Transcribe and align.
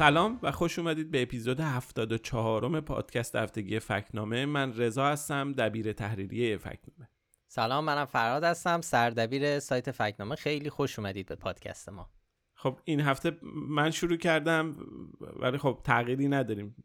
سلام 0.00 0.38
و 0.42 0.52
خوش 0.52 0.78
اومدید 0.78 1.10
به 1.10 1.22
اپیزود 1.22 1.60
74 1.60 2.68
م 2.68 2.80
پادکست 2.80 3.36
هفتگی 3.36 3.78
فکنامه. 3.78 4.46
من 4.46 4.76
رضا 4.76 5.06
هستم 5.06 5.52
دبیر 5.52 5.92
تحریریه 5.92 6.56
فکنامه. 6.56 7.08
سلام 7.48 7.84
منم 7.84 8.04
فراد 8.04 8.44
هستم 8.44 8.80
سردبیر 8.80 9.58
سایت 9.58 9.90
فکنامه. 9.90 10.34
خیلی 10.34 10.70
خوش 10.70 10.98
اومدید 10.98 11.26
به 11.26 11.34
پادکست 11.34 11.88
ما. 11.88 12.10
خب 12.54 12.78
این 12.84 13.00
هفته 13.00 13.38
من 13.68 13.90
شروع 13.90 14.16
کردم 14.16 14.76
ولی 15.20 15.58
خب 15.58 15.80
تغییری 15.84 16.28
نداریم. 16.28 16.76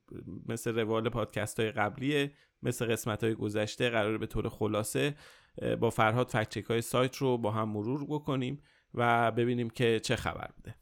مثل 0.48 0.80
روال 0.80 1.10
پادکست 1.10 1.60
های 1.60 1.72
قبلیه 1.72 2.32
مثل 2.64 2.86
قسمت 2.86 3.24
های 3.24 3.36
گذشته 3.36 3.90
قرار 3.90 4.18
به 4.18 4.28
طور 4.28 4.50
خلاصه 4.50 5.16
با 5.80 5.90
فرهاد 5.90 6.30
فکچک 6.30 6.64
های 6.64 6.82
سایت 6.82 7.18
رو 7.18 7.38
با 7.38 7.52
هم 7.52 7.70
مرور 7.70 8.06
بکنیم 8.06 8.62
و 8.94 9.32
ببینیم 9.32 9.70
که 9.70 10.00
چه 10.00 10.16
خبر 10.16 10.50
بوده. 10.56 10.76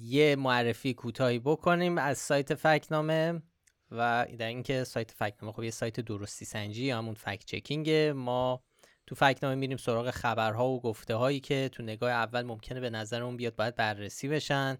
یه 0.00 0.36
معرفی 0.38 0.94
کوتاهی 0.94 1.38
بکنیم 1.38 1.98
از 1.98 2.18
سایت 2.18 2.54
فکنامه 2.54 3.42
و 3.90 4.26
در 4.38 4.46
اینکه 4.46 4.84
سایت 4.84 5.10
فکنامه 5.10 5.52
خب 5.52 5.62
یه 5.62 5.70
سایت 5.70 6.00
درستی 6.00 6.44
سنجی 6.44 6.84
یا 6.84 6.98
همون 6.98 7.14
فکت 7.14 7.44
چکینگ 7.44 7.90
ما 7.90 8.62
تو 9.06 9.14
فکنامه 9.14 9.54
میریم 9.54 9.76
سراغ 9.76 10.10
خبرها 10.10 10.68
و 10.68 10.80
گفته 10.80 11.14
هایی 11.14 11.40
که 11.40 11.70
تو 11.72 11.82
نگاه 11.82 12.10
اول 12.10 12.42
ممکنه 12.42 12.80
به 12.80 12.90
نظرمون 12.90 13.36
بیاد 13.36 13.56
باید 13.56 13.76
بررسی 13.76 14.28
بشن 14.28 14.78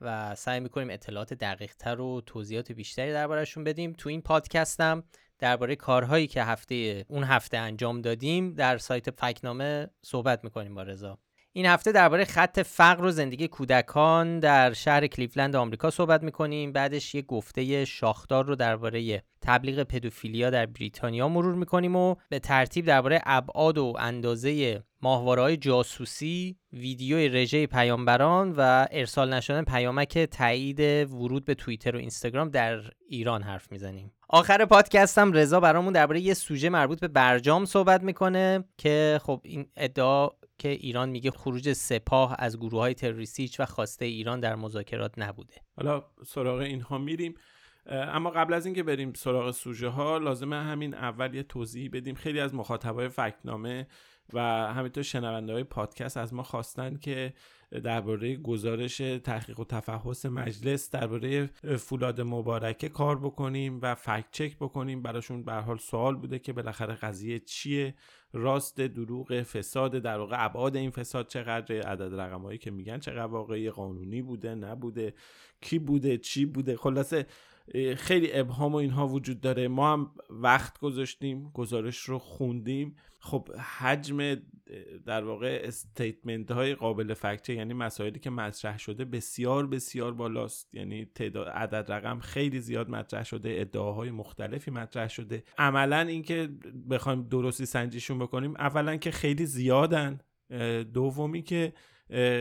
و 0.00 0.34
سعی 0.34 0.60
می‌کنیم 0.60 0.90
اطلاعات 0.90 1.34
دقیق 1.34 1.74
تر 1.74 2.00
و 2.00 2.20
توضیحات 2.20 2.72
بیشتری 2.72 3.12
دربارهشون 3.12 3.64
بدیم. 3.64 3.92
تو 3.92 4.08
این 4.08 4.22
پادکستم 4.22 5.04
درباره 5.38 5.76
کارهایی 5.76 6.26
که 6.26 6.42
هفته 6.42 7.04
اون 7.08 7.24
هفته 7.24 7.58
انجام 7.58 8.00
دادیم 8.00 8.54
در 8.54 8.78
سایت 8.78 9.10
فکنامه 9.10 9.88
صحبت 10.02 10.44
می‌کنیم 10.44 10.74
با 10.74 10.82
رضا. 10.82 11.18
این 11.52 11.66
هفته 11.66 11.92
درباره 11.92 12.24
خط 12.24 12.60
فقر 12.60 13.04
و 13.04 13.10
زندگی 13.10 13.48
کودکان 13.48 14.40
در 14.40 14.72
شهر 14.72 15.06
کلیفلند 15.06 15.56
آمریکا 15.56 15.90
صحبت 15.90 16.22
می‌کنیم 16.22 16.72
بعدش 16.72 17.14
یه 17.14 17.22
گفته 17.22 17.84
شاخدار 17.84 18.46
رو 18.46 18.56
درباره 18.56 19.22
تبلیغ 19.42 19.82
پدوفیلیا 19.82 20.50
در 20.50 20.66
بریتانیا 20.66 21.28
مرور 21.28 21.54
می‌کنیم 21.54 21.96
و 21.96 22.14
به 22.28 22.38
ترتیب 22.38 22.86
درباره 22.86 23.20
ابعاد 23.26 23.78
و 23.78 23.94
اندازه 23.98 24.82
ماهواره 25.02 25.56
جاسوسی، 25.56 26.56
ویدیوی 26.72 27.28
رژه 27.28 27.66
پیامبران 27.66 28.54
و 28.56 28.86
ارسال 28.90 29.34
نشدن 29.34 29.62
پیامک 29.62 30.18
تایید 30.18 30.80
ورود 31.10 31.44
به 31.44 31.54
توییتر 31.54 31.96
و 31.96 31.98
اینستاگرام 31.98 32.48
در 32.48 32.80
ایران 33.08 33.42
حرف 33.42 33.72
می‌زنیم. 33.72 34.12
آخر 34.28 34.64
پادکستم 34.64 35.32
رضا 35.32 35.60
برامون 35.60 35.92
درباره 35.92 36.20
یه 36.20 36.34
سوژه 36.34 36.68
مربوط 36.68 37.00
به 37.00 37.08
برجام 37.08 37.64
صحبت 37.64 38.02
می‌کنه 38.02 38.64
که 38.78 39.20
خب 39.22 39.40
این 39.44 39.66
ادعا 39.76 40.28
که 40.58 40.68
ایران 40.68 41.08
میگه 41.08 41.30
خروج 41.30 41.72
سپاه 41.72 42.36
از 42.38 42.58
گروه 42.58 42.80
های 42.80 42.94
تروریستی 42.94 43.50
و 43.58 43.66
خواسته 43.66 44.04
ایران 44.04 44.40
در 44.40 44.54
مذاکرات 44.54 45.18
نبوده. 45.18 45.54
حالا 45.76 46.04
سراغ 46.26 46.58
اینها 46.58 46.98
میریم. 46.98 47.34
اما 47.86 48.30
قبل 48.30 48.54
از 48.54 48.66
اینکه 48.66 48.82
بریم 48.82 49.12
سراغ 49.12 49.50
سوژه 49.50 49.88
ها 49.88 50.18
لازمه 50.18 50.56
همین 50.56 50.94
اول 50.94 51.34
یه 51.34 51.42
توضیح 51.42 51.90
بدیم. 51.92 52.14
خیلی 52.14 52.40
از 52.40 52.54
مخاطبای 52.54 53.08
فکنامه 53.08 53.86
و 54.32 54.40
همینطور 54.72 55.02
شنونده 55.02 55.52
های 55.52 55.64
پادکست 55.64 56.16
از 56.16 56.34
ما 56.34 56.42
خواستن 56.42 56.96
که 56.96 57.32
درباره 57.70 58.36
گزارش 58.36 58.96
تحقیق 58.96 59.60
و 59.60 59.64
تفحص 59.64 60.26
مجلس 60.26 60.90
درباره 60.90 61.46
فولاد 61.78 62.20
مبارکه 62.20 62.88
کار 62.88 63.18
بکنیم 63.18 63.78
و 63.82 63.94
فکت 63.94 64.26
چک 64.30 64.56
بکنیم. 64.56 65.02
براشون 65.02 65.42
به 65.42 65.52
حال 65.52 65.78
سوال 65.78 66.16
بوده 66.16 66.38
که 66.38 66.52
بالاخره 66.52 66.94
قضیه 66.94 67.38
چیه؟ 67.38 67.94
راست 68.32 68.80
دروغ 68.80 69.42
فساد 69.42 69.98
در 69.98 70.18
واقع 70.18 70.44
ابعاد 70.44 70.76
این 70.76 70.90
فساد 70.90 71.28
چقدر 71.28 71.80
عدد 71.80 72.20
رقمایی 72.20 72.58
که 72.58 72.70
میگن 72.70 72.98
چقدر 72.98 73.32
واقعی؟ 73.32 73.70
قانونی 73.70 74.22
بوده؟ 74.22 74.54
نبوده؟ 74.54 75.14
کی 75.60 75.78
بوده؟ 75.78 76.18
چی 76.18 76.46
بوده؟ 76.46 76.76
خلاصه 76.76 77.26
خیلی 77.96 78.32
ابهام 78.32 78.72
و 78.72 78.76
اینها 78.76 79.08
وجود 79.08 79.40
داره. 79.40 79.68
ما 79.68 79.92
هم 79.92 80.10
وقت 80.30 80.78
گذاشتیم 80.78 81.50
گزارش 81.50 81.98
رو 81.98 82.18
خوندیم. 82.18 82.96
خب 83.20 83.48
حجم 83.78 84.34
در 85.06 85.24
واقع 85.24 85.60
استیتمنت 85.64 86.50
های 86.50 86.74
قابل 86.74 87.14
فکچه 87.14 87.54
یعنی 87.54 87.74
مسائلی 87.74 88.18
که 88.18 88.30
مطرح 88.30 88.78
شده 88.78 89.04
بسیار 89.04 89.66
بسیار 89.66 90.14
بالاست. 90.14 90.74
یعنی 90.74 91.04
تعداد 91.14 91.48
عدد 91.48 91.92
رقم 91.92 92.18
خیلی 92.18 92.60
زیاد 92.60 92.90
مطرح 92.90 93.24
شده 93.24 93.56
ادعاهای 93.58 94.10
مختلفی 94.10 94.70
مطرح 94.70 95.08
شده. 95.08 95.44
عملا 95.58 96.00
اینکه 96.00 96.48
بخوایم 96.90 97.22
درستی 97.22 97.66
سنجیشون 97.66 98.18
بکنیم 98.18 98.54
اولا 98.56 98.96
که 98.96 99.10
خیلی 99.10 99.46
زیادن. 99.46 100.18
دومی 100.94 101.42
که 101.42 101.72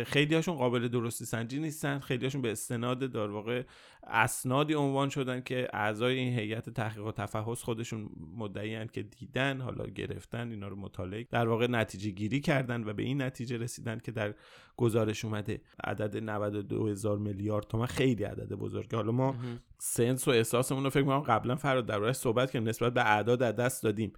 خیلی 0.05 0.35
هاشون 0.35 0.55
قابل 0.55 0.87
درستی 0.87 1.25
سنجی 1.25 1.59
نیستن. 1.59 1.99
خیلی 1.99 2.25
هاشون 2.25 2.41
به 2.41 2.51
استناد 2.51 2.99
در 2.99 3.27
واقع 3.27 3.63
اسنادی 4.03 4.73
عنوان 4.73 5.09
شدن 5.09 5.41
که 5.41 5.67
اعضای 5.73 6.17
این 6.17 6.39
هیئت 6.39 6.69
تحقیق 6.69 7.05
و 7.05 7.11
تفحص 7.11 7.63
خودشون 7.63 8.09
مدعیان 8.37 8.87
که 8.87 9.03
دیدن 9.03 9.61
حالا 9.61 9.85
گرفتن 9.85 10.51
اینا 10.51 10.67
رو 10.67 10.75
مطالعه 10.75 11.27
در 11.31 11.47
واقع 11.47 11.67
نتیجه 11.67 12.09
گیری 12.09 12.39
کردن 12.39 12.83
و 12.83 12.93
به 12.93 13.03
این 13.03 13.21
نتیجه 13.21 13.57
رسیدن 13.57 13.99
که 13.99 14.11
در 14.11 14.33
گزارش 14.77 15.25
اومده. 15.25 15.61
عدد 15.83 16.17
92 16.17 16.87
هزار 16.87 17.17
میلیارد 17.17 17.67
تومن 17.67 17.85
خیلی 17.85 18.23
عدد 18.23 18.53
بزرگه. 18.53 18.97
حالا 18.97 19.11
ما 19.11 19.35
سنس 19.77 20.27
و 20.27 20.31
احساسمون 20.31 20.83
رو 20.83 20.89
فکر 20.89 21.03
کنم 21.03 21.19
قبلا 21.19 21.55
فراد 21.55 21.85
دربارش 21.85 22.15
صحبت 22.15 22.51
کردیم. 22.51 22.69
نسبت 22.69 22.93
به 22.93 23.01
اعداد 23.05 23.39
دست 23.39 23.83
دادیم. 23.83 24.13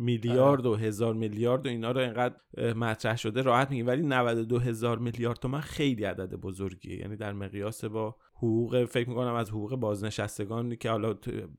میلیارد 0.00 0.66
و 0.66 0.74
هزار 0.74 1.14
میلیارد 1.14 1.66
و 1.66 1.68
اینا 1.68 1.90
رو 1.90 2.00
اینقدر 2.00 2.34
مطرح 2.72 3.16
شده 3.16 3.42
راحت 3.42 3.70
میگیم. 3.70 3.86
ولی 3.86 4.02
92 4.02 4.58
هزار 4.58 4.98
میلیارد 4.98 5.38
تومن 5.38 5.60
خیلی 5.60 6.04
عدد 6.04 6.34
بزرگیه. 6.34 6.98
یعنی 6.98 7.16
در 7.16 7.32
مقیاس 7.32 7.84
با 7.84 8.16
حقوق 8.34 8.84
فکر 8.84 9.08
می‌کنم 9.08 9.34
از 9.34 9.50
حقوق 9.50 9.76
بازنشستگانی 9.76 10.76
که 10.76 10.90
حالا 10.90 11.14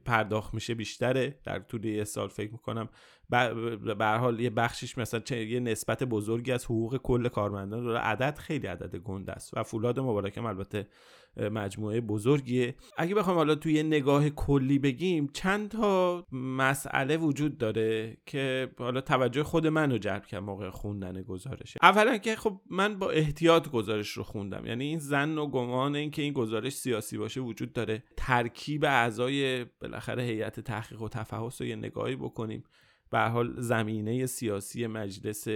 پرداخت 0.06 0.54
میشه 0.54 0.76
بیشتره. 0.76 1.40
در 1.44 1.60
طول 1.60 1.86
یه 1.86 2.04
سال 2.04 2.28
فکر 2.28 2.52
می‌کنم 2.52 2.90
به 3.30 4.06
حال 4.06 4.40
یه 4.40 4.50
بخشش 4.50 4.98
مثلا 4.98 5.38
یه 5.38 5.60
نسبت 5.60 6.04
بزرگی 6.04 6.52
از 6.52 6.66
حقوق 6.66 6.98
کل 6.98 7.28
کارمندان 7.28 7.84
داره. 7.84 8.00
عدد 8.00 8.38
خیلی 8.38 8.68
عدد 8.68 8.96
گنده 8.96 9.32
است 9.32 9.58
و 9.58 9.64
فولاد 9.64 10.00
مبارکم 10.00 10.46
البته 10.46 10.88
مجموعه 11.38 12.02
بزرگیه. 12.02 12.76
اگه 12.98 13.16
بخوام 13.16 13.38
حالا 13.38 13.56
توی 13.56 13.84
نگاه 13.84 14.30
کلی 14.30 14.80
بگیم 14.80 15.30
چند 15.34 15.70
تا 15.70 16.26
مسئله 16.32 17.18
وجود 17.18 17.58
داره 17.58 18.18
که 18.26 18.70
حالا 18.80 19.02
توجه 19.02 19.44
خود 19.44 19.68
منو 19.68 19.98
جلب 19.98 20.26
کرد 20.26 20.44
موقع 20.44 20.70
خوندن 20.70 21.22
گزارش. 21.22 21.78
اولا 21.82 22.18
که 22.18 22.36
خب 22.36 22.62
من 22.70 23.00
با 23.00 23.12
احتیاط 23.12 23.70
گزارش 23.70 24.10
رو 24.10 24.24
خوندم. 24.24 24.66
یعنی 24.66 24.86
این 24.86 25.00
زن 25.00 25.38
و 25.38 25.48
گمان 25.48 25.96
این 25.96 26.12
که 26.12 26.22
این 26.22 26.34
گزارش 26.34 26.74
سیاسی 26.74 27.18
باشه 27.18 27.42
وجود 27.42 27.74
داره. 27.74 28.04
ترکیب 28.18 28.86
اعضای 28.86 29.66
بالاخره 29.82 30.24
هیئت 30.24 30.60
تحقیق 30.60 31.02
و 31.02 31.10
تفحص 31.10 31.62
رو 31.62 31.68
یه 31.68 31.76
نگاهی 31.76 32.16
بکنیم. 32.16 32.64
به 33.12 33.20
حال 33.20 33.62
زمینه 33.62 34.26
سیاسی 34.26 34.88
مجلس 34.88 35.48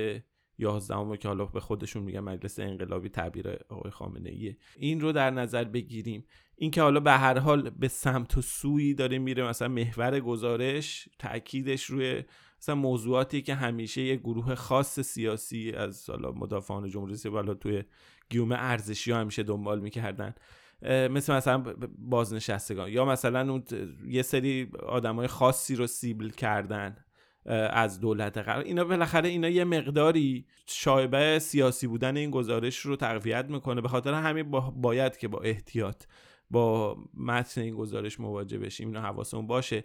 یازدهم 0.58 1.16
که 1.16 1.28
حالا 1.28 1.46
به 1.46 1.60
خودشون 1.60 2.04
میگن 2.04 2.20
مجلس 2.20 2.60
انقلابی 2.60 3.10
تعبیر 3.10 3.58
آقای 3.70 3.92
خامنه 3.92 4.30
ایه 4.30 4.58
این 4.78 5.02
رو 5.02 5.12
در 5.12 5.32
نظر 5.32 5.64
بگیریم. 5.64 6.26
اینکه 6.56 6.82
حالا 6.82 7.00
به 7.00 7.12
هر 7.12 7.40
حال 7.40 7.70
به 7.70 7.88
سمت 7.88 8.38
و 8.38 8.42
سوی 8.42 8.94
داره 8.94 9.18
میره 9.18 9.48
مثلا 9.48 9.68
محور 9.68 10.20
گزارش 10.20 11.10
تاکیدش 11.20 11.86
روی 11.86 12.24
مثلا 12.60 12.76
موضوعاتی 12.76 13.42
که 13.42 13.56
همیشه 13.56 14.02
یه 14.02 14.16
گروه 14.16 14.56
خاص 14.56 15.00
سیاسی 15.00 15.72
از 15.72 16.10
حالا 16.10 16.32
مدافعان 16.32 16.90
جمهوری 16.90 17.14
اسلامی 17.14 17.56
توی 17.56 17.84
گیوم 18.30 18.52
ارزشی 18.52 19.12
ها 19.12 19.20
همیشه 19.20 19.44
دنبال 19.44 19.80
می‌کردن. 19.80 20.36
مثل 20.82 21.34
مثلا 21.34 21.64
بازنشستگان. 21.98 22.90
یا 22.90 23.06
مثلا 23.06 23.52
اون 23.52 23.64
یه 24.08 24.22
سری 24.22 24.72
آدمای 24.88 25.28
خاصی 25.28 25.76
رو 25.76 25.88
سیبل 25.88 26.30
کردن. 26.30 27.05
از 27.46 28.00
دولت 28.00 28.38
قرار 28.38 28.64
اینا 28.64 28.84
بالاخره 28.84 29.30
اینا 29.30 29.50
یه 29.50 29.64
مقداری 29.64 30.46
شایبه 30.68 31.40
سیاسی 31.40 31.88
بودن 31.88 32.18
این 32.18 32.32
گزارش 32.32 32.80
رو 32.80 32.96
تقویت 32.96 33.46
می‌کنه. 33.46 33.82
به 33.82 33.88
خاطر 33.88 34.14
همین 34.14 34.52
باید 34.76 35.18
که 35.18 35.28
با 35.28 35.40
احتیاط 35.40 36.04
با 36.52 36.98
متن 37.14 37.62
این 37.62 37.76
گزارش 37.76 38.20
مواجه 38.20 38.58
بشیم 38.58 38.88
اینا 38.88 39.02
حواسمون 39.02 39.48
باشه. 39.48 39.84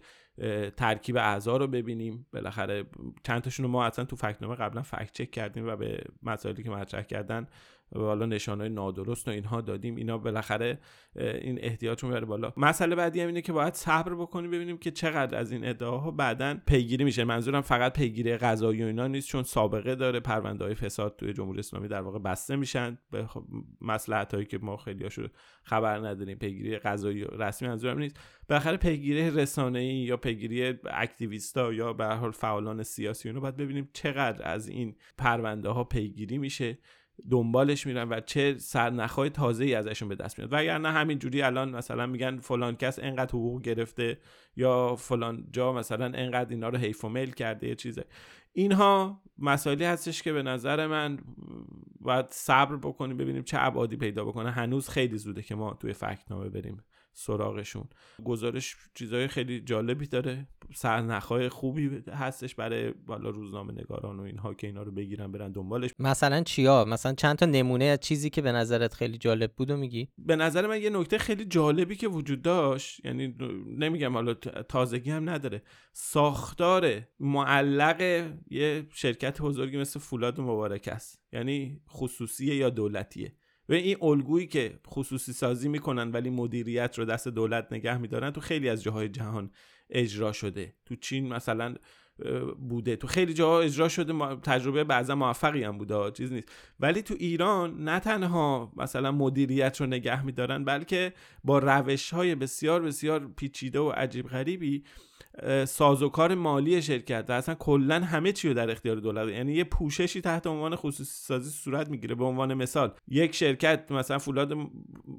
ترکیب 0.76 1.16
اعضا 1.16 1.56
رو 1.56 1.66
ببینیم. 1.66 2.26
بالاخره 2.32 2.84
چند 3.22 3.42
تاشون 3.42 3.66
رو 3.66 3.72
ما 3.72 3.84
اصلا 3.84 4.04
تو 4.04 4.16
فکنامه 4.16 4.54
قبلا 4.54 4.82
فکت 4.82 5.12
چک 5.12 5.30
کردیم 5.30 5.68
و 5.68 5.76
به 5.76 6.04
مسائلی 6.22 6.62
که 6.62 6.70
مطرح 6.70 7.02
کردن 7.02 7.46
و 7.92 7.98
حالا 7.98 8.26
نشانهای 8.26 8.68
نادرست 8.70 9.28
و 9.28 9.30
اینها 9.30 9.60
دادیم. 9.60 9.96
اینا 9.96 10.18
بالاخره 10.18 10.78
این 11.16 11.58
احتیاج 11.62 12.04
می‌بره 12.04 12.26
بالا. 12.26 12.52
مسئله 12.56 12.94
بعدی 12.94 13.20
هم 13.20 13.26
اینه 13.26 13.42
که 13.42 13.52
باید 13.52 13.74
صبر 13.74 14.14
بکنیم 14.14 14.50
ببینیم 14.50 14.78
که 14.78 14.90
چقدر 14.90 15.38
از 15.38 15.52
این 15.52 15.68
ادعاها 15.68 16.10
بعدا 16.10 16.56
پیگیری 16.66 17.04
میشه. 17.04 17.24
منظورم 17.24 17.60
فقط 17.60 17.92
پیگیری 17.92 18.36
قضایی 18.36 18.82
و 18.82 18.86
اینا 18.86 19.06
نیست 19.06 19.28
چون 19.28 19.42
سابقه 19.42 19.94
داره. 19.94 20.20
پرونده 20.20 20.64
های 20.64 20.74
فساد 20.74 21.16
توی 21.16 21.32
جمهوری 21.32 21.58
اسلامی 21.58 21.88
در 21.88 22.00
واقع 22.00 22.18
بسته 22.18 22.56
میشن. 22.56 22.98
به 23.10 23.26
خب 23.26 23.44
مسئله 23.80 24.26
هایی 24.32 24.46
که 24.46 24.58
ما 24.58 24.76
خیلی 24.76 25.08
خبر 25.62 25.98
نداریم 25.98 26.38
پیگیری 26.38 26.78
قضایی 26.78 27.24
رسمی 27.24 27.68
منظورم 27.68 27.98
نیست. 27.98 28.20
بالاخره 28.50 28.76
پیگیری 28.76 29.30
رسانه‌ای 29.30 29.94
یا 29.94 30.16
پیگیری 30.16 30.74
اکتیویستا 30.90 31.72
یا 31.72 31.92
به 31.92 32.06
حال 32.06 32.30
فعالان 32.30 32.82
سیاسی 32.82 33.28
اونو 33.28 33.40
باید 33.40 33.56
ببینیم 33.56 33.88
چقدر 33.92 34.48
از 34.48 34.68
این 34.68 34.96
پرونده 35.18 35.68
ها 35.68 35.84
پیگیری 35.84 36.38
میشه 36.38 36.78
دنبالش 37.30 37.86
میرن 37.86 38.08
و 38.08 38.20
چه 38.20 38.58
سرنخهای 38.58 39.30
تازه 39.30 39.64
ای 39.64 39.74
ازشون 39.74 40.08
به 40.08 40.14
دست 40.14 40.38
میاد. 40.38 40.52
وگرنه 40.52 40.90
همینجوری 40.90 41.42
الان 41.42 41.70
مثلا 41.76 42.06
میگن 42.06 42.38
فلان 42.38 42.76
کس 42.76 42.98
انقدر 43.02 43.30
حقوق 43.30 43.62
گرفته 43.62 44.18
یا 44.56 44.94
فلان 44.94 45.46
جا 45.52 45.72
مثلا 45.72 46.04
انقدر 46.04 46.50
اینا 46.50 46.68
رو 46.68 46.78
حیف 46.78 47.04
و 47.04 47.08
میل 47.08 47.30
کرده 47.30 47.68
یه 47.68 47.74
چیزه. 47.74 48.04
اینها 48.52 49.22
مسائلی 49.38 49.84
هستش 49.84 50.22
که 50.22 50.32
به 50.32 50.42
نظر 50.42 50.86
من 50.86 51.18
باید 52.00 52.26
صبر 52.30 52.76
بکنیم 52.76 53.16
ببینیم 53.16 53.42
چه 53.42 53.56
ابعادی 53.60 53.96
پیدا 53.96 54.24
بکنه. 54.24 54.50
هنوز 54.50 54.88
خیلی 54.88 55.18
زوده 55.18 55.42
که 55.42 55.54
ما 55.54 55.74
توی 55.74 55.92
فکتنامه 55.92 56.48
بریم. 56.48 56.82
سراغشون. 57.20 57.88
گزارش 58.24 58.76
چیزهای 58.94 59.28
خیلی 59.28 59.60
جالبی 59.60 60.06
داره. 60.06 60.48
سرنخهای 60.74 61.48
خوبی 61.48 62.02
هستش 62.12 62.54
برای 62.54 62.90
بالا 62.90 63.30
روزنامه 63.30 63.72
نگاران 63.72 64.20
و 64.20 64.22
اینها 64.22 64.54
که 64.54 64.66
اینا 64.66 64.82
رو 64.82 64.92
بگیرن 64.92 65.32
برن 65.32 65.52
دنبالش. 65.52 65.90
مثلا 65.98 66.42
چیا؟ 66.42 66.84
مثلا 66.84 67.12
چند 67.12 67.36
تا 67.36 67.46
نمونه 67.46 67.84
از 67.84 68.00
چیزی 68.00 68.30
که 68.30 68.42
به 68.42 68.52
نظرت 68.52 68.94
خیلی 68.94 69.18
جالب 69.18 69.52
بود 69.52 69.70
و 69.70 69.76
میگی؟ 69.76 70.08
به 70.18 70.36
نظر 70.36 70.66
من 70.66 70.82
یه 70.82 70.90
نکته 70.90 71.18
خیلی 71.18 71.44
جالبی 71.44 71.96
که 71.96 72.08
وجود 72.08 72.42
داشت 72.42 73.04
یعنی 73.04 73.34
نمیگم 73.78 74.12
حالا 74.12 74.34
تازگی 74.68 75.10
هم 75.10 75.30
نداره. 75.30 75.62
ساختار 75.92 77.00
معلق 77.20 78.00
یه 78.50 78.86
شرکت 78.92 79.42
بزرگی 79.42 79.78
مثل 79.78 80.00
فولاد 80.00 80.40
مبارک 80.40 80.88
است. 80.92 81.22
یعنی 81.32 81.80
خصوصیه 81.90 82.54
یا 82.56 82.70
دولتیه. 82.70 83.32
و 83.70 83.72
این 83.72 83.96
الگویی 84.02 84.46
که 84.46 84.80
خصوصی 84.86 85.32
سازی 85.32 85.68
می‌کنن 85.68 86.10
ولی 86.10 86.30
مدیریت 86.30 86.98
رو 86.98 87.04
دست 87.04 87.28
دولت 87.28 87.72
نگه 87.72 87.98
میدارن 87.98 88.30
تو 88.30 88.40
خیلی 88.40 88.68
از 88.68 88.82
جاهای 88.82 89.08
جهان 89.08 89.50
اجرا 89.90 90.32
شده. 90.32 90.74
تو 90.86 90.96
چین 90.96 91.28
مثلا 91.28 91.74
بوده. 92.68 92.96
تو 92.96 93.06
خیلی 93.06 93.34
جاها 93.34 93.60
اجرا 93.60 93.88
شده 93.88 94.36
تجربه 94.36 94.84
بعضا 94.84 95.14
موفقی 95.14 95.64
هم 95.64 95.78
بوده 95.78 96.10
چیز 96.10 96.32
نیست. 96.32 96.48
ولی 96.80 97.02
تو 97.02 97.14
ایران 97.18 97.84
نه 97.84 98.00
تنها 98.00 98.72
مثلا 98.76 99.12
مدیریت 99.12 99.80
رو 99.80 99.86
نگه 99.86 100.24
میدارن 100.24 100.64
بلکه 100.64 101.12
با 101.44 101.58
روش 101.58 102.10
های 102.10 102.34
بسیار 102.34 102.82
بسیار 102.82 103.28
پیچیده 103.36 103.78
و 103.78 103.90
عجیب 103.90 104.26
غریبی 104.26 104.84
سازوکار 105.64 106.34
مالی 106.34 106.82
شرکت 106.82 107.24
و 107.28 107.32
اصلا 107.32 107.54
کلا 107.54 108.00
همه 108.00 108.32
چی 108.32 108.48
رو 108.48 108.54
در 108.54 108.70
اختیار 108.70 108.96
دولت. 108.96 109.28
یعنی 109.28 109.52
یه 109.52 109.64
پوششی 109.64 110.20
تحت 110.20 110.46
عنوان 110.46 110.76
خصوصی 110.76 111.26
سازی 111.26 111.50
صورت 111.50 111.88
می‌گیره. 111.88 112.14
به 112.14 112.24
عنوان 112.24 112.54
مثال 112.54 112.92
یک 113.08 113.34
شرکت 113.34 113.92
مثلا 113.92 114.18
فولاد 114.18 114.52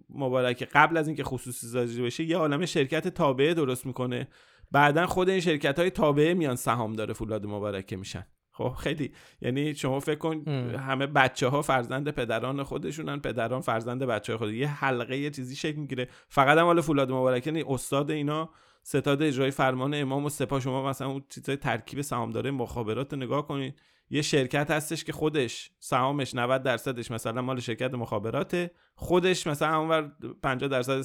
مبارک 0.09 0.69
قبل 0.73 0.97
از 0.97 1.07
اینکه 1.07 1.23
خصوصی 1.23 1.67
سازی 1.67 2.01
بشه 2.01 2.23
یه 2.23 2.37
عالم 2.37 2.65
شرکت 2.65 3.07
تابعه 3.07 3.53
درست 3.53 3.85
می‌کنه. 3.85 4.27
بعدا 4.71 5.07
خود 5.07 5.29
این 5.29 5.39
شرکت 5.39 5.79
های 5.79 5.89
تابعه 5.89 6.33
میان 6.33 6.55
سهام 6.55 6.93
داره 6.93 7.13
فولاد 7.13 7.45
مبارکه 7.45 7.95
میشن. 7.95 8.25
خب 8.51 8.69
خیلی. 8.69 9.11
یعنی 9.41 9.75
شما 9.75 9.99
فکر 9.99 10.17
کن 10.17 10.47
همه 10.77 11.07
بچه 11.07 11.47
ها 11.47 11.61
فرزند 11.61 12.09
پدران 12.09 12.63
خودشونن 12.63 13.19
پدران 13.19 13.61
فرزند 13.61 14.03
بچه 14.03 14.33
های 14.33 14.37
خود. 14.37 14.49
یه 14.53 14.67
حلقه 14.67 15.17
یه 15.17 15.29
چیزی 15.29 15.55
شکل 15.55 15.79
می‌گیره. 15.79 16.07
فقط 16.29 16.57
هم 16.57 16.65
حال 16.65 16.81
فولاد 16.81 17.11
مبارکه 17.11 17.65
استاد 17.67 18.11
اینا 18.11 18.49
ستاد 18.83 19.21
اجرای 19.21 19.51
فرمان 19.51 19.93
امام 19.93 20.25
و 20.25 20.29
سپاه. 20.29 20.59
شما 20.59 20.89
مثلا 20.89 21.07
اون 21.07 21.23
چیزای 21.29 21.55
ترکیب 21.55 22.01
سهامدار 22.01 22.51
مخابرات 22.51 23.13
رو 23.13 23.19
نگاه 23.19 23.47
کنید. 23.47 23.79
یه 24.13 24.21
شرکت 24.21 24.71
هستش 24.71 25.03
که 25.03 25.13
خودش 25.13 25.71
سهامش 25.79 26.35
90 26.35 26.63
درصدش 26.63 27.11
مثلا 27.11 27.41
مال 27.41 27.59
شرکت 27.59 27.93
مخابراته. 27.93 28.71
خودش 28.95 29.47
مثلا 29.47 29.79
اونور 29.79 30.11
50 30.43 30.69
درصد 30.69 31.01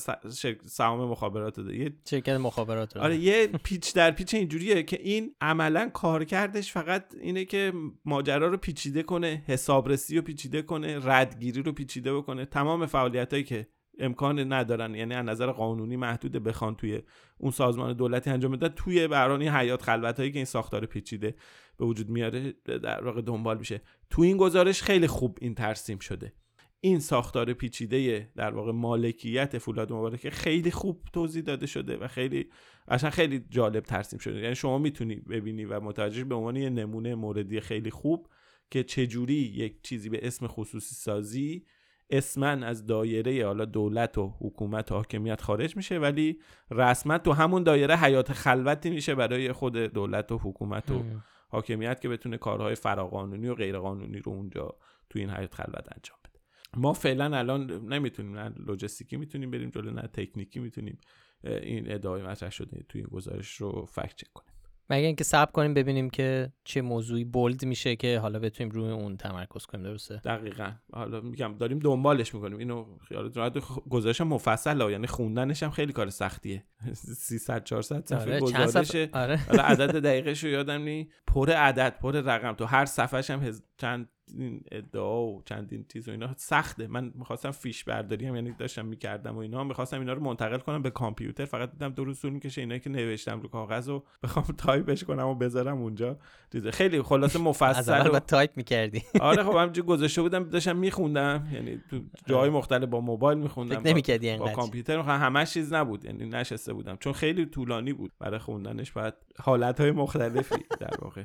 سهام 0.67 1.09
مخابرات 1.11 1.61
ده 1.61 1.77
یه 1.77 1.93
شرکت 2.11 2.33
مخابرات 2.33 2.97
آره 2.97 3.17
یه 3.17 3.47
پیچ 3.47 3.95
در 3.95 4.11
پیچ 4.11 4.35
اینجوریه 4.35 4.83
که 4.83 5.01
این 5.03 5.35
عملا 5.41 5.89
کارکردش 5.89 6.73
فقط 6.73 7.05
اینه 7.21 7.45
که 7.45 7.73
ماجرا 8.05 8.49
رو 8.49 8.57
پیچیده 8.57 9.03
کنه 9.03 9.45
حسابرسی 9.47 10.17
رو 10.17 10.23
پیچیده 10.23 10.63
کنه 10.63 10.99
ردگیری 11.03 11.63
رو 11.63 11.73
پیچیده 11.73 12.15
بکنه. 12.15 12.45
تمام 12.45 12.87
فعالیتایی 12.87 13.45
که 13.45 13.67
امکان 13.99 14.53
ندارن. 14.53 14.95
یعنی 14.95 15.15
از 15.15 15.25
نظر 15.25 15.51
قانونی 15.51 15.97
محدود 15.97 16.33
بخوان 16.33 16.75
توی 16.75 17.03
اون 17.39 17.51
سازمان 17.51 17.93
دولتی 17.93 18.31
انجام 18.31 18.53
بدن. 18.53 18.69
توی 18.69 19.09
برانی 19.09 19.49
حیات 19.49 19.83
خلوت 19.83 20.19
هایی 20.19 20.33
که 20.33 20.39
این 20.39 20.45
ساختار 20.45 20.87
پیچیده 20.87 21.35
به 21.79 21.85
وجود 21.85 22.09
میاره 22.09 22.53
در 22.65 23.05
واقع 23.05 23.21
دنبال 23.21 23.59
میشه. 23.59 23.81
تو 24.11 24.23
این 24.23 24.37
گزارش 24.37 24.83
خیلی 24.83 25.07
خوب 25.07 25.39
این 25.41 25.55
ترسیم 25.55 25.99
شده. 25.99 26.33
این 26.81 27.01
ساختار 27.01 27.53
پیچیده 27.53 28.31
در 28.37 28.55
واقع 28.55 28.73
مالکیت 28.73 29.59
فولاد 29.59 29.93
مبارک 29.93 30.29
خیلی 30.29 30.71
خوب 30.71 31.05
توضیح 31.13 31.43
داده 31.43 31.67
شده 31.67 31.97
و 31.97 32.09
خیلی 32.09 32.51
اصلا 32.89 33.11
خیلی 33.11 33.45
جالب 33.51 33.85
ترسیم 33.85 34.19
شده. 34.19 34.41
یعنی 34.41 34.55
شما 34.55 34.79
می‌تونی 34.79 35.17
ببینی 35.17 35.65
و 35.65 35.81
متوجه 35.81 36.25
به 36.25 36.35
عنوان 36.35 36.57
یه 36.57 36.71
نمونه 36.71 37.15
موردی 37.15 37.61
خیلی 37.61 37.91
خوب 37.91 38.29
که 38.71 38.85
چجوری 38.85 39.35
یک 39.35 39.83
چیزی 39.83 40.09
به 40.09 40.27
اسم 40.27 40.47
خصوصی 40.47 40.95
سازی 40.95 41.65
اسما 42.11 42.47
از 42.47 42.87
دایره 42.87 43.47
حالا 43.47 43.65
دولت 43.65 44.19
و 44.19 44.35
حکومت 44.41 44.93
و 44.93 44.95
حاکمیت 44.95 45.41
خارج 45.41 45.77
میشه 45.77 45.99
ولی 45.99 46.41
رسما 46.71 47.19
تو 47.19 47.33
همون 47.33 47.63
دایره 47.63 47.97
حیات 47.97 48.33
خلوتی 48.33 48.91
میشه 48.91 49.15
برای 49.15 49.53
خود 49.53 49.77
دولت 49.77 50.33
و 50.33 50.39
حکومت 50.39 50.91
و 50.91 51.05
حاکمیت 51.49 52.01
که 52.01 52.09
بتونه 52.09 52.37
کارهای 52.37 52.75
فراقانونی 52.75 53.49
و 53.49 53.55
غیرقانونی 53.55 54.19
رو 54.19 54.33
اونجا 54.33 54.77
تو 55.11 55.19
این 55.19 55.31
حیات 55.31 55.55
خلوت 55.55 55.89
انجام 55.95 56.19
بده. 56.25 56.41
ما 56.77 56.93
فعلا 56.93 57.39
الان 57.39 57.71
نمی‌تونیم 57.71 58.39
نه 58.39 58.55
لوجستیکی 58.67 59.17
می‌تونیم 59.17 59.51
بریم 59.51 59.71
جلو 59.71 59.91
نه 59.91 60.03
تکنیکی 60.03 60.61
می‌تونیم 60.61 60.99
این 61.45 61.93
ادعای 61.93 62.23
مطرح 62.23 62.51
شده 62.51 62.85
توی 62.89 63.01
این 63.01 63.11
گزارش 63.11 63.57
رو 63.57 63.87
فکت 63.87 64.15
چک 64.17 64.33
کنیم. 64.33 64.56
مگه 64.91 65.07
اینکه 65.07 65.25
صبر 65.25 65.51
کنیم 65.51 65.75
ببینیم 65.75 66.11
که 66.11 66.53
چه 66.65 66.83
موضوعی 66.83 67.25
بولد 67.25 67.65
میشه 67.65 67.97
که 67.97 68.19
حالا 68.19 68.39
بتونیم 68.39 68.73
روی 68.73 68.91
اون 68.91 69.17
تمرکز 69.17 69.67
کنیم 69.67 69.85
درسته؟ 69.85 70.17
دقیقا. 70.17 70.73
حالا 70.93 71.21
میگم 71.21 71.55
داریم 71.59 71.79
دنبالش 71.79 72.35
می‌کنیم. 72.35 72.59
اینو 72.59 72.87
خیالت 73.09 73.37
راحت 73.37 73.59
گزارش 73.91 74.21
مفصل 74.21 74.91
یعنی 74.91 75.07
خوندنش 75.07 75.63
هم 75.63 75.71
خیلی 75.71 75.93
کار 75.93 76.11
سختیه. 76.11 76.65
300 76.95 77.65
400 77.65 78.07
صفحه 78.07 78.21
آره 78.23 78.41
گزارش 78.41 78.95
آره. 79.13 79.41
عدد 79.61 79.97
دقیقش 79.97 80.45
رو 80.45 80.51
یادم 80.51 80.83
نی 80.83 81.09
پر 81.27 81.51
عدد 81.51 81.99
پر 82.01 82.13
رقم. 82.13 82.53
تو 82.53 82.65
هر 82.65 82.85
صفحش 82.85 83.31
هم 83.31 83.41
چندین 83.79 84.63
ادعا 84.73 85.27
و 85.27 85.43
چندین 85.45 85.85
چیز 85.93 86.09
و 86.09 86.11
اینا 86.11 86.35
سخته. 86.37 86.87
من 86.87 87.13
می‌خواستم 87.15 87.51
فیش 87.51 87.85
برداری 87.85 88.27
هم 88.27 88.35
یعنی 88.35 88.53
داشتم 88.53 88.87
می‌کردم 88.87 89.37
و 89.37 89.39
اینا. 89.39 89.65
می‌خواستم 89.65 89.99
اینا 89.99 90.13
رو 90.13 90.23
منتقل 90.23 90.59
کنم 90.59 90.83
به 90.83 90.91
کامپیوتر. 90.91 91.45
فقط 91.45 91.71
دیدم 91.71 91.89
دو 91.89 92.05
روز 92.05 92.21
طول 92.21 92.33
می‌کشه 92.33 92.61
اینا 92.61 92.79
که 92.79 92.91
نوشتم 92.91 93.41
رو 93.41 93.49
کاغذ 93.49 93.89
و 93.89 94.03
بخوام 94.23 94.45
تایپش 94.59 95.05
کنم 95.05 95.27
و 95.27 95.35
بذارم 95.35 95.83
اونجا. 95.83 96.19
دیگه 96.51 96.71
خیلی 96.71 97.03
خلاصه 97.03 97.39
مفصل 97.39 98.11
و... 98.13 98.21
تایپ 98.21 98.51
می‌کردی. 98.57 99.03
آره 99.21 99.43
خب 99.43 99.57
همینجوری 99.61 99.89
گذاشته 99.89 100.23
بودم 100.23 100.45
داشتم 100.45 100.77
میخوندم. 100.77 101.49
یعنی 101.53 101.81
تو 101.91 102.01
جای 102.27 102.51
مختلف 102.51 102.89
با 102.89 103.01
موبایل 103.01 103.39
میخوندم 103.39 103.83
نمی‌کردی 103.85 104.37
با, 104.37 104.45
با 104.45 104.53
کامپیوتر. 104.53 104.99
همش 104.99 105.53
چیز 105.53 105.73
نبود. 105.73 106.05
یعنی 106.05 106.29
نشسته 106.29 106.73
بودم. 106.73 106.97
چون 106.97 107.13
خیلی 107.13 107.47
طولانی 107.47 107.93
بود. 107.93 108.13
برای 108.19 108.39
خوندنش 108.39 108.93
باید 108.93 109.15
حالت 109.39 109.81
های 109.81 109.91
مختلفی 109.91 110.55
در 110.81 110.95
واقع 111.03 111.25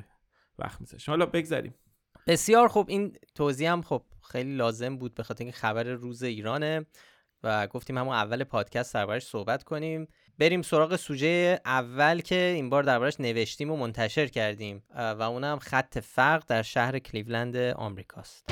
وقت 0.58 0.80
میذاشت 0.80 1.08
حالا 1.08 1.26
بگذریم. 1.26 1.74
بسیار 2.26 2.68
خوب 2.68 2.88
این 2.88 3.16
توضیح 3.34 3.72
هم 3.72 3.82
خب 3.82 4.02
خیلی 4.32 4.56
لازم 4.56 4.96
بود 4.96 5.14
به 5.14 5.22
خاطر 5.22 5.44
اینکه 5.44 5.58
خبر 5.58 5.82
روز 5.82 6.22
ایرانه 6.22 6.86
و 7.42 7.66
گفتیم 7.66 7.98
همون 7.98 8.14
اول 8.14 8.44
پادکست 8.44 8.94
دربارش 8.94 9.26
صحبت 9.26 9.62
کنیم 9.62 10.08
بریم 10.38 10.62
سراغ 10.62 10.96
سوژه 10.96 11.60
اول 11.64 12.20
که 12.20 12.34
این 12.34 12.70
بار 12.70 12.82
دربارش 12.82 13.20
نوشتیم 13.20 13.70
و 13.70 13.76
منتشر 13.76 14.26
کردیم 14.26 14.82
و 14.94 15.22
اونم 15.22 15.58
خط 15.58 15.98
فرق 15.98 16.44
در 16.46 16.62
شهر 16.62 16.98
کلیولند 16.98 17.56
آمریکاست. 17.56 18.46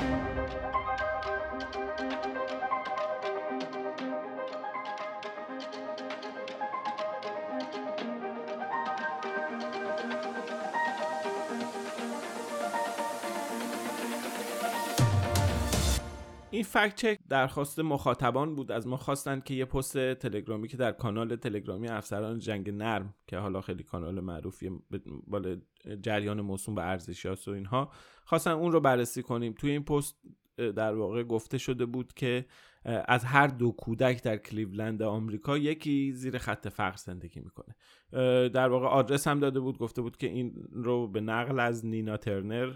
این 16.61 16.67
فکت 16.67 16.95
چک 16.95 17.19
درخواست 17.29 17.79
مخاطبان 17.79 18.55
بود. 18.55 18.71
از 18.71 18.87
ما 18.87 18.97
خواستن 18.97 19.39
که 19.39 19.53
یه 19.53 19.65
پست 19.65 20.13
تلگرامی 20.13 20.67
که 20.67 20.77
در 20.77 20.91
کانال 20.91 21.35
تلگرامی 21.35 21.87
افسران 21.87 22.39
جنگ 22.39 22.69
نرم 22.69 23.13
که 23.27 23.37
حالا 23.37 23.61
خیلی 23.61 23.83
کانال 23.83 24.19
معروفی 24.19 24.71
بالا 25.27 25.57
جریان 26.01 26.41
موسوم 26.41 26.75
به 26.75 26.81
ارزشیاس 26.81 27.47
و 27.47 27.51
اینها 27.51 27.91
خواستن 28.25 28.51
اون 28.51 28.71
رو 28.71 28.79
بررسی 28.79 29.23
کنیم. 29.23 29.53
توی 29.53 29.71
این 29.71 29.83
پست 29.83 30.15
در 30.57 30.95
واقع 30.95 31.23
گفته 31.23 31.57
شده 31.57 31.85
بود 31.85 32.13
که 32.13 32.45
از 32.85 33.23
هر 33.23 33.47
دو 33.47 33.71
کودک 33.71 34.23
در 34.23 34.37
کلیولند 34.37 35.03
آمریکا 35.03 35.57
یکی 35.57 36.11
زیر 36.11 36.37
خط 36.37 36.67
فقر 36.67 36.97
زندگی 36.97 37.39
می‌کنه. 37.39 37.75
در 38.49 38.69
واقع 38.69 38.87
آدرس 38.87 39.27
هم 39.27 39.39
داده 39.39 39.59
بود 39.59 39.77
گفته 39.77 40.01
بود 40.01 40.17
که 40.17 40.27
این 40.27 40.53
رو 40.71 41.07
به 41.07 41.21
نقل 41.21 41.59
از 41.59 41.85
نینا 41.85 42.17
ترنر 42.17 42.73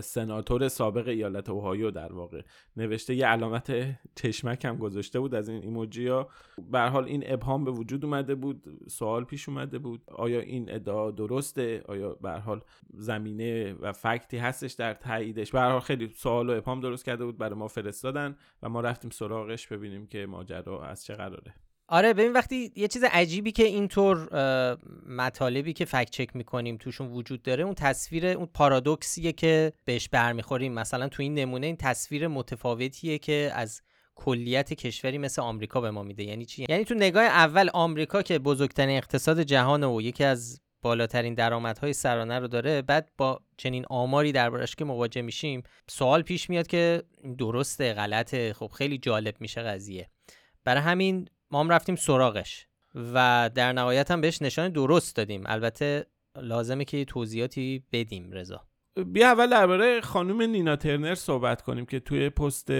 سناتور 0.00 0.68
سابق 0.68 1.08
ایالت 1.08 1.48
اوهایو 1.48 1.90
در 1.90 2.12
واقع. 2.12 2.42
نوشته 2.76 3.14
یه 3.14 3.26
علامت 3.26 3.98
چشمک 4.14 4.64
هم 4.64 4.76
گذاشته 4.76 5.20
بود 5.20 5.34
از 5.34 5.48
این 5.48 5.62
ایموجی 5.62 6.08
ها. 6.08 6.28
به 6.70 6.80
حال 6.80 7.04
این 7.04 7.22
ابهام 7.26 7.64
به 7.64 7.70
وجود 7.70 8.04
اومده 8.04 8.34
بود 8.34 8.64
سوال 8.88 9.24
پیش 9.24 9.48
اومده 9.48 9.78
بود. 9.78 10.02
آیا 10.08 10.40
این 10.40 10.74
ادعا 10.74 11.10
درسته؟ 11.10 11.82
آیا 11.88 12.12
به 12.12 12.30
حال 12.30 12.60
زمینه 12.94 13.72
و 13.72 13.92
فکتی 13.92 14.36
هستش 14.36 14.72
در 14.72 14.94
تاییدش؟ 14.94 15.50
به 15.50 15.60
حال 15.60 15.80
خیلی 15.80 16.08
سوال 16.08 16.50
و 16.50 16.52
ابهام 16.52 16.80
درست 16.80 17.04
کرده 17.04 17.24
بود 17.24 17.38
برای 17.38 17.58
ما 17.58 17.68
فرستادن 17.68 18.36
و 18.62 18.68
ما 18.68 18.80
رفتیم 18.80 19.10
سراغش 19.10 19.66
ببینیم 19.66 20.06
که 20.06 20.26
ماجرا 20.26 20.84
از 20.84 21.04
چه 21.04 21.14
قراره. 21.14 21.54
آره 21.92 22.12
ببین 22.12 22.32
وقتی 22.32 22.72
یه 22.76 22.88
چیز 22.88 23.04
عجیبی 23.04 23.52
که 23.52 23.64
اینطور 23.64 24.28
مطالبی 25.08 25.72
که 25.72 25.84
فکت 25.84 26.10
چک 26.10 26.36
می‌کنیم 26.36 26.76
توشون 26.76 27.06
وجود 27.06 27.42
داره 27.42 27.64
اون 27.64 27.74
تصویر 27.74 28.26
اون 28.26 28.46
پارادوکسیه 28.54 29.32
که 29.32 29.72
بهش 29.84 30.08
برمیخوریم. 30.08 30.72
مثلا 30.72 31.08
تو 31.08 31.22
این 31.22 31.34
نمونه 31.34 31.66
این 31.66 31.76
تصویر 31.76 32.28
متفاوتیه 32.28 33.18
که 33.18 33.50
از 33.54 33.82
کلیت 34.14 34.72
کشوری 34.72 35.18
مثل 35.18 35.42
آمریکا 35.42 35.80
به 35.80 35.90
ما 35.90 36.02
میده. 36.02 36.24
یعنی 36.24 36.44
چی؟ 36.44 36.66
یعنی 36.68 36.84
تو 36.84 36.94
نگاه 36.94 37.24
اول 37.24 37.68
آمریکا 37.74 38.22
که 38.22 38.38
بزرگترین 38.38 38.96
اقتصاد 38.96 39.42
جهان 39.42 39.84
و 39.84 40.00
یکی 40.00 40.24
از 40.24 40.60
بالاترین 40.82 41.34
درآمدهای 41.34 41.92
سرانه 41.92 42.38
رو 42.38 42.48
داره 42.48 42.82
بعد 42.82 43.10
با 43.18 43.40
چنین 43.56 43.84
آماری 43.90 44.32
دربارش 44.32 44.76
که 44.76 44.84
مواجه 44.84 45.22
میشیم 45.22 45.62
سوال 45.88 46.22
پیش 46.22 46.50
میاد 46.50 46.66
که 46.66 47.02
درسته 47.38 47.94
غلطه 47.94 48.52
خب 48.52 48.70
خیلی 48.74 48.98
جالب 48.98 49.34
میشه 49.40 49.62
قضیه. 49.62 50.10
برای 50.64 50.82
همین 50.82 51.28
ما 51.50 51.60
هم 51.60 51.68
رفتیم 51.68 51.96
سراغش 51.96 52.66
و 52.94 53.50
در 53.54 53.72
نهایت 53.72 54.10
هم 54.10 54.20
بهش 54.20 54.42
نشان 54.42 54.68
درست 54.68 55.16
دادیم. 55.16 55.42
البته 55.46 56.06
لازمه 56.36 56.84
که 56.84 57.04
توضیحاتی 57.04 57.84
بدیم 57.92 58.32
رضا. 58.32 58.60
بیا 59.06 59.26
اول 59.28 59.50
درباره 59.50 60.00
خانم 60.00 60.42
نینا 60.42 60.76
ترنر 60.76 61.14
صحبت 61.14 61.62
کنیم 61.62 61.86
که 61.86 62.00
توی 62.00 62.30
پست 62.30 62.70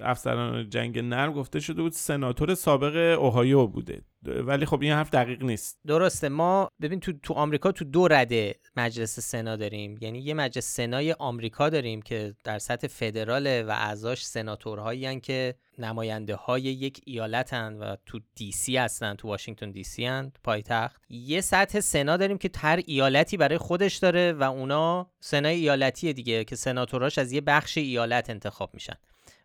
افسران 0.00 0.70
جنگ 0.70 0.98
نرم 0.98 1.32
گفته 1.32 1.60
شده 1.60 1.82
بود 1.82 1.92
سناتور 1.92 2.54
سابق 2.54 3.18
اوهایو 3.20 3.66
بوده. 3.66 4.02
ولی 4.26 4.66
خب 4.66 4.82
این 4.82 4.92
حرف 4.92 5.10
دقیق 5.10 5.42
نیست. 5.42 5.78
درسته. 5.86 6.28
ما 6.28 6.70
ببین 6.82 7.00
تو 7.00 7.12
تو 7.22 7.34
آمریکا 7.34 7.72
تو 7.72 7.84
دو 7.84 8.08
رده 8.08 8.54
مجلس 8.76 9.20
سنا 9.20 9.56
داریم. 9.56 9.98
یعنی 10.00 10.18
یه 10.18 10.34
مجلس 10.34 10.76
سنای 10.76 11.12
آمریکا 11.12 11.68
داریم 11.68 12.02
که 12.02 12.34
در 12.44 12.58
سطح 12.58 12.86
فدراله 12.86 13.62
و 13.62 13.70
اعضاش 13.70 14.26
سناتورهایی 14.26 15.20
که 15.20 15.54
نماینده 15.78 16.34
های 16.34 16.62
یک 16.62 17.00
ایالتن 17.04 17.74
و 17.74 17.96
تو 18.06 18.20
دی 18.34 18.52
سی 18.52 18.76
هستن 18.76 19.14
تو 19.14 19.28
واشنگتن 19.28 19.70
دی 19.70 19.84
سی 19.84 20.06
هن 20.06 20.32
پایتخت. 20.44 21.02
یه 21.08 21.40
سطح 21.40 21.80
سنا 21.80 22.16
داریم 22.16 22.38
که 22.38 22.50
هر 22.56 22.82
ایالتی 22.86 23.36
برای 23.36 23.58
خودش 23.58 23.96
داره 23.96 24.32
و 24.32 24.42
اونا 24.42 25.10
سنای 25.20 25.54
ایالتی 25.54 26.12
دیگه 26.12 26.44
که 26.44 26.56
سناتوراش 26.56 27.18
از 27.18 27.32
یه 27.32 27.40
بخش 27.40 27.78
ایالت 27.78 28.30
انتخاب 28.30 28.70
میشن. 28.74 28.96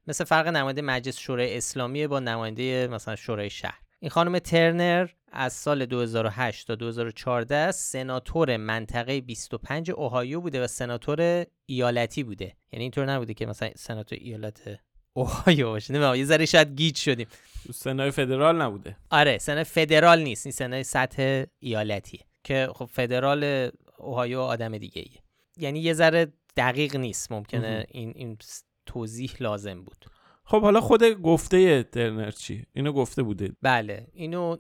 مثل 0.08 0.24
فرق 0.24 0.48
نماینده 0.48 0.82
مجلس 0.82 1.18
شورای 1.18 1.58
اسلامی 1.58 2.08
با 2.08 2.20
نماینده 2.20 2.88
مثلا 2.92 3.16
شورای 3.16 3.50
شهر. 3.50 3.81
این 4.04 4.10
خانم 4.10 4.40
ترنر 4.40 5.08
از 5.32 5.54
سال 5.54 5.86
2008 5.86 6.68
تا 6.68 6.76
2014 6.76 7.72
سناتور 7.72 8.58
منطقه 8.58 9.22
25 9.22 9.92
اوهایو 9.92 10.42
بوده 10.42 10.64
و 10.64 10.68
سناتور 10.68 11.46
ایالتی 11.66 12.24
بوده. 12.24 12.56
یعنی 12.72 12.84
اینطور 12.84 13.06
نبوده 13.06 13.34
که 13.34 13.46
مثلا 13.46 13.70
سناتور 13.76 14.18
ایالت 14.22 14.80
اوهایو 15.14 15.68
باشه. 15.68 15.94
نمی‌دونم 15.94 16.16
یه 16.16 16.26
ذره 16.26 16.46
شاید 16.46 16.76
گیج 16.76 16.98
شدیم. 16.98 17.28
سنای 17.74 18.12
فدرال 18.12 18.62
نبوده. 18.62 18.98
آره 19.10 19.38
سنای 19.38 19.64
فدرال 19.64 20.22
نیست. 20.22 20.46
این 20.46 20.54
سنای 20.54 20.84
سطح 20.84 21.44
ایالتیه 21.60 22.22
که 22.44 22.70
خب 22.76 22.86
فدرال 22.86 23.72
اوهایو 23.98 24.40
آدم 24.40 24.78
دیگه 24.78 25.02
ایه. 25.02 25.22
یعنی 25.58 25.80
یه 25.80 25.94
ذره 25.94 26.34
دقیق 26.58 26.96
نیست. 26.96 27.32
ممکنه 27.32 27.86
این 27.90 28.14
این 28.16 28.38
توضیح 28.86 29.32
لازم 29.40 29.84
بود. 29.84 30.06
خب 30.52 30.62
حالا 30.62 30.82
خود 30.82 31.04
گفته 31.04 31.84
ترنر 31.84 32.32
چی؟ 32.32 32.66
اینو 32.74 32.92
گفته 32.92 33.24
بوده. 33.24 33.52
بله. 33.62 34.08
اینو 34.14 34.58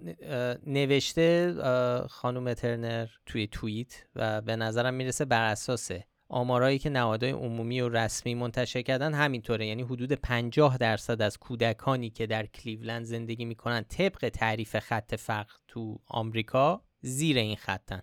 نوشته 0.67 1.53
خانم 2.09 2.53
ترنر 2.53 3.07
توی 3.25 3.47
توییت 3.47 4.03
و 4.15 4.41
به 4.41 4.55
نظرم 4.55 4.93
می‌رسه 4.93 5.25
بر 5.25 5.43
اساس 5.43 5.91
آمارایی 6.29 6.79
که 6.79 6.89
نهادهای 6.89 7.31
عمومی 7.31 7.81
و 7.81 7.89
رسمی 7.89 8.35
منتشر 8.35 8.81
کردن 8.81 9.13
همینطوره. 9.13 9.67
یعنی 9.67 9.81
حدود 9.81 10.11
50 10.11 10.77
درصد 10.77 11.21
از 11.21 11.37
کودکانی 11.37 12.09
که 12.09 12.27
در 12.27 12.45
کلیولند 12.45 13.03
زندگی 13.03 13.45
می‌کنن 13.45 13.81
طبق 13.81 14.29
تعریف 14.29 14.79
خط 14.79 15.15
فقر 15.15 15.53
تو 15.67 15.99
آمریکا 16.07 16.83
زیر 17.01 17.37
این 17.37 17.55
خطن. 17.55 18.01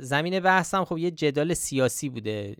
زمین 0.00 0.40
بحث 0.40 0.74
هم 0.74 0.84
خب 0.84 0.98
یه 0.98 1.10
جدال 1.10 1.54
سیاسی 1.54 2.08
بوده. 2.08 2.56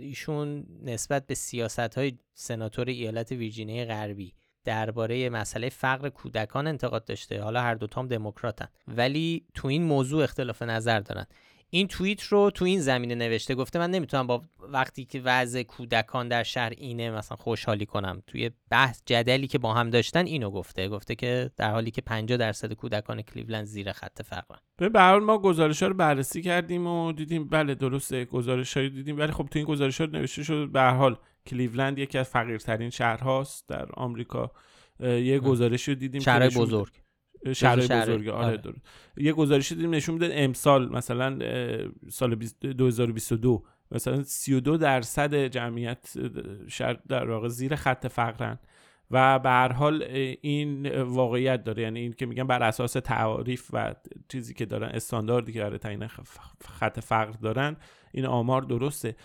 ایشون 0.00 0.66
نسبت 0.82 1.26
به 1.26 1.34
سیاست 1.34 1.98
های 1.98 2.18
سناتور 2.34 2.88
ایالت 2.88 3.32
ویرجینیا 3.32 3.84
غربی 3.84 4.34
درباره 4.64 5.30
مسئله 5.30 5.68
فقر 5.68 6.08
کودکان 6.08 6.66
انتقاد 6.66 7.04
داشته. 7.04 7.42
حالا 7.42 7.62
هر 7.62 7.74
دوتام 7.74 8.08
دموکراتن. 8.08 8.68
ولی 8.88 9.46
تو 9.54 9.68
این 9.68 9.82
موضوع 9.82 10.22
اختلاف 10.24 10.62
نظر 10.62 11.00
دارن. 11.00 11.26
این 11.70 11.88
توییت 11.88 12.22
رو 12.22 12.50
تو 12.50 12.64
این 12.64 12.80
زمینه 12.80 13.14
نوشته 13.14 13.54
گفته 13.54 13.78
من 13.78 13.90
نمی‌تونم 13.90 14.26
با 14.26 14.42
وقتی 14.58 15.04
که 15.04 15.20
وضع 15.20 15.62
کودکان 15.62 16.28
در 16.28 16.42
شهر 16.42 16.72
اینه 16.76 17.10
مثلا 17.10 17.36
خوشحالی 17.36 17.86
کنم. 17.86 18.22
توی 18.26 18.50
بحث 18.70 19.02
جدلی 19.06 19.46
که 19.46 19.58
با 19.58 19.74
هم 19.74 19.90
داشتن 19.90 20.26
اینو 20.26 20.50
گفته. 20.50 20.88
گفته 20.88 21.14
که 21.14 21.50
در 21.56 21.70
حالی 21.70 21.90
که 21.90 22.00
50 22.00 22.38
درصد 22.38 22.72
کودکان 22.72 23.22
کلیولند 23.22 23.64
زیر 23.64 23.92
خط 23.92 24.22
فقرن. 24.22 24.58
به 24.92 25.00
هر 25.00 25.18
ما 25.18 25.38
گزارش 25.38 25.82
ها 25.82 25.88
رو 25.88 25.94
بررسی 25.94 26.42
کردیم 26.42 26.86
و 26.86 27.12
دیدیم 27.12 27.48
بله 27.48 27.74
درسته 27.74 28.24
گزارش 28.24 28.76
رو 28.76 28.88
دیدیم 28.88 29.18
ولی 29.18 29.32
خب 29.32 29.46
تو 29.50 29.58
این 29.58 29.68
گزارش 29.68 30.00
ها 30.00 30.06
نوشته 30.06 30.42
شد 30.42 30.68
به 30.72 30.80
هر 30.80 30.94
حال 30.94 31.16
کلیولند 31.46 31.98
یکی 31.98 32.18
از 32.18 32.28
فقیرترین 32.28 32.90
شهرهاست 32.90 33.68
در 33.68 33.86
آمریکا. 33.92 34.50
یه 35.00 35.38
گزارش 35.38 35.88
رو 35.88 35.94
دیدیم 35.94 36.20
شهر 36.20 36.48
بزرگ. 36.48 36.92
شهر 37.52 37.76
بزرگ 37.76 38.28
آره, 38.28 38.58
آره. 38.58 38.74
یه 39.16 39.32
گزارشی 39.32 39.74
دیدیم 39.74 39.94
نشون 39.94 40.14
میده 40.14 40.30
امسال 40.32 40.88
مثلا 40.88 41.38
سال 42.08 42.34
2022 42.34 43.64
مثلا 43.90 44.22
32 44.22 44.76
درصد 44.76 45.34
جمعیت 45.34 46.12
شهر 46.68 46.96
در 47.08 47.30
واقع 47.30 47.48
زیر 47.48 47.74
خط 47.74 48.06
فقرن. 48.06 48.58
و 49.10 49.38
به 49.38 49.48
هر 49.48 49.72
حال 49.72 50.02
این 50.40 51.00
واقعیت 51.02 51.64
داره. 51.64 51.82
یعنی 51.82 52.00
این 52.00 52.12
که 52.12 52.26
میگن 52.26 52.46
بر 52.46 52.62
اساس 52.62 52.92
تعاریف 52.92 53.70
و 53.72 53.94
چیزی 54.28 54.54
که 54.54 54.66
دارن 54.66 54.88
استانداردی 54.88 55.52
که 55.52 55.60
برای 55.60 55.78
تعیین 55.78 56.06
خط 56.64 57.00
فقر 57.00 57.32
دارن 57.32 57.76
این 58.12 58.26
آمار 58.26 58.62
درسته. 58.62 59.16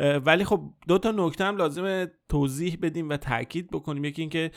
ولی 0.00 0.44
خب 0.44 0.60
دو 0.88 0.98
تا 0.98 1.10
نکته 1.10 1.44
هم 1.44 1.56
لازم 1.56 2.06
توضیح 2.28 2.78
بدیم 2.82 3.08
و 3.08 3.16
تاکید 3.16 3.70
بکنیم. 3.70 4.04
یکی 4.04 4.22
اینکه 4.22 4.50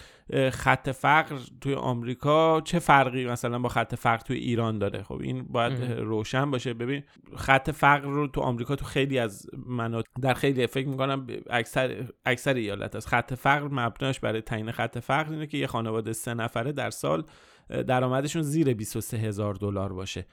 خط 0.52 0.90
فقر 0.90 1.36
توی 1.62 1.74
آمریکا 1.74 2.62
چه 2.62 2.80
فرقی 2.80 3.26
مثلا 3.26 3.60
با 3.60 3.70
خط 3.70 3.96
فقر 3.96 4.18
توی 4.18 4.38
ایران 4.38 4.80
داره؟ 4.80 5.04
خب 5.04 5.20
این 5.22 5.44
باید 5.44 5.92
روشن 5.92 6.52
باشه. 6.52 6.74
ببین 6.74 7.04
خط 7.36 7.72
فقر 7.72 8.08
رو 8.08 8.28
تو 8.28 8.42
آمریکا 8.42 8.76
تو 8.76 8.86
خیلی 8.86 9.20
از 9.20 9.48
مناطق 9.68 10.08
در 10.22 10.34
خیلی 10.34 10.68
فکر 10.68 10.88
می‌کنم 10.88 11.28
اکثر 11.50 12.08
اکثر 12.26 12.54
ایالت 12.54 12.96
است 12.96 13.08
خط 13.08 13.34
فقر 13.34 13.68
مبناش 13.68 14.20
برای 14.20 14.42
تعیین 14.42 14.72
خط 14.72 15.00
فقر 15.00 15.32
اینه 15.32 15.48
که 15.48 15.58
یه 15.58 15.68
خانواده 15.68 16.14
سه 16.14 16.34
نفره 16.34 16.72
در 16.72 16.90
سال 16.90 17.24
درآمدشون 17.70 18.42
زیر 18.42 18.74
23 18.74 19.18
هزار 19.18 19.54
دلار 19.54 19.94
باشه. 19.94 20.26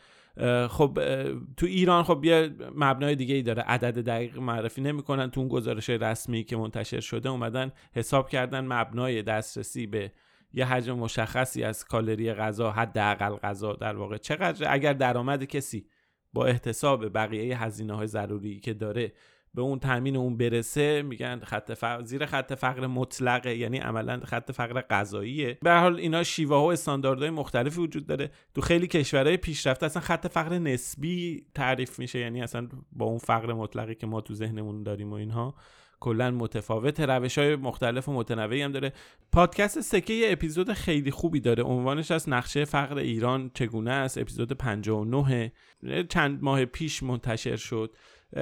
خب 0.69 0.99
تو 1.57 1.67
ایران 1.67 2.03
خب 2.03 2.25
یه 2.25 2.51
مبنای 2.75 3.15
دیگه 3.15 3.35
ای 3.35 3.43
داره. 3.43 3.63
عدد 3.63 3.99
دقیق 3.99 4.39
معرفی 4.39 4.81
نمی‌کنن. 4.81 5.31
تو 5.31 5.41
اون 5.41 5.49
گزارش 5.49 5.91
رسمی 5.91 6.45
که 6.45 6.57
منتشر 6.57 7.01
شده 7.01 7.29
اومدن 7.29 7.73
حساب 7.93 8.29
کردن 8.29 8.65
مبنای 8.67 9.23
دسترسی 9.23 9.87
به 9.87 10.13
یه 10.53 10.65
حجم 10.65 10.93
مشخصی 10.93 11.65
از 11.65 11.85
کالری 11.85 12.33
غذا 12.33 12.71
حداقل 12.71 13.37
غذا 13.37 13.73
در 13.73 13.97
واقع. 13.97 14.17
چقدر؟ 14.17 14.67
اگر 14.73 14.93
درآمد 14.93 15.45
کسی 15.45 15.87
با 16.33 16.47
احتساب 16.47 17.15
بقیه 17.15 17.63
هزینه 17.63 17.95
های 17.95 18.07
ضروری 18.07 18.61
که 18.61 18.75
داره 18.75 19.13
به 19.55 19.63
اون 19.63 19.79
تامین 19.79 20.17
اون 20.17 20.37
برسه 20.37 21.03
میگن 21.03 21.41
خط 21.45 21.73
فقر 21.73 22.05
زیر 22.05 22.27
خط 22.27 22.53
فقر 22.53 22.87
مطلقه 22.87 23.57
یعنی 23.57 23.79
عملا 23.79 24.21
خط 24.25 24.53
فقر 24.53 24.81
غذاییه 24.81 25.59
به 25.63 25.73
حال 25.73 25.97
اینا 25.97 26.23
شیوه 26.23 26.57
ها 26.57 26.63
و 26.63 26.73
استانداردهای 26.73 27.31
مختلفی 27.31 27.81
وجود 27.81 28.07
داره. 28.07 28.31
تو 28.55 28.61
خیلی 28.61 28.87
کشورهای 28.87 29.37
پیشرفته 29.37 29.87
اصلا 29.87 30.03
خط 30.03 30.27
فقر 30.27 30.59
نسبی 30.59 31.45
تعریف 31.55 31.99
میشه 31.99 32.19
یعنی 32.19 32.43
اصلا 32.43 32.69
با 32.93 33.07
اون 33.07 33.19
فقر 33.19 33.53
مطلقی 33.53 33.95
که 33.95 34.07
ما 34.07 34.21
تو 34.21 34.35
ذهنمون 34.35 34.83
داریم 34.83 35.11
و 35.11 35.15
اینها 35.15 35.55
کلا 36.01 36.31
متفاوت 36.31 37.01
روش 37.01 37.39
های 37.39 37.57
مختلف 37.57 38.09
و 38.09 38.13
متنوعی 38.13 38.63
هم 38.63 38.73
داره. 38.73 38.93
پادکست 39.33 39.81
سکه 39.81 40.13
یه 40.15 40.33
اپیزود 40.33 40.73
خیلی 40.73 41.11
خوبی 41.11 41.41
داره. 41.41 41.63
عنوانش 41.63 42.11
از 42.11 42.29
نقشه 42.29 42.65
فقر 42.65 42.99
ایران 42.99 43.51
چگونه 43.55 43.91
است؟ 43.91 44.19
اپیزود 44.19 44.53
59 44.53 45.53
چند 46.09 46.43
ماه 46.43 46.65
پیش 46.65 47.03
منتشر 47.03 47.57
شد. 47.57 47.97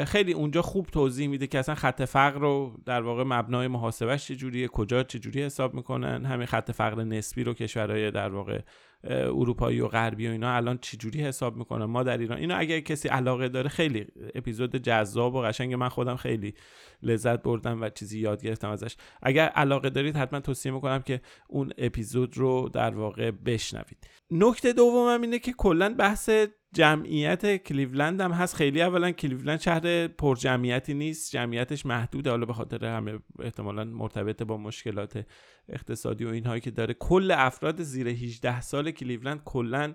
خیلی 0.06 0.32
اونجا 0.32 0.62
خوب 0.62 0.86
توضیح 0.86 1.28
میده 1.28 1.46
که 1.46 1.58
اصلا 1.58 1.74
خط 1.74 2.02
فقر 2.02 2.40
رو 2.40 2.76
در 2.86 3.02
واقع 3.02 3.24
مبنای 3.26 3.68
محاسبش 3.68 4.28
چجوریه 4.28 4.68
کجا 4.68 5.02
چجوری 5.02 5.42
حساب 5.42 5.74
می‌کنن 5.74 6.24
همین 6.24 6.46
خط 6.46 6.70
فقر 6.70 7.04
نسبی 7.04 7.44
رو 7.44 7.54
کشورهای 7.54 8.10
در 8.10 8.28
واقع 8.28 8.60
اروپایی 9.04 9.80
و 9.80 9.88
غربی 9.88 10.28
و 10.28 10.30
اینا 10.30 10.56
الان 10.56 10.78
چجوری 10.78 11.20
حساب 11.20 11.56
می‌کنن؟ 11.56 11.84
ما 11.84 12.02
در 12.02 12.18
ایران 12.18 12.38
اینو 12.38 12.54
اگر 12.58 12.80
کسی 12.80 13.08
علاقه 13.08 13.48
داره 13.48 13.68
خیلی 13.68 14.06
اپیزود 14.34 14.76
جذاب 14.76 15.34
و 15.34 15.40
قشنگ 15.40 15.74
من 15.74 15.88
خودم 15.88 16.16
خیلی 16.16 16.54
لذت 17.02 17.42
بردم 17.42 17.82
و 17.82 17.88
چیزی 17.88 18.18
یاد 18.18 18.42
گرفتم 18.42 18.70
ازش. 18.70 18.96
اگر 19.22 19.48
علاقه 19.48 19.90
دارید 19.90 20.16
حتما 20.16 20.40
توصیه 20.40 20.72
می‌کنم 20.72 21.02
که 21.02 21.20
اون 21.48 21.72
اپیزود 21.78 22.38
رو 22.38 22.68
در 22.72 22.94
واقع 22.94 23.30
بشنوید. 23.30 24.06
نکته 24.30 24.72
دومم 24.72 25.22
اینه 25.22 25.38
که 25.38 25.52
کلا 25.52 25.94
بحث 25.94 26.30
جمعیت 26.74 27.56
کلیولند 27.56 28.20
هم 28.20 28.32
هست. 28.32 28.54
خیلی 28.54 28.82
اولا 28.82 29.12
کلیولند 29.12 29.60
شهر 29.60 30.08
پر 30.08 30.36
جمعیتی 30.36 30.94
نیست. 30.94 31.32
جمعیتش 31.32 31.86
محدوده. 31.86 32.30
حالا 32.30 32.46
به 32.46 32.52
خاطر 32.52 32.84
همه 32.84 33.18
احتمالا 33.38 33.84
مرتبط 33.84 34.42
با 34.42 34.56
مشکلات 34.56 35.26
اقتصادی 35.68 36.24
و 36.24 36.28
اینهایی 36.28 36.60
که 36.60 36.70
داره. 36.70 36.94
کل 36.94 37.34
افراد 37.36 37.82
زیر 37.82 38.08
18 38.08 38.60
سال 38.60 38.90
کلیولند 38.90 39.42
کلا 39.44 39.94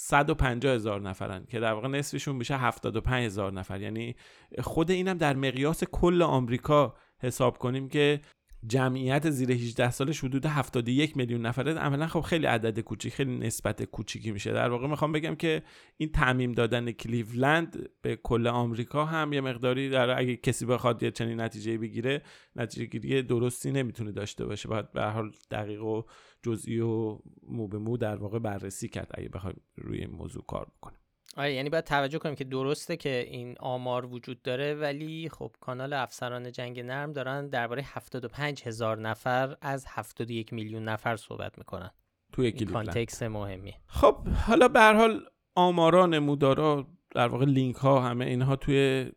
150 0.00 0.74
هزار 0.74 1.00
نفرن 1.00 1.44
که 1.44 1.60
در 1.60 1.72
واقع 1.72 1.88
نصفشون 1.88 2.36
میشه 2.36 2.56
75 2.56 3.24
هزار 3.24 3.52
نفر. 3.52 3.80
یعنی 3.80 4.16
خود 4.58 4.90
اینم 4.90 5.18
در 5.18 5.36
مقیاس 5.36 5.84
کل 5.84 6.22
آمریکا 6.22 6.94
حساب 7.22 7.58
کنیم 7.58 7.88
که 7.88 8.20
جمعیت 8.66 9.30
زیر 9.30 9.52
18 9.52 9.90
سالش 9.90 10.24
حدود 10.24 10.46
71 10.46 11.16
میلیون 11.16 11.46
نفره. 11.46 11.74
عملا 11.74 12.06
خب 12.06 12.20
خیلی 12.20 12.46
عدد 12.46 12.80
کوچیک 12.80 13.14
خیلی 13.14 13.38
نسبت 13.38 13.84
کوچیکی 13.84 14.30
میشه. 14.30 14.52
در 14.52 14.70
واقع 14.70 14.86
می‌خوام 14.86 15.12
بگم 15.12 15.34
که 15.34 15.62
این 15.96 16.12
تعمیم 16.12 16.52
دادن 16.52 16.92
کلیولند 16.92 17.88
به 18.02 18.16
کل 18.16 18.46
آمریکا 18.46 19.04
هم 19.04 19.32
یه 19.32 19.40
مقداری 19.40 19.90
در 19.90 20.18
اگه 20.18 20.36
کسی 20.36 20.66
بخواد 20.66 21.02
یه 21.02 21.10
چنین 21.10 21.40
نتیجه 21.40 21.78
بگیره 21.78 22.22
نتیجه 22.56 22.86
گیری 22.86 23.22
درستی 23.22 23.70
نمی‌تونه 23.70 24.12
داشته 24.12 24.46
باشه. 24.46 24.68
باید 24.68 24.92
به 24.92 25.04
حال 25.04 25.30
دقیق 25.50 25.84
و 25.84 26.02
جزئی 26.42 26.80
و 26.80 27.18
مو 27.42 27.68
به 27.68 27.78
مو 27.78 27.96
در 27.96 28.16
واقع 28.16 28.38
بررسی 28.38 28.88
کرد 28.88 29.10
اگه 29.14 29.28
بخوایم 29.28 29.60
روی 29.76 29.98
این 29.98 30.10
موضوع 30.10 30.44
کار 30.46 30.66
بکنیم. 30.76 30.98
آره 31.36 31.54
یعنی 31.54 31.70
باید 31.70 31.84
توجه 31.84 32.18
کنیم 32.18 32.34
که 32.34 32.44
درسته 32.44 32.96
که 32.96 33.26
این 33.30 33.54
آمار 33.60 34.06
وجود 34.06 34.42
داره 34.42 34.74
ولی 34.74 35.28
خب 35.28 35.52
کانال 35.60 35.92
افسران 35.92 36.52
جنگ 36.52 36.80
نرم 36.80 37.12
دارن 37.12 37.48
درباره 37.48 37.82
75 37.86 38.62
هزار 38.62 38.98
نفر 38.98 39.56
از 39.60 39.86
71 39.88 40.52
میلیون 40.52 40.84
نفر 40.84 41.16
صحبت 41.16 41.58
می‌کنن. 41.58 41.90
توی 42.32 42.52
context 42.52 43.22
مهمی 43.22 43.74
خب 43.86 44.28
حالا 44.28 44.68
به 44.68 44.80
هر 44.80 44.94
حال 44.94 45.20
آمارا 45.54 46.06
نمودارا 46.06 46.86
در 47.10 47.28
واقع 47.28 47.44
لینک 47.44 47.76
ها 47.76 48.00
همه 48.00 48.24
اینها 48.24 48.56
توی 48.56 49.10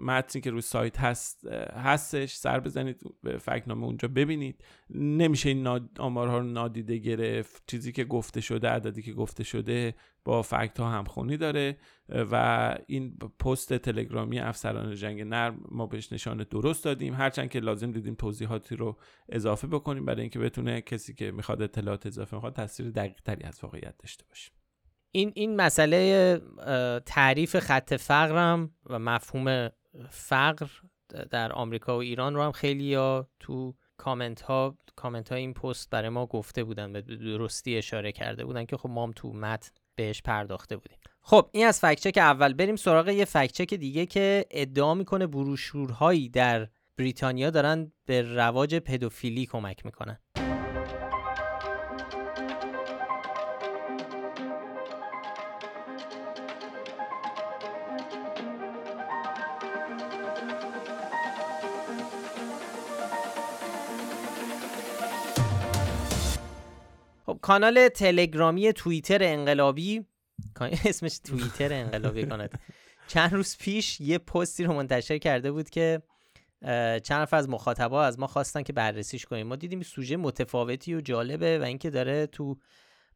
متنی 0.00 0.42
که 0.42 0.50
روی 0.50 0.60
سایت 0.60 1.00
هست 1.00 1.46
هستش. 1.74 2.34
سر 2.34 2.60
بزنید 2.60 3.02
به 3.22 3.38
فکنامه 3.38 3.84
اونجا 3.84 4.08
ببینید. 4.08 4.64
نمیشه 4.90 5.48
این 5.48 5.66
آمارها 5.98 6.38
رو 6.38 6.44
نادیده 6.44 6.98
گرفت. 6.98 7.62
چیزی 7.66 7.92
که 7.92 8.04
گفته 8.04 8.40
شده 8.40 8.68
عددی 8.68 9.02
که 9.02 9.12
گفته 9.12 9.44
شده 9.44 9.94
با 10.24 10.42
فکت 10.42 10.80
ها 10.80 10.90
همخونی 10.90 11.36
داره. 11.36 11.76
و 12.08 12.76
این 12.86 13.16
پست 13.16 13.74
تلگرامی 13.74 14.38
افسران 14.38 14.94
جنگ 14.94 15.20
نرم 15.20 15.64
ما 15.68 15.86
بهش 15.86 16.12
نشان 16.12 16.46
درست 16.50 16.84
دادیم. 16.84 17.14
هرچند 17.14 17.50
که 17.50 17.60
لازم 17.60 17.92
دیدیم 17.92 18.14
توضیحاتی 18.14 18.76
رو 18.76 18.98
اضافه 19.28 19.66
بکنیم 19.66 20.04
برای 20.04 20.20
اینکه 20.20 20.38
بتونه 20.38 20.80
کسی 20.80 21.14
که 21.14 21.30
می‌خواد 21.30 21.62
اطلاعات 21.62 22.06
اضافه 22.06 22.36
می‌خواد 22.36 22.56
تصویر 22.56 22.90
دقیق 22.90 23.20
تری 23.24 23.42
از 23.44 23.58
واقعیت 23.62 23.94
داشته 23.98 24.24
باشه. 24.28 24.52
این 25.12 25.32
این 25.34 25.56
مسئله 25.56 26.40
تعریف 27.06 27.58
خط 27.58 27.94
فقرم 27.94 28.70
و 28.86 28.98
مفهوم 28.98 29.68
فقر 30.10 30.66
در 31.30 31.52
آمریکا 31.52 31.96
و 31.96 32.00
ایران 32.00 32.34
رو 32.34 32.42
هم 32.42 32.52
خیلی 32.52 32.84
یا 32.84 33.28
تو 33.40 33.74
کامنت 33.96 34.40
ها 34.40 34.76
کامنت 34.96 35.28
ها 35.28 35.36
این 35.36 35.54
پست 35.54 35.90
برای 35.90 36.08
ما 36.08 36.26
گفته 36.26 36.64
بودن 36.64 36.92
به 36.92 37.00
درستی 37.02 37.76
اشاره 37.76 38.12
کرده 38.12 38.44
بودن 38.44 38.64
که 38.64 38.76
خب 38.76 38.88
ما 38.88 39.04
هم 39.04 39.12
تو 39.16 39.32
متن 39.32 39.70
بهش 39.94 40.22
پرداخته 40.22 40.76
بودیم. 40.76 40.98
خب 41.20 41.48
این 41.52 41.66
از 41.66 41.80
فکچک 41.80 42.18
اول. 42.18 42.52
بریم 42.52 42.76
سراغ 42.76 43.08
یه 43.08 43.24
فکچک 43.24 43.74
دیگه 43.74 44.06
که 44.06 44.46
ادعا 44.50 44.94
می‌کنه 44.94 45.26
بروشورهایی 45.26 46.28
در 46.28 46.68
بریتانیا 46.98 47.50
دارن 47.50 47.92
به 48.06 48.22
رواج 48.22 48.74
پدوفیلی 48.74 49.46
کمک 49.46 49.86
می‌کنن. 49.86 50.18
کانال 67.42 67.88
تلگرامی 67.88 68.72
توییتر 68.72 69.18
انقلابی. 69.22 70.06
اسمش 70.84 71.18
توییتر 71.18 71.72
انقلابی 71.72 72.26
کانال. 72.26 72.48
چند 73.08 73.32
روز 73.32 73.56
پیش 73.56 74.00
یه 74.00 74.18
پستی 74.18 74.64
رو 74.64 74.72
منتشر 74.72 75.18
کرده 75.18 75.52
بود 75.52 75.70
که 75.70 76.02
چند 77.02 77.12
نفر 77.12 77.36
از 77.36 77.48
مخاطبا 77.48 78.04
از 78.04 78.18
ما 78.18 78.26
خواستن 78.26 78.62
که 78.62 78.72
بررسیش 78.72 79.26
کنیم. 79.26 79.46
ما 79.46 79.56
دیدیم 79.56 79.82
سوژه 79.82 80.16
متفاوتی 80.16 80.94
و 80.94 81.00
جالبه 81.00 81.58
و 81.58 81.62
اینکه 81.62 81.90
داره 81.90 82.26
تو 82.26 82.58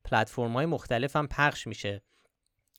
پلتفرم 0.04 0.52
های 0.52 0.66
مختلف 0.66 1.16
هم 1.16 1.28
پخش 1.28 1.66
میشه. 1.66 2.02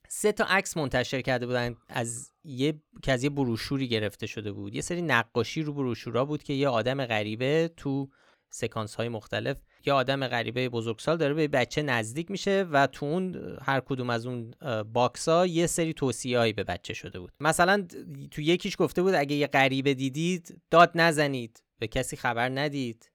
سه 0.09 0.31
تا 0.31 0.43
عکس 0.43 0.77
منتشر 0.77 1.21
کرده 1.21 1.45
بودن. 1.45 1.75
از 1.89 2.31
یه 2.43 2.81
که 3.03 3.11
از 3.11 3.23
یه 3.23 3.29
بروشوری 3.29 3.87
گرفته 3.87 4.27
شده 4.27 4.51
بود. 4.51 4.75
یه 4.75 4.81
سری 4.81 5.01
نقاشی 5.01 5.63
رو 5.63 5.73
بروشورا 5.73 6.25
بود 6.25 6.43
که 6.43 6.53
یه 6.53 6.67
آدم 6.67 7.05
غریبه 7.05 7.71
تو 7.77 8.09
سکانس 8.49 8.95
های 8.95 9.09
مختلف 9.09 9.57
یه 9.87 9.93
آدم 9.93 10.27
غریبه 10.27 10.69
بزرگسال 10.69 11.17
داره 11.17 11.33
به 11.33 11.47
بچه 11.47 11.81
نزدیک 11.81 12.31
میشه 12.31 12.65
و 12.71 12.87
تو 12.87 13.05
اون 13.05 13.57
هر 13.61 13.79
کدوم 13.79 14.09
از 14.09 14.25
اون 14.25 14.53
box 14.93 15.27
ها 15.29 15.47
یه 15.47 15.67
سری 15.67 15.93
توصیه 15.93 16.53
به 16.53 16.63
بچه 16.63 16.93
شده 16.93 17.19
بود. 17.19 17.31
مثلا 17.39 17.87
تو 18.31 18.41
یکیش 18.41 18.75
گفته 18.79 19.01
بود 19.01 19.13
اگه 19.13 19.35
یه 19.35 19.47
غریبه 19.47 19.93
دیدید 19.93 20.61
داد 20.71 20.91
نزنید 20.95 21.63
به 21.79 21.87
کسی 21.87 22.17
خبر 22.17 22.49
ندید 22.49 23.11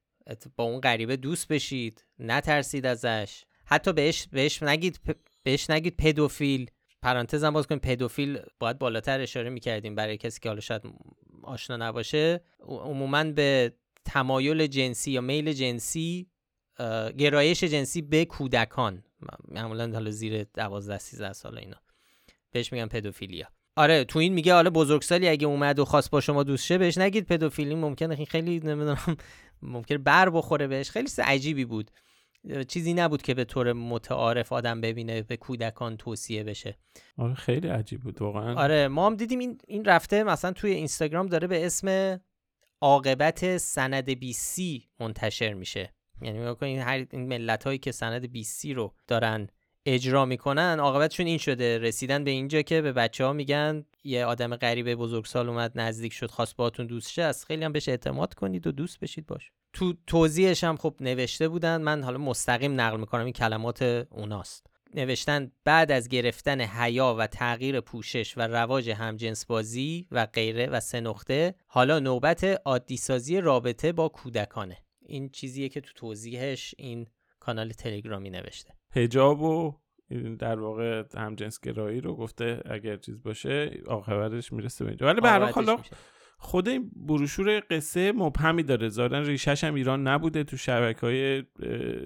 با 0.56 0.64
اون 0.64 0.80
غریبه 0.80 1.16
دوست 1.16 1.48
بشید 1.48 2.04
نترسید 2.18 2.86
ازش. 2.86 3.44
حتی 3.64 3.92
بهش 3.92 4.28
بهش 4.32 4.62
نگید 4.62 5.00
بهش 5.42 5.70
نگید 5.70 5.96
پدوفیل. 5.96 6.70
پرانتز 7.02 7.44
باز 7.44 7.66
کنیم 7.66 7.78
پدوفیل 7.78 8.38
باید 8.58 8.78
بالاتر 8.78 9.20
اشاره 9.20 9.50
می‌کردیم 9.50 9.94
برای 9.94 10.16
کسی 10.16 10.40
که 10.40 10.48
حالا 10.48 10.60
شاید 10.60 10.82
آشنا 11.42 11.76
نباشه. 11.76 12.40
عموما 12.60 13.24
به 13.24 13.72
تمایل 14.04 14.66
جنسی 14.66 15.10
یا 15.10 15.20
میل 15.20 15.52
جنسی 15.52 16.26
گرایش 17.18 17.64
جنسی 17.64 18.02
به 18.02 18.24
کودکان. 18.24 19.04
معمولا 19.48 19.90
حالا 19.92 20.10
زیر 20.10 20.44
12 20.44 20.98
13 20.98 21.32
سال 21.32 21.58
اینا. 21.58 21.76
بهش 22.50 22.72
میگن 22.72 22.86
پدوفیلیا. 22.86 23.46
آره 23.76 24.04
تو 24.04 24.18
این 24.18 24.32
میگه 24.32 24.54
حالا 24.54 24.70
بزرگسالی 24.70 25.28
اگه 25.28 25.46
اومد 25.46 25.78
و 25.78 25.84
خواست 25.84 26.10
با 26.10 26.20
شما 26.20 26.42
دوست 26.42 26.64
شه 26.66 26.78
بهش 26.78 26.98
نگید 26.98 27.26
پدوفیلی 27.26 27.74
ممکنه 27.74 28.24
خیلی 28.24 28.60
نمی‌دونم 28.60 29.16
ممکن 29.62 29.96
بر 29.96 30.30
بخوره 30.30 30.66
بهش. 30.66 30.90
خیلی 30.90 31.08
عجیبی 31.18 31.64
بود. 31.64 31.90
چیزی 32.68 32.94
نبود 32.94 33.22
که 33.22 33.34
به 33.34 33.44
طور 33.44 33.72
متعارف 33.72 34.52
آدم 34.52 34.80
ببینه 34.80 35.22
به 35.22 35.36
کودکان 35.36 35.96
توصیه 35.96 36.44
بشه. 36.44 36.78
آره 37.18 37.34
خیلی 37.34 37.68
عجیب 37.68 38.00
بود 38.00 38.22
واقعا. 38.22 38.54
آره 38.54 38.88
ما 38.88 39.06
هم 39.06 39.16
دیدیم 39.16 39.38
این 39.38 39.58
این 39.66 39.84
رفته 39.84 40.22
مثلا 40.22 40.52
توی 40.52 40.70
اینستاگرام 40.70 41.26
داره 41.26 41.46
به 41.46 41.66
اسم 41.66 42.20
عاقبت 42.80 43.56
سند 43.56 44.10
بی 44.10 44.32
سی 44.32 44.88
منتشر 45.00 45.52
میشه. 45.52 45.94
یعنی 46.24 46.54
این 46.62 46.78
هر 46.78 47.06
این 47.10 47.28
ملت 47.28 47.64
هایی 47.64 47.78
که 47.78 47.92
سند 47.92 48.32
بی 48.32 48.44
سی 48.44 48.74
رو 48.74 48.94
دارن 49.08 49.48
اجرا 49.86 50.24
می‌کنن 50.24 50.80
عاقبتشون 50.80 51.26
این 51.26 51.38
شده. 51.38 51.78
رسیدن 51.78 52.24
به 52.24 52.30
اینجا 52.30 52.62
که 52.62 52.80
به 52.80 52.92
بچه 52.92 53.24
ها 53.24 53.32
میگن 53.32 53.84
یه 54.04 54.24
آدم 54.24 54.56
غریب 54.56 54.94
بزرگسال 54.94 55.48
اومد 55.48 55.72
نزدیک 55.74 56.12
شد 56.12 56.30
خواست 56.30 56.56
باهاتون 56.56 56.86
دوست 56.86 57.12
شه 57.12 57.22
از 57.22 57.44
خیلی 57.44 57.64
هم 57.64 57.72
بهش 57.72 57.88
اعتماد 57.88 58.34
کنید 58.34 58.66
و 58.66 58.72
دوست 58.72 59.00
بشید 59.00 59.26
باش. 59.26 59.50
تو 59.72 59.94
توضیحش 60.06 60.64
هم 60.64 60.76
خب 60.76 60.94
نوشته 61.00 61.48
بودن. 61.48 61.82
من 61.82 62.02
حالا 62.02 62.18
مستقیم 62.18 62.80
نقل 62.80 63.00
می‌کنم 63.00 63.24
این 63.24 63.32
کلمات 63.32 63.82
اوناست. 64.10 64.66
نوشتن 64.94 65.52
بعد 65.64 65.92
از 65.92 66.08
گرفتن 66.08 66.60
حیا 66.60 67.16
و 67.18 67.26
تغییر 67.26 67.80
پوشش 67.80 68.38
و 68.38 68.40
رواج 68.40 68.90
همجنس 68.90 69.46
بازی 69.46 70.06
و 70.10 70.26
غیره 70.26 70.66
و 70.66 70.80
سه 70.80 71.00
نقطه 71.00 71.54
حالا 71.66 71.98
نوبت 71.98 72.44
عادی 72.64 72.96
سازی 72.96 73.40
رابطه 73.40 73.92
با 73.92 74.08
کودکانه. 74.08 74.76
این 75.06 75.28
چیزیه 75.28 75.68
که 75.68 75.80
تو 75.80 75.92
توضیحش 75.94 76.74
این 76.78 77.06
کانال 77.40 77.70
تلگرامی 77.70 78.30
نوشته. 78.30 78.74
هجاب 78.90 79.42
و 79.42 79.74
در 80.38 80.60
واقع 80.60 81.04
همجنس 81.16 81.60
گرایی 81.60 82.00
رو 82.00 82.16
گفته 82.16 82.62
اگر 82.64 82.96
چیز 82.96 83.22
باشه 83.22 83.80
عاقبتش 83.86 84.52
می‌رسه 84.52 84.84
به 84.84 84.90
اینجا. 84.90 85.06
ولی 85.06 85.20
به 85.20 85.28
حالا 85.28 85.78
خود 86.44 86.68
این 86.68 86.90
بروشور 86.96 87.62
قصه 87.70 88.12
مبهمی 88.12 88.62
داره. 88.62 88.88
ظاهرا 88.88 89.22
ریشش 89.22 89.64
هم 89.64 89.74
ایران 89.74 90.08
نبوده. 90.08 90.44
تو 90.44 90.56
شبکه 90.56 91.00
های 91.00 91.42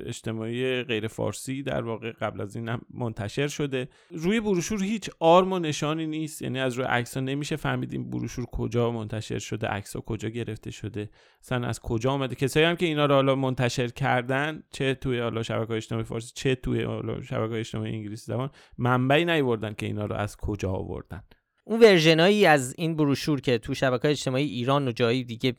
اجتماعی 0.07 0.83
غیر 0.83 1.09
فارسی 1.09 1.63
در 1.63 1.83
واقع 1.83 2.13
قبل 2.13 2.41
از 2.41 2.57
این 2.57 2.79
منتشر 2.95 3.49
شده. 3.49 3.89
روی 4.11 4.41
بروشور 4.41 4.83
هیچ 4.83 5.11
آرم 5.21 5.53
و 5.53 5.59
نشانی 5.59 6.07
نیست. 6.07 6.43
یعنی 6.43 6.61
از 6.61 6.75
روی 6.75 6.87
عکس 6.87 7.15
ها 7.15 7.21
نمیشه 7.21 7.57
فهمید 7.57 7.93
این 7.93 8.11
بروشور 8.11 8.47
کجا 8.47 8.91
منتشر 8.91 9.39
شده 9.39 9.67
عکس 9.67 9.97
ها 9.97 10.03
کجا 10.03 10.29
گرفته 10.29 10.71
شده. 10.71 11.11
مثلا 11.43 11.67
از 11.67 11.81
کجا 11.81 12.11
آمده؟ 12.11 12.35
کسایی 12.35 12.67
هم 12.67 12.77
که 12.77 12.87
اینا 12.87 13.07
رو 13.07 13.15
حالا 13.15 13.35
منتشر 13.35 13.89
کردن 13.89 14.63
چه 14.71 14.95
توی 14.95 15.19
حالا 15.19 15.43
شبکه 15.43 15.73
اجتماعی 15.73 16.05
فارسی 16.05 16.33
چه 16.35 16.55
توی 16.55 16.83
حالا 16.83 17.23
شبکه 17.23 17.55
اجتماعی 17.55 17.93
انگلیسی 17.93 18.27
زبان 18.27 18.51
منبعی 18.79 19.25
نیوردن 19.25 19.75
که 19.75 19.87
اینا 19.87 20.05
رو 20.05 20.15
از 20.15 20.37
کجا 20.37 20.71
آوردن. 20.71 21.23
اون 21.69 21.81
ورژنایی 21.81 22.47
از 22.47 22.75
این 22.79 22.97
بروشور 22.97 23.41
که 23.41 23.59
تو 23.59 23.75
شبکه 23.75 24.09
اجتماعی 24.09 24.47
ایران 24.47 24.89
و 24.89 24.93
جایی 24.93 25.25
دیگه 25.25 25.55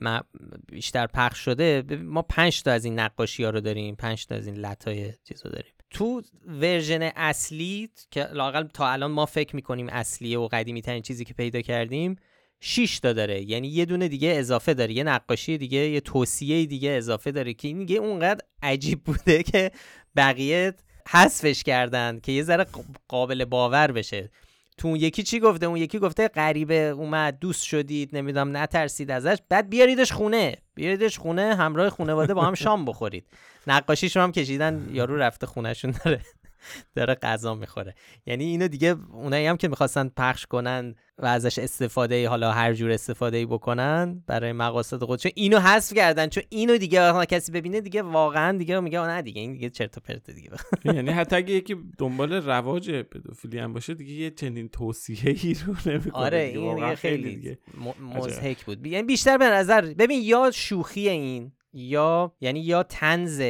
بیشتر 0.72 1.08
پخش 1.08 1.40
شده 1.40 1.84
ما 2.04 2.22
پنج 2.22 2.64
تا 2.64 2.72
از 2.72 2.86
این 2.86 3.00
نقاشی 3.00 3.44
ها 3.44 3.50
رو 3.50 3.62
داریم 3.62 3.96
پنج 3.96 4.26
تا 4.26 4.36
از 4.36 4.48
این 4.48 4.56
لطای 4.56 5.14
چیز 5.24 5.46
رو 5.46 5.52
داریم. 5.52 5.72
تو 5.90 6.22
ورژن 6.48 7.02
اصلی 7.02 7.90
که 8.12 8.28
لاقل 8.34 8.64
تا 8.64 8.92
الان 8.92 9.12
ما 9.12 9.26
فکر 9.26 9.56
می‌کنیم 9.56 9.90
اصلیه 9.90 10.38
و 10.40 10.48
قدیمی 10.48 10.82
ترین 10.82 11.02
چیزی 11.02 11.26
که 11.26 11.34
پیدا 11.34 11.62
کردیم 11.62 12.16
6 12.60 13.00
تا 13.00 13.14
داره. 13.14 13.50
یعنی 13.50 13.68
یه 13.68 13.86
دونه 13.86 14.08
دیگه 14.08 14.34
اضافه 14.38 14.74
داره 14.74 14.94
یه 14.94 15.04
نقاشی 15.04 15.58
دیگه 15.58 15.78
یه 15.78 16.00
توصیه 16.00 16.66
دیگه 16.66 16.90
اضافه 16.90 17.32
داره 17.32 17.54
که 17.54 17.68
این 17.68 17.78
دیگه 17.80 17.96
اونقدر 17.96 18.42
عجیب 18.64 19.04
بوده 19.04 19.44
که 19.44 19.72
بقیه 20.16 20.74
حذفش 21.10 21.64
کردن 21.64 22.20
که 22.24 22.32
یه 22.32 22.44
ذره 22.44 22.66
قابل 23.08 23.46
باور 23.46 23.92
بشه. 23.92 24.30
تو 24.78 24.88
اون 24.88 24.98
یکی 24.98 25.24
چی 25.24 25.40
گفته؟ 25.40 25.66
اون 25.66 25.78
یکی 25.78 26.00
گفته 26.00 26.28
غریبه 26.28 26.76
اومد 26.76 27.40
دوست 27.40 27.64
شدید 27.64 28.16
نمی‌دونم 28.16 28.58
نترسید 28.58 29.12
ازش. 29.12 29.38
بعد 29.50 29.70
بیاریدش 29.70 30.12
خونه. 30.12 30.56
بیاریدش 30.76 31.20
خونه 31.20 31.56
همراه 31.56 31.90
خانواده 31.90 32.34
با 32.34 32.42
هم 32.42 32.54
شام 32.54 32.86
بخورید. 32.86 33.26
نقاشیشون 33.68 34.24
هم 34.24 34.32
کشیدن 34.32 34.90
یارو 34.92 35.18
رفته 35.18 35.48
خونهشون 35.48 35.94
داره. 36.06 36.22
داره 36.96 37.16
غذا 37.16 37.56
می‌خوره. 37.56 37.96
یعنی 38.26 38.44
اینو 38.44 38.68
دیگه 38.68 38.96
اونایی 39.12 39.48
هم 39.48 39.58
که 39.58 39.68
می‌خواستن 39.68 40.12
پخش 40.18 40.46
کنن 40.46 40.96
و 41.18 41.26
ازش 41.26 41.60
استفاده 41.60 42.16
ای 42.16 42.26
حالا 42.26 42.52
هر 42.52 42.74
جور 42.74 42.92
استفاده 42.92 43.38
ای 43.38 43.46
بکنن 43.46 44.24
برای 44.28 44.52
مقاصد 44.52 45.04
خودشون 45.04 45.32
اینو 45.36 45.60
حذف 45.60 45.94
کردن 45.94 46.28
چون 46.28 46.44
اینو 46.50 46.78
دیگه 46.78 47.26
کسی 47.26 47.52
ببینه 47.52 47.82
دیگه 47.82 48.02
واقعا 48.02 48.58
دیگه 48.58 48.80
میگه 48.80 49.00
نه 49.00 49.22
دیگه 49.22 49.42
این 49.42 49.52
دیگه 49.52 49.70
چرت 49.70 49.98
و 49.98 50.02
پرت 50.02 50.32
دیگه. 50.32 50.50
یعنی 50.96 51.12
حتی 51.12 51.36
اگه 51.36 51.54
یکی 51.54 51.76
دنبال 51.98 52.34
رواج 52.34 52.92
پدوفیلی 52.92 53.60
هم 53.60 53.74
باشه 53.74 53.94
دیگه 53.94 54.14
یه 54.14 54.32
چنین 54.32 54.70
توصیه 54.70 55.18
ای 55.26 55.56
رو 55.66 55.76
نمی‌کنه 55.92 56.14
آره 56.14 56.38
این 56.38 56.76
دیگه 56.76 56.96
خیلی 56.96 57.36
دیگه 57.36 57.58
مزهک 58.16 58.66
بود. 58.66 58.88
یعنی 58.88 59.08
بیشتر 59.08 59.38
به 59.38 59.46
نظر 59.46 59.82
ببین 59.82 60.22
یا 60.24 60.52
شوخی 60.54 61.10
این 61.10 61.52
یا 61.74 62.36
یعنی 62.42 62.60
یا 62.60 62.84
تنز 62.84 63.42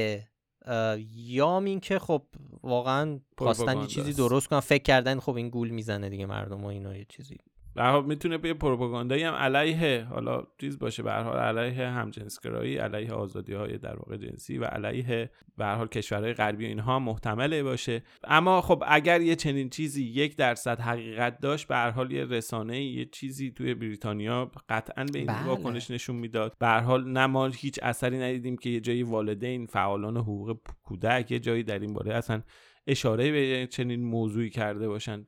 یا 1.15 1.60
این 1.60 1.80
که 1.80 1.99
خب 1.99 2.23
واقعا 2.63 3.19
خواستن 3.38 3.77
یه 3.77 3.88
چیزی 3.88 4.13
درست 4.13 4.47
کنن. 4.47 4.60
فکر 4.60 4.84
کردن 4.84 5.19
خب 5.19 5.36
این 5.36 5.49
گول 5.49 5.69
می‌زنه 5.69 6.10
دیگه 6.10 6.25
مردم 6.25 6.63
و 6.63 6.67
اینا 6.67 6.97
یه 6.97 7.06
چیزی. 7.10 7.38
به 7.78 8.02
می‌تونه 8.02 8.38
به 8.38 8.54
پروپاگاندایی 8.54 9.24
هم 9.24 9.34
علیه 9.34 10.04
حالا 10.04 10.44
چیز 10.62 10.80
باشه 10.80 11.04
به 11.04 11.13
حال 11.13 11.38
علیه 11.38 11.88
همجنسگرایی 11.88 12.78
علیه 12.78 13.12
آزادی 13.12 13.54
های 13.54 13.78
در 13.78 13.96
واقع 13.96 14.18
جنسی 14.18 14.58
و 14.58 14.66
علیه 14.66 15.30
به 15.58 15.66
حال 15.66 15.88
کشورهای 15.88 16.34
غربی 16.34 16.66
و 16.66 16.68
اینها 16.68 17.00
محتمله 17.00 17.63
باشه 17.63 18.04
اما 18.24 18.62
خب 18.62 18.84
اگر 18.88 19.22
یه 19.22 19.36
چنین 19.36 19.70
چیزی 19.70 20.04
یک 20.04 20.36
درصد 20.36 20.80
حقیقت 20.80 21.40
داشت 21.40 21.68
به 21.68 21.76
هر 21.76 21.90
حال 21.90 22.12
یه 22.12 22.26
رسانه 22.26 22.84
یه 22.84 23.06
چیزی 23.06 23.52
توی 23.52 23.74
بریتانیا 23.74 24.52
قطعا 24.70 25.06
به 25.13 25.20
این 25.20 25.28
بله. 25.28 25.46
واکنش 25.46 25.92
نشون 25.92 26.16
می‌داد 26.16 26.54
به 26.60 26.68
هر 26.68 26.80
حال 26.80 27.12
نه 27.12 27.26
ما 27.26 27.48
هیچ 27.48 27.80
اثری 27.84 28.20
ندیدیم 28.20 28.58
که 28.58 28.70
یه 28.70 28.80
جایی 28.80 29.04
والدین 29.04 29.66
فعالان 29.66 30.18
حقوق 30.18 30.58
کودک 30.84 31.32
یه 31.32 31.40
جایی 31.40 31.63
در 31.63 31.80
این 31.80 31.94
باره 31.94 32.13
اصلا 32.13 32.42
اشاره 32.88 33.32
به 33.32 33.67
چنین 33.67 34.04
موضوعی 34.04 34.50
کرده 34.50 34.88
باشن. 34.88 35.26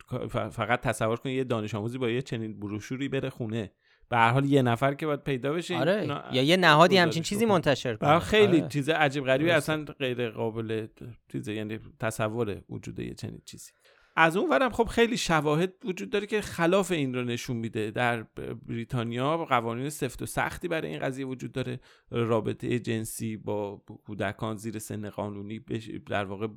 فقط 0.51 0.81
تصور 0.81 1.17
کنید 1.17 1.37
یه 1.37 1.43
دانش 1.43 1.75
آموزی 1.75 1.97
با 1.97 2.09
یه 2.09 2.21
چنین 2.21 2.59
بروشوری 2.59 3.09
بره 3.09 3.29
خونه. 3.29 3.71
به 4.09 4.17
هر 4.17 4.29
حال 4.31 4.45
یه 4.45 4.61
نفر 4.61 4.93
که 4.93 5.05
باید 5.05 5.23
پیدا 5.23 5.53
بشه 5.53 5.75
آره. 5.77 6.23
یا 6.31 6.43
یه 6.43 6.57
نهادی 6.57 6.97
همچین 6.97 7.23
چیزی 7.23 7.45
منتشر 7.45 7.95
کنه. 7.95 8.19
خیلی 8.19 8.59
آره. 8.59 8.69
چیز 8.69 8.89
عجیب 8.89 9.23
غریبی 9.25 9.51
اصلا 9.51 9.85
غیر 9.99 10.29
قابل 10.29 10.87
چیزه 11.31 11.53
یعنی 11.53 11.79
تصور 11.99 12.61
وجود 12.69 12.99
یه 12.99 13.13
چنین 13.13 13.41
چیزی. 13.45 13.71
از 14.19 14.37
اون 14.37 14.49
ورم 14.49 14.69
خب 14.69 14.85
خیلی 14.85 15.17
شواهد 15.17 15.73
وجود 15.85 16.09
داره 16.09 16.27
که 16.27 16.41
خلاف 16.41 16.91
این 16.91 17.13
رو 17.13 17.23
نشون 17.23 17.57
میده 17.57 17.91
در 17.91 18.23
بریتانیا. 18.67 19.37
قوانین 19.37 19.89
سفت 19.89 20.21
و 20.21 20.25
سختی 20.25 20.67
برای 20.67 20.91
این 20.91 20.99
قضیه 20.99 21.25
وجود 21.25 21.51
داره. 21.51 21.79
رابطه 22.11 22.79
جنسی 22.79 23.37
با 23.37 23.81
کودکان 24.05 24.55
زیر 24.55 24.79
سن 24.79 25.09
قانونی 25.09 25.59
در 26.09 26.25
واقع 26.25 26.47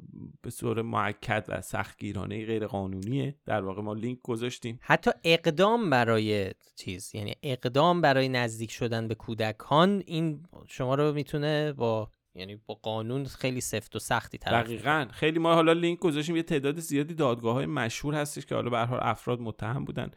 به 0.43 0.51
صور 0.51 0.83
معکد 0.83 1.45
و 1.49 1.61
سختگیرانه 1.61 2.47
غیر 2.47 2.67
قانونیه. 2.67 3.37
در 3.47 3.63
واقع 3.63 3.83
ما 3.83 3.95
لینک 3.95 4.19
گذاشتیم. 4.23 4.79
حتی 4.83 5.11
اقدام 5.25 5.91
برای 5.91 6.51
چیز 6.77 7.15
یعنی 7.15 7.35
اقدام 7.43 8.01
برای 8.01 8.29
نزدیک 8.29 8.71
شدن 8.71 9.09
به 9.09 9.15
کودکان 9.15 10.03
این 10.07 10.43
شما 10.67 10.95
رو 10.95 11.13
می‌تونه 11.13 11.73
با 11.73 12.11
یعنی 12.35 12.57
با 12.67 12.75
قانون 12.75 13.25
خیلی 13.25 13.61
سفت 13.61 13.97
و 13.97 13.99
سختی 13.99 14.39
طرف 14.39 14.65
دقیقا. 14.67 15.07
خیلی 15.11 15.39
ما 15.39 15.55
حالا 15.55 15.73
لینک 15.73 15.99
گذاشتیم 15.99 16.37
یه 16.37 16.43
تعداد 16.43 16.79
زیادی 16.79 17.15
دادگاه 17.15 17.55
های 17.55 17.67
مشهور 17.67 18.15
هستش 18.15 18.47
که 18.47 18.55
حالا 18.55 18.71
به 18.71 18.79
حال 18.79 18.99
افراد 19.03 19.41
متهم 19.41 19.85
بودن 19.85 20.11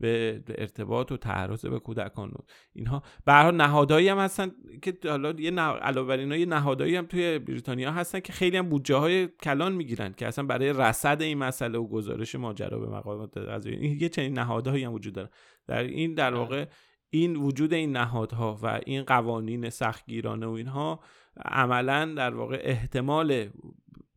به 0.00 0.42
ارتباط 0.48 1.12
و 1.12 1.16
تعرض 1.16 1.66
به 1.66 1.78
کودکان 1.78 2.30
و 2.30 2.36
اینها. 2.72 3.02
به 3.24 3.32
هر 3.32 3.42
حال 3.42 3.56
نهادهایی 3.56 4.08
هم 4.08 4.18
هستن 4.18 4.52
که 4.82 4.98
حالا 5.04 5.34
یه 5.38 5.60
علاوه 5.60 6.08
بر 6.08 6.16
اینا 6.16 6.36
یه 6.36 6.46
نهادهایی 6.46 6.96
هم 6.96 7.06
توی 7.06 7.38
بریتانیا 7.38 7.92
هستن 7.92 8.20
که 8.20 8.32
خیلی 8.32 8.56
هم 8.56 8.68
بودجه 8.68 8.94
های 8.94 9.28
کلان 9.28 9.72
می‌گیرن 9.72 10.12
که 10.12 10.26
اصلا 10.26 10.44
برای 10.44 10.72
رصد 10.72 11.22
این 11.22 11.38
مسئله 11.38 11.78
و 11.78 11.86
گزارش 11.86 12.34
ماجرا 12.34 12.78
به 12.78 12.86
مقامات 12.86 13.38
قضایی 13.38 13.76
این 13.76 14.00
یه 14.00 14.08
چنین 14.08 14.38
نهادهایی 14.38 14.84
هم 14.84 14.92
وجود 14.92 15.14
داره. 15.14 15.30
در 15.66 15.82
این 15.82 16.14
در. 16.14 16.34
واقع 16.34 16.66
این 17.10 17.36
وجود 17.36 17.72
این 17.74 17.92
نهادها 17.92 18.58
و 18.62 18.80
این 18.86 19.02
قوانین 19.02 19.70
سختگیرانه 19.70 20.46
و 20.46 20.50
اینها 20.50 21.00
عملا 21.36 22.14
در 22.16 22.34
واقع 22.34 22.60
احتمال 22.60 23.48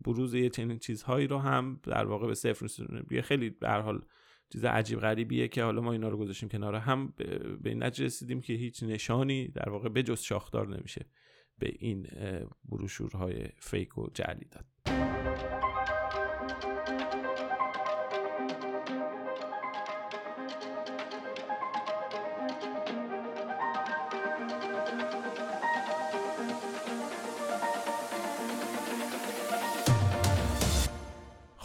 بروز 0.06 0.34
یه 0.34 0.50
چنین 0.50 0.80
چیزهایی 0.80 1.28
رو 1.28 1.38
هم 1.38 1.80
در 1.84 2.06
واقع 2.06 2.28
به 2.28 2.36
صفر 2.36 2.66
رسونه 2.66 3.22
خیلی 3.22 3.50
به 3.50 3.70
حال 3.70 4.02
چیز 4.50 4.66
عجیب 4.66 5.00
غریبیه 5.00 5.48
که 5.48 5.64
حالا 5.64 5.82
ما 5.82 5.92
اینا 5.92 6.10
رو 6.10 6.18
گذاشتیم 6.18 6.50
کنار 6.50 6.76
هم 6.76 7.14
به 7.62 7.70
این 7.70 7.84
نتیجه 7.84 8.06
رسیدیم 8.06 8.42
که 8.42 8.54
هیچ 8.54 8.84
نشانی 8.84 9.48
در 9.48 9.70
واقع 9.70 9.90
بجز 9.90 10.20
شاخدار 10.20 10.68
نمیشه 10.68 11.06
به 11.60 11.74
این 11.80 12.08
بروشورهای 12.66 13.48
فیک 13.60 13.98
و 13.98 14.08
جعلی 14.14 14.46
داد. 14.52 14.66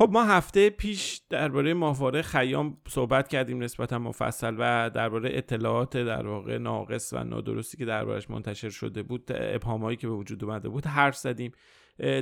خب 0.02 0.10
ما 0.12 0.24
هفته 0.24 0.70
پیش 0.70 1.20
درباره 1.30 1.74
ماهواره 1.74 2.22
خیام 2.22 2.76
صحبت 2.88 3.28
کردیم 3.28 3.62
نسبتا 3.62 3.98
مفصل 3.98 4.56
و 4.58 4.90
درباره 4.90 5.30
اطلاعات 5.32 5.96
در 5.96 6.26
واقع 6.26 6.58
ناقص 6.58 7.12
و 7.12 7.24
نادرستی 7.24 7.76
که 7.76 7.84
دربارش 7.84 8.30
منتشر 8.30 8.70
شده 8.70 9.02
بود 9.02 9.30
ابهامایی 9.34 9.96
که 9.96 10.06
به 10.06 10.12
وجود 10.12 10.44
اومده 10.44 10.68
بود 10.68 10.86
حرف 10.86 11.16
زدیم. 11.16 11.52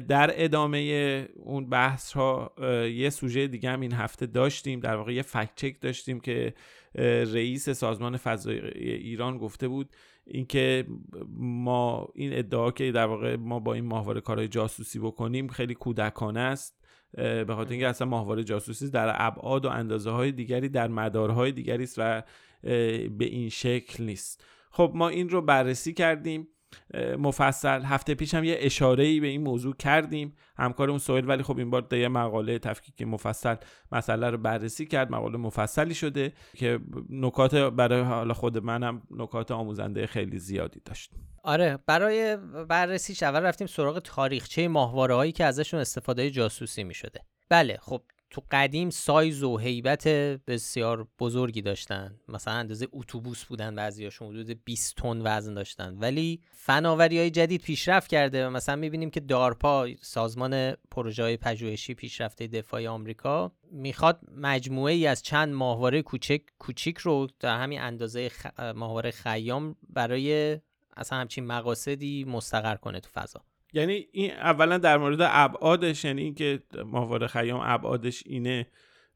در 0.08 0.30
ادامه 0.34 1.28
اون 1.36 1.68
بحث 1.68 2.12
ها 2.12 2.54
یه 2.94 3.10
سوژه 3.10 3.46
دیگه 3.46 3.70
هم 3.70 3.80
این 3.80 3.92
هفته 3.92 4.26
داشتیم. 4.26 4.80
در 4.80 4.96
واقع 4.96 5.12
یه 5.12 5.22
فکت 5.22 5.54
چک 5.56 5.80
داشتیم 5.80 6.20
که 6.20 6.54
رئیس 7.34 7.70
سازمان 7.70 8.16
فضای 8.16 8.60
ایران 8.80 9.38
گفته 9.38 9.68
بود 9.68 9.90
اینکه 10.26 10.86
ما 11.38 12.08
این 12.14 12.38
ادعا 12.38 12.70
که 12.70 12.92
در 12.92 13.06
واقع 13.06 13.36
ما 13.36 13.58
با 13.58 13.74
این 13.74 13.84
ماهواره 13.84 14.20
کارهای 14.20 14.48
جاسوسی 14.48 14.98
بکنیم 14.98 15.48
خیلی 15.48 15.74
کودکانه 15.74 16.40
است. 16.40 16.79
به 17.16 17.54
خاطر 17.54 17.70
اینکه 17.70 17.88
اصلا 17.88 18.06
ماهواره 18.06 18.44
جاسوسی 18.44 18.90
در 18.90 19.14
ابعاد 19.18 19.64
و 19.64 19.68
اندازه 19.68 20.10
های 20.10 20.32
دیگری 20.32 20.68
در 20.68 20.88
مدارهای 20.88 21.52
دیگری 21.52 21.82
است 21.82 21.98
و 21.98 22.22
به 22.62 23.24
این 23.24 23.48
شکل 23.48 24.04
نیست. 24.04 24.44
خب 24.70 24.92
ما 24.94 25.08
این 25.08 25.28
رو 25.28 25.42
بررسی 25.42 25.92
کردیم. 25.92 26.48
مفصل. 27.18 27.82
هفته 27.82 28.14
پیش 28.14 28.34
هم 28.34 28.44
یه 28.44 28.56
اشاره 28.58 29.04
ای 29.04 29.20
به 29.20 29.26
این 29.26 29.42
موضوع 29.42 29.76
کردیم. 29.76 30.34
همکارمون 30.56 30.98
سوئیل 30.98 31.28
ولی 31.28 31.42
خب 31.42 31.58
این 31.58 31.70
بار 31.70 31.94
یه 31.94 32.08
مقاله 32.08 32.58
تفکیک 32.58 33.02
مفصل 33.02 33.54
مسئله 33.92 34.30
رو 34.30 34.38
بررسی 34.38 34.86
کرد. 34.86 35.10
مقاله 35.10 35.38
مفصلی 35.38 35.94
شده 35.94 36.32
که 36.56 36.80
نکات 37.10 37.54
برای 37.54 38.02
حالا 38.02 38.34
خود 38.34 38.58
منم 38.58 39.02
نکات 39.10 39.50
آموزنده 39.50 40.06
خیلی 40.06 40.38
زیادی 40.38 40.80
داشت. 40.84 41.10
آره 41.44 41.78
برای 41.86 42.36
بررسیش 42.68 43.22
اول 43.22 43.40
رفتیم 43.40 43.66
سراغ 43.66 43.98
تاریخچه 43.98 44.68
ماهواره 44.68 45.14
هایی 45.14 45.32
که 45.32 45.44
ازشون 45.44 45.80
استفاده 45.80 46.30
جاسوسی 46.30 46.84
می 46.84 46.94
شده 46.94 47.20
بله 47.48 47.78
خب 47.82 48.02
تو 48.30 48.42
قدیم 48.50 48.90
سایز 48.90 49.42
و 49.42 49.58
هیبت 49.58 50.08
بسیار 50.46 51.08
بزرگی 51.18 51.62
داشتن. 51.62 52.20
مثلا 52.28 52.54
اندازه 52.54 52.88
اتوبوس 52.92 53.44
بودن 53.44 53.74
بعضیاشون 53.74 54.28
حدود 54.28 54.64
20 54.64 54.96
تن 54.96 55.20
وزن 55.24 55.54
داشتن. 55.54 55.96
ولی 55.98 56.40
فناوری 56.52 57.18
های 57.18 57.30
جدید 57.30 57.62
پیشرفت 57.62 58.10
کرده 58.10 58.46
و 58.46 58.50
مثلا 58.50 58.76
می‌بینیم 58.76 59.10
که 59.10 59.20
دارپا 59.20 59.88
سازمان 60.00 60.72
پروژه 60.90 61.22
های 61.22 61.36
پژوهشی 61.36 61.94
پیشرفته 61.94 62.46
دفاعی 62.46 62.86
آمریکا 62.86 63.52
می‌خواد 63.72 64.20
مجموعه 64.36 64.94
ای 64.94 65.06
از 65.06 65.22
چند 65.22 65.54
ماهواره 65.54 66.02
کوچک 66.02 66.40
کوچیک 66.58 66.98
رو 66.98 67.26
در 67.40 67.62
همین 67.62 67.80
اندازه 67.80 68.28
خ... 68.28 68.46
ماهواره 68.60 69.10
خیام 69.10 69.76
برای 69.88 70.58
اصلا 70.96 71.18
همچین 71.18 71.46
مقاصدی 71.46 72.24
مستقر 72.24 72.76
کنه 72.76 73.00
تو 73.00 73.08
فضا. 73.14 73.44
یعنی 73.72 74.06
این 74.12 74.32
اولا 74.32 74.78
در 74.78 74.96
مورد 74.96 75.18
ابعادش 75.20 76.04
یعنی 76.04 76.22
اینکه 76.22 76.62
ماهواره 76.84 77.26
خیام 77.26 77.60
ابعادش 77.64 78.22
اینه 78.26 78.66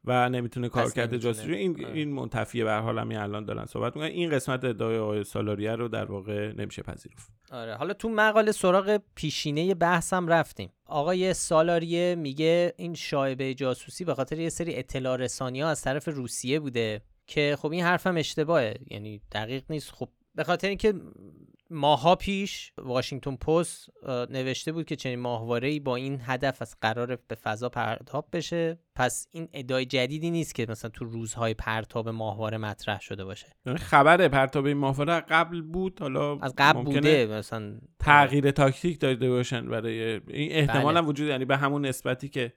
و 0.05 0.29
نمی‌تونه 0.29 0.69
کار 0.69 0.91
کرده 0.91 1.19
جاسوسی 1.19 1.53
این 1.53 1.85
آره. 1.85 1.95
این 1.95 2.13
منتفیه 2.13 2.65
به 2.65 2.73
حال 2.73 2.99
همین 2.99 3.19
الان 3.19 3.45
دارن 3.45 3.65
صحبت 3.67 3.97
می‌کنن. 3.97 4.11
این 4.11 4.31
قسمت 4.31 4.65
ادعای 4.65 4.99
آقای 4.99 5.25
سالاریه 5.25 5.73
رو 5.73 5.89
در 5.89 6.05
واقع 6.05 6.53
نمیشه 6.53 6.83
پذیرفت. 6.83 7.31
آره. 7.53 7.75
حالا 7.75 7.95
تو 7.95 8.09
مقاله 8.09 8.53
سراغ 8.53 9.01
پیشینه 9.15 9.75
بحثم 9.75 10.29
رفتیم. 10.29 10.73
آقای 10.87 11.35
سالاریه 11.35 12.15
میگه 12.15 12.75
این 12.77 12.95
شایبه 12.95 13.55
جاسوسی 13.55 14.05
به 14.05 14.15
خاطر 14.15 14.39
یه 14.39 14.49
سری 14.49 14.77
اطلاع 14.77 15.17
رسانی 15.17 15.61
ها 15.61 15.69
از 15.69 15.83
طرف 15.83 16.09
روسیه 16.09 16.61
بوده 16.61 17.03
که 17.27 17.57
خب 17.59 17.73
این 17.73 17.85
حرفم 17.85 18.17
اشتباهه. 18.17 18.75
یعنی 18.91 19.21
دقیق 19.33 19.65
نیست. 19.71 19.91
خب 19.91 20.09
به 20.35 20.45
خاطر 20.45 20.69
اینکه 20.69 20.95
ماها 21.71 22.15
پیش 22.15 22.73
واشنگتن 22.79 23.37
پست 23.37 23.89
نوشته 24.31 24.73
بود 24.73 24.87
که 24.87 24.97
چنین 24.97 25.19
ماهواره 25.19 25.81
با 25.81 25.97
این 25.97 26.21
هدف 26.23 26.63
از 26.63 26.77
قرار 26.81 27.19
به 27.29 27.35
فضا 27.35 27.69
پرتاب 27.69 28.29
بشه. 28.33 28.79
پس 28.95 29.29
این 29.33 29.49
ادعای 29.53 29.85
جدیدی 29.85 30.31
نیست 30.31 30.55
که 30.55 30.67
مثلا 30.69 30.91
تو 30.91 31.05
روزهای 31.05 31.55
پرتاب 31.55 32.09
ماهواره 32.09 32.59
مطرح 32.59 33.01
شده 33.01 33.25
باشه. 33.25 33.47
یعنی 33.67 33.79
خبر 33.79 34.29
پرتاب 34.29 34.67
این 34.67 34.77
ماهواره 34.77 35.21
قبل 35.21 35.63
بود 35.63 36.01
حالا 36.01 36.39
از 36.39 36.55
قبل 36.59 36.83
بوده 36.83 37.27
مثلا 37.27 37.79
تغییر 37.99 38.51
تاکتیک 38.51 39.01
داده 39.01 39.31
باشن 39.31 39.69
برای 39.69 40.21
این 40.29 40.53
احتمال 40.53 40.95
بله. 40.95 41.07
وجود 41.07 41.29
یعنی 41.29 41.45
به 41.45 41.57
همون 41.57 41.87
نسبتی 41.87 42.29
که 42.29 42.53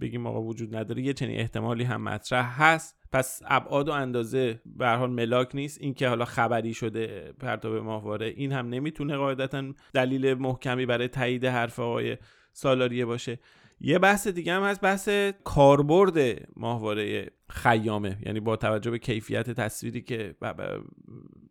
بگیم 0.00 0.26
آقا 0.26 0.42
وجود 0.42 0.76
نداره 0.76 1.02
یه 1.02 1.12
چنین 1.12 1.40
احتمالی 1.40 1.84
هم 1.84 2.02
مطرح 2.02 2.62
هست. 2.62 2.96
پس 3.16 3.42
ابعاد 3.46 3.88
و 3.88 3.92
اندازه 3.92 4.60
به 4.66 4.88
حال 4.88 5.10
ملاک 5.10 5.54
نیست. 5.54 5.80
اینکه 5.80 6.08
حالا 6.08 6.24
خبری 6.24 6.74
شده 6.74 7.32
پرتاب 7.40 7.74
ماهواره 7.74 8.26
این 8.26 8.52
هم 8.52 8.68
نمی‌تونه 8.68 9.16
قاعدتا 9.16 9.64
دلیل 9.94 10.34
محکمی 10.34 10.86
برای 10.86 11.08
تایید 11.08 11.44
حرف 11.44 11.80
آقای 11.80 12.16
سالاریه 12.52 13.04
باشه. 13.04 13.38
یه 13.80 13.98
بحث 13.98 14.28
دیگه 14.28 14.52
هم 14.52 14.62
هست 14.62 14.80
بحث 14.80 15.08
کاربرد 15.44 16.42
ماهواره 16.56 17.30
خیامه. 17.50 18.18
یعنی 18.26 18.40
با 18.40 18.56
توجه 18.56 18.90
به 18.90 18.98
کیفیت 18.98 19.50
تصویری 19.50 20.00
که 20.00 20.34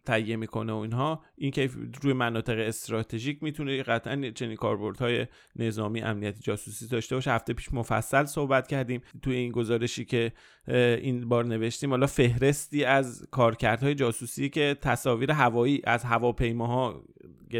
تهیه 0.06 0.36
می‌کنه 0.36 0.74
و 0.74 0.76
اینها 0.76 1.24
این 1.38 1.52
کیف 1.52 1.76
روی 2.02 2.14
مناطق 2.14 2.56
استراتژیک 2.60 3.44
می‌تونه 3.44 3.84
قطعا 3.84 4.32
چنین 4.36 4.56
کاربردهای 4.56 5.28
نظامی 5.56 6.02
امنیتی 6.02 6.40
جاسوسی 6.40 6.88
داشته 6.88 7.16
باشه. 7.16 7.32
هفته 7.32 7.54
پیش 7.54 7.74
مفصل 7.74 8.26
صحبت 8.26 8.68
کردیم 8.68 9.02
توی 9.22 9.36
این 9.36 9.52
گزارشی 9.52 10.06
که 10.06 10.32
این 10.68 11.30
بار 11.30 11.46
نوشتیم. 11.46 11.90
حالا 11.90 12.08
فهرستی 12.08 12.84
از 12.84 13.28
کارکردهای 13.32 13.96
جاسوسی 13.96 14.50
که 14.50 14.78
تصاویر 14.82 15.32
هوایی 15.32 15.82
از 15.84 16.04
هواپیماها 16.04 17.04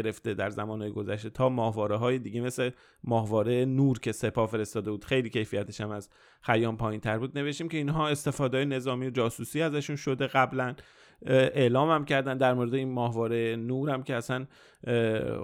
گرفته 0.02 0.34
در 0.34 0.50
زمان 0.50 0.90
گذشته 0.90 1.30
تا 1.30 1.48
ماهواره 1.48 1.96
های 1.96 2.18
دیگه 2.18 2.40
مثل 2.40 2.70
ماهواره 3.04 3.64
نور 3.64 3.98
که 3.98 4.12
سپاه 4.12 4.46
فرستاده 4.48 4.90
بود. 4.90 5.04
خیلی 5.04 5.30
کیفیتش 5.30 5.80
هم 5.80 5.90
از 5.90 6.08
خیام 6.40 6.76
پایین 6.76 7.00
تر 7.00 7.18
بود. 7.18 7.38
نوشتیم 7.38 7.68
که 7.68 7.76
اینها 7.76 8.08
استفاده 8.08 8.64
نظامی 8.64 9.06
و 9.06 9.10
جاسوسی 9.10 9.62
ازشون 9.62 9.96
شده 9.96 10.26
قبلا. 10.26 10.74
اعلام 11.26 11.90
هم 11.90 12.04
کردن. 12.04 12.38
در 12.38 12.54
مورد 12.54 12.74
این 12.74 12.92
ماهواره 12.92 13.56
نور 13.56 13.90
هم 13.90 14.02
که 14.02 14.14
اصلا 14.14 14.46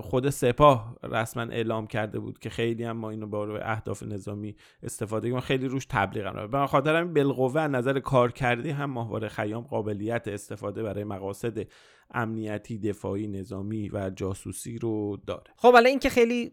خود 0.01 0.31
سپاه 0.31 0.97
رسما 1.03 1.43
اعلام 1.43 1.87
کرده 1.87 2.19
بود 2.19 2.39
که 2.39 2.51
خیلی 2.51 2.85
هم 2.85 2.97
ما 2.97 3.11
اینو 3.11 3.27
با 3.27 3.59
اهداف 3.59 4.03
نظامی 4.03 4.57
استفاده 4.83 5.29
کنیم. 5.29 5.41
خیلی 5.41 5.69
روش 5.69 5.87
تبلیغ 5.89 6.27
هم 6.27 6.51
به 6.51 6.67
خاطر 6.67 6.97
همین 6.97 7.15
بالقوه 7.15 7.67
نظر 7.67 8.01
کار 8.01 8.33
کردی 8.33 8.71
هم 8.71 8.91
ماهواره 8.91 9.29
خیام 9.29 9.63
قابلیت 9.63 10.29
استفاده 10.29 10.83
برای 10.83 11.05
مقاصد 11.05 11.67
امنیتی 12.15 12.79
دفاعی 12.79 13.29
نظامی 13.29 13.89
و 13.89 14.11
جاسوسی 14.11 14.79
رو 14.79 15.19
داره. 15.27 15.45
خب 15.57 15.73
حالا 15.73 15.89
این 15.89 15.99
که 15.99 16.11
خیلی 16.11 16.53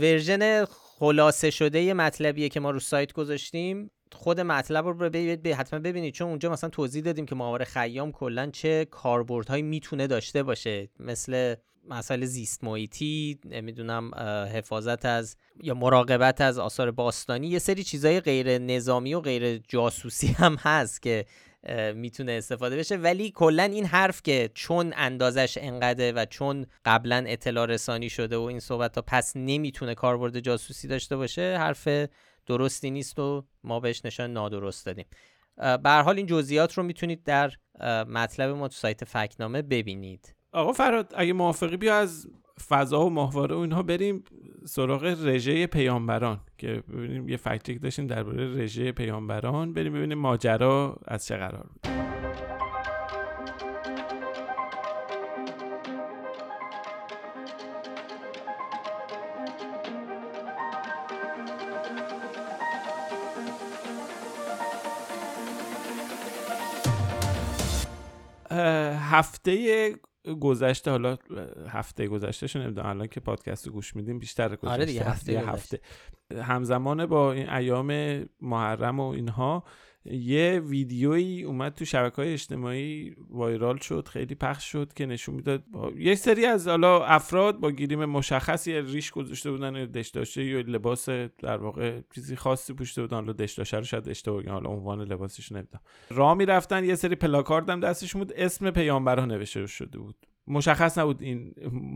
ورژن 0.00 0.64
خلاصه 0.64 1.50
شده 1.50 1.80
یه 1.80 1.94
مطلبیه 1.94 2.48
که 2.48 2.60
ما 2.60 2.70
رو 2.70 2.78
سایت 2.78 3.12
گذاشتیم. 3.12 3.90
خود 4.12 4.40
مطلب 4.40 4.86
رو 4.86 4.94
ببینید 4.94 5.46
حتما 5.46 5.80
ببینید. 5.80 6.14
چون 6.14 6.28
اونجا 6.28 6.50
مثلا 6.50 6.70
توضیح 6.70 7.02
دادیم 7.02 7.26
که 7.26 7.34
ماهواره 7.34 7.64
خیام 7.64 8.12
کلا 8.12 8.50
چه 8.52 8.84
کاربردهایی 8.84 9.62
می‌تونه 9.62 10.06
داشته 10.06 10.42
باشه. 10.42 10.88
مثل 11.00 11.54
مسائل 11.88 12.24
زیست 12.24 12.64
محیطی 12.64 13.38
نمی‌دونم 13.44 14.14
حفاظت 14.54 15.04
از 15.04 15.36
یا 15.62 15.74
مراقبت 15.74 16.40
از 16.40 16.58
آثار 16.58 16.90
باستانی. 16.90 17.46
یه 17.46 17.58
سری 17.58 17.84
چیزای 17.84 18.20
غیر 18.20 18.58
نظامی 18.58 19.14
و 19.14 19.20
غیر 19.20 19.58
جاسوسی 19.58 20.26
هم 20.38 20.56
هست 20.60 21.02
که 21.02 21.24
می‌تونه 21.94 22.32
استفاده 22.32 22.76
بشه. 22.76 22.96
ولی 22.96 23.30
کلا 23.30 23.62
این 23.62 23.84
حرف 23.84 24.22
که 24.22 24.50
چون 24.54 24.92
اندازش 24.96 25.58
انقدره 25.60 26.12
و 26.12 26.24
چون 26.24 26.66
قبلا 26.84 27.24
اطلاع 27.26 27.66
رسانی 27.66 28.10
شده 28.10 28.36
و 28.36 28.42
این 28.42 28.60
صحبت 28.60 28.92
تا 28.92 29.02
پس 29.06 29.32
نمی‌تونه 29.36 29.94
کاربرد 29.94 30.40
جاسوسی 30.40 30.88
داشته 30.88 31.16
باشه 31.16 31.56
حرف 31.58 31.88
درستی 32.46 32.90
نیست 32.90 33.18
و 33.18 33.44
ما 33.64 33.80
بهش 33.80 34.04
نشان 34.04 34.32
نادرست 34.32 34.86
دادیم. 34.86 35.06
به 35.56 35.90
حال 35.90 36.16
این 36.16 36.26
جزئیات 36.26 36.74
رو 36.74 36.82
می‌تونید 36.82 37.22
در 37.24 37.52
مطلب 38.08 38.50
ما 38.50 38.68
تو 38.68 38.74
سایت 38.74 39.04
فکنامه 39.04 39.62
ببینید. 39.62 40.34
آقا 40.52 40.72
فراد 40.72 41.12
اگه 41.16 41.32
موافقی 41.32 41.76
بیا 41.76 41.96
از 41.96 42.26
فضا 42.68 43.06
و 43.06 43.10
ماهواره 43.10 43.56
و 43.56 43.58
اینها 43.58 43.82
بریم 43.82 44.24
سراغ 44.64 45.04
رژه 45.04 45.66
پیامبران 45.66 46.40
که 46.58 46.82
ببینیم 46.92 47.28
یه 47.28 47.36
فکتیک 47.36 47.82
داشتیم 47.82 48.06
درباره 48.06 48.62
رژه 48.62 48.92
پیامبران. 48.92 49.72
بریم 49.72 49.92
ببینیم 49.92 50.18
ماجرا 50.18 50.96
از 51.06 51.26
چه 51.26 51.36
قرار 51.36 51.66
بود. 51.66 52.03
هفته 69.18 69.94
گذشته 70.40 70.90
حالا 70.90 71.16
هفته 71.68 72.06
گذشته 72.08 72.46
شو 72.46 72.58
نمی‌دونم 72.58 72.86
الان 72.86 73.06
که 73.06 73.20
پادکست 73.20 73.66
رو 73.66 73.72
گوش 73.72 73.96
میدیم 73.96 74.18
بیشتر 74.18 74.48
گذشته 74.48 74.68
آره 74.68 74.84
دیگه 74.84 75.04
هفته, 75.04 75.40
هفته. 75.40 75.80
همزمان 76.42 77.06
با 77.06 77.32
این 77.32 77.48
ایام 77.48 78.20
محرم 78.40 79.00
و 79.00 79.08
اینها 79.08 79.64
یه 80.04 80.60
ویدیویی 80.60 81.42
اومد 81.42 81.74
تو 81.74 81.84
شبکه 81.84 82.16
های 82.16 82.32
اجتماعی 82.32 83.16
وایرال 83.30 83.76
شد 83.76 84.08
خیلی 84.08 84.34
پخش 84.34 84.72
شد 84.72 84.92
که 84.92 85.06
نشون 85.06 85.34
می‌داد 85.34 85.64
یک 85.96 86.18
سری 86.18 86.46
از 86.46 86.68
حالا 86.68 87.04
افراد 87.04 87.60
با 87.60 87.70
گیریم 87.70 88.04
مشخصی 88.04 88.80
ریش 88.80 89.10
گذاشته 89.10 89.50
بودن 89.50 89.72
دشداشه 89.72 90.44
یا 90.44 90.60
لباس 90.60 91.08
در 91.08 91.56
واقع 91.56 92.00
چیزی 92.14 92.36
خاصی 92.36 92.72
پوشته 92.74 93.02
بودن. 93.02 93.16
حالا 93.16 93.32
دشداشه 93.32 93.76
رو 93.76 93.84
شاید 93.84 94.08
اشتباه 94.08 94.48
حالا 94.48 94.70
عنوان 94.70 95.00
لباسش 95.00 95.52
نمی‌دونم. 95.52 95.82
راه 96.10 96.34
می‌رفتن 96.34 96.84
یه 96.84 96.94
سری 96.94 97.14
پلاکارد 97.14 97.70
هم 97.70 97.80
دستش 97.80 98.16
بود 98.16 98.32
اسم 98.32 98.70
پیامبران 98.70 99.30
نوشته 99.30 99.66
شده 99.66 99.98
بود. 99.98 100.16
مشخص 100.46 100.98
نبود 100.98 101.22
این 101.22 101.54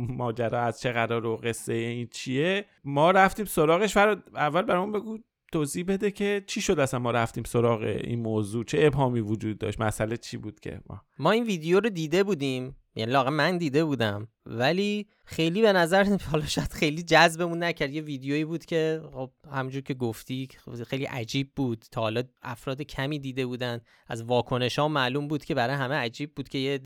ماجرا 0.08 0.60
از 0.60 0.80
چه 0.80 0.92
قرار 0.92 1.26
و 1.26 1.36
قصه 1.36 1.72
این 1.72 2.08
چیه. 2.10 2.64
ما 2.84 3.10
رفتیم 3.10 3.44
سراغش. 3.44 3.94
فراد 3.94 4.30
اول 4.34 4.62
برامون 4.62 4.92
بگو 4.92 5.18
توضیح 5.52 5.84
بده 5.84 6.11
که 6.11 6.44
چی 6.46 6.61
شد 6.61 6.80
اصلا 6.80 7.00
ما 7.00 7.11
رفتیم 7.11 7.44
سراغ 7.44 7.82
این 7.82 8.20
موضوع؟ 8.20 8.64
چه 8.64 8.78
ابهامی 8.82 9.20
وجود 9.20 9.58
داشت؟ 9.58 9.80
مسئله 9.80 10.16
چی 10.16 10.37
بود 10.37 10.61
که 10.61 10.80
ما؟ 10.87 11.02
ما 11.18 11.30
این 11.30 11.44
ویدیو 11.44 11.80
رو 11.80 11.90
دیده 11.90 12.24
بودیم. 12.24 12.76
یعنی 12.94 13.12
لاغه 13.12 13.30
من 13.30 13.58
دیده 13.58 13.84
بودم. 13.84 14.28
ولی 14.46 15.06
خیلی 15.24 15.62
به 15.62 15.72
نظر 15.72 16.04
حالا 16.32 16.46
شاید 16.46 16.72
خیلی 16.72 17.02
جذبمون 17.02 17.62
نکرد. 17.62 17.92
یه 17.92 18.02
ویدیویی 18.02 18.44
بود 18.44 18.64
که 18.64 19.02
خب 19.12 19.30
همجور 19.52 19.82
که 19.82 19.94
گفتی 19.94 20.48
خیلی 20.87 21.04
عجیب 21.04 21.52
بود. 21.56 21.84
تا 21.90 22.00
حالا 22.00 22.22
افراد 22.42 22.82
کمی 22.82 23.18
دیده 23.18 23.46
بودن. 23.46 23.80
از 24.06 24.22
واکنش 24.22 24.78
ها 24.78 24.88
معلوم 24.88 25.28
بود 25.28 25.44
که 25.44 25.54
برای 25.54 25.76
همه 25.76 25.94
عجیب 25.94 26.34
بود 26.34 26.48
که 26.48 26.58
یه 26.58 26.78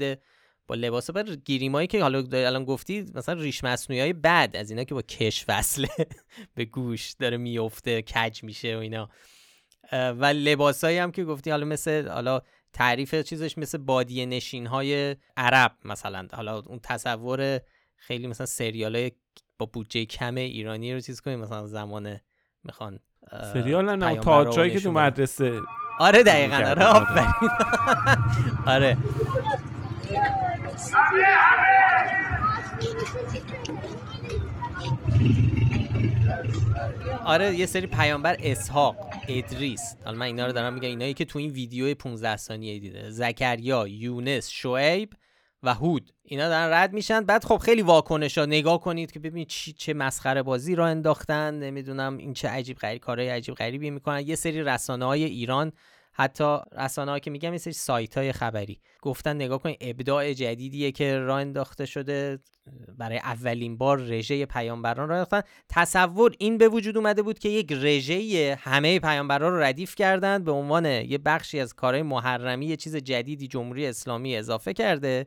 با 0.73 0.77
لباس 0.77 1.11
بر 1.11 1.23
گیریمایی 1.23 1.87
که 1.87 2.03
حالا 2.03 2.25
الان 2.33 2.65
گفتی 2.65 3.07
مثلا 3.15 3.41
ریش 3.41 3.65
مصنوعی 3.65 4.01
های 4.01 4.13
بد 4.13 4.51
از 4.55 4.71
اینا 4.71 4.85
که 4.85 4.95
با 4.95 5.03
کش 5.03 5.45
وصله 5.49 5.89
به 6.55 6.65
گوش 6.65 7.13
داره 7.13 7.37
میفته 7.37 8.03
کج 8.03 8.45
میشه 8.45 8.77
و 8.77 8.79
اینا. 8.79 9.09
و 9.93 10.25
لباسایی 10.25 10.99
هم 10.99 11.13
که 11.13 11.25
گفتی 11.25 11.51
حالا 11.51 11.65
مثل 11.65 12.09
حالا 12.09 12.41
تعریف 12.73 13.15
چیزش 13.15 13.59
مثل 13.59 13.79
بادیه 13.79 14.27
نشین 14.27 14.67
های 14.67 15.17
عرب 15.37 15.73
مثلا. 15.85 16.27
حالا 16.33 16.59
اون 16.59 16.81
تصور 16.83 17.61
خیلی 17.97 18.27
مثلا 18.27 18.47
سریال 18.47 18.97
های 18.97 19.13
با 19.59 19.67
بودجه 19.67 20.05
کم 20.05 20.35
ایرانی 20.35 20.95
رو 20.95 21.01
چیز 21.01 21.21
کنیم 21.21 21.41
مثلا 21.41 21.67
زمان 21.67 22.21
می‌خوان 22.65 22.99
سریال 23.53 23.97
نه 23.97 24.17
تاجایی 24.17 24.71
که 24.71 24.81
تو 24.81 24.93
مدرسه 24.93 25.61
آره 25.99 26.23
دقیقا. 26.23 26.57
آره 26.57 26.85
آفرین. 26.85 27.51
آره. 28.75 28.97
آره 37.25 37.55
یه 37.55 37.67
سری 37.67 37.87
پیامبر 37.87 38.37
اسحاق 38.41 38.97
ادریس. 39.29 39.97
حالا 40.05 40.19
من 40.19 40.27
اینا 40.27 40.47
رو 40.47 40.53
دارم 40.53 40.75
میگم 40.75 40.89
اینایی 40.89 41.15
که 41.15 41.25
تو 41.25 41.39
این 41.39 41.51
ویدیو 41.51 41.95
15 41.95 42.37
ثانیه 42.37 42.79
دیده. 42.79 43.11
زکریا 43.11 43.89
یونس 43.89 44.49
شعیب 44.49 45.11
و 45.63 45.75
هود. 45.75 46.13
اینا 46.23 46.49
دارن 46.49 46.73
رد 46.73 46.93
میشن. 46.93 47.21
بعد 47.21 47.45
خب 47.45 47.57
خیلی 47.57 47.83
واکنش 47.83 48.39
نگاه 48.39 48.81
کنید 48.81 49.13
که 49.13 49.19
ببینید 49.19 49.49
چی 49.49 49.73
چه 49.73 49.95
مسخره 49.95 50.43
بازی 50.43 50.75
را 50.75 50.87
انداختن. 50.87 51.55
نمی‌دونم 51.55 52.17
این 52.17 52.35
چه 52.35 52.49
عجیب 52.49 52.79
غریب 52.79 53.01
کارهای 53.01 53.29
عجیب 53.29 53.55
غریبی 53.55 53.91
می‌کنن. 53.91 54.21
یه 54.21 54.35
سری 54.35 54.63
رسانه 54.63 55.05
های 55.05 55.25
ایران 55.25 55.73
حتی 56.13 56.59
رسانه 56.73 57.21
که 57.21 57.31
میگم 57.31 57.59
سری 57.59 57.73
سایت 57.73 58.19
های 58.19 58.33
خبری 58.33 58.81
گفتن 59.03 59.37
نگاه 59.37 59.59
کنید 59.59 59.79
ابداع 59.81 60.33
جدیدیه 60.33 60.93
که 60.93 61.19
راه 61.19 61.41
انداخته 61.41 61.87
شده 61.87 62.39
برای 62.99 63.19
اولین 63.19 63.79
بار 63.79 63.99
رژه 63.99 64.47
پیامبران 64.47 65.09
راه 65.09 65.19
انداختن. 65.19 65.43
تصور 65.69 66.35
این 66.39 66.59
به 66.59 66.69
وجود 66.69 66.97
اومده 66.97 67.23
بود 67.23 67.39
که 67.39 67.49
یک 67.49 67.73
رژه 67.73 68.59
همه 68.61 69.01
پیامبران 69.01 69.53
رو 69.53 69.63
ردیف 69.63 69.95
کردند 69.95 70.45
به 70.45 70.53
عنوان 70.53 70.85
یه 70.85 71.19
بخشی 71.19 71.61
از 71.61 71.75
کارهای 71.75 72.03
محرمی 72.03 72.67
یه 72.67 72.77
چیز 72.77 72.97
جدیدی 72.97 73.49
جمهوری 73.49 73.87
اسلامی 73.87 74.37
اضافه 74.37 74.73
کرده. 74.73 75.27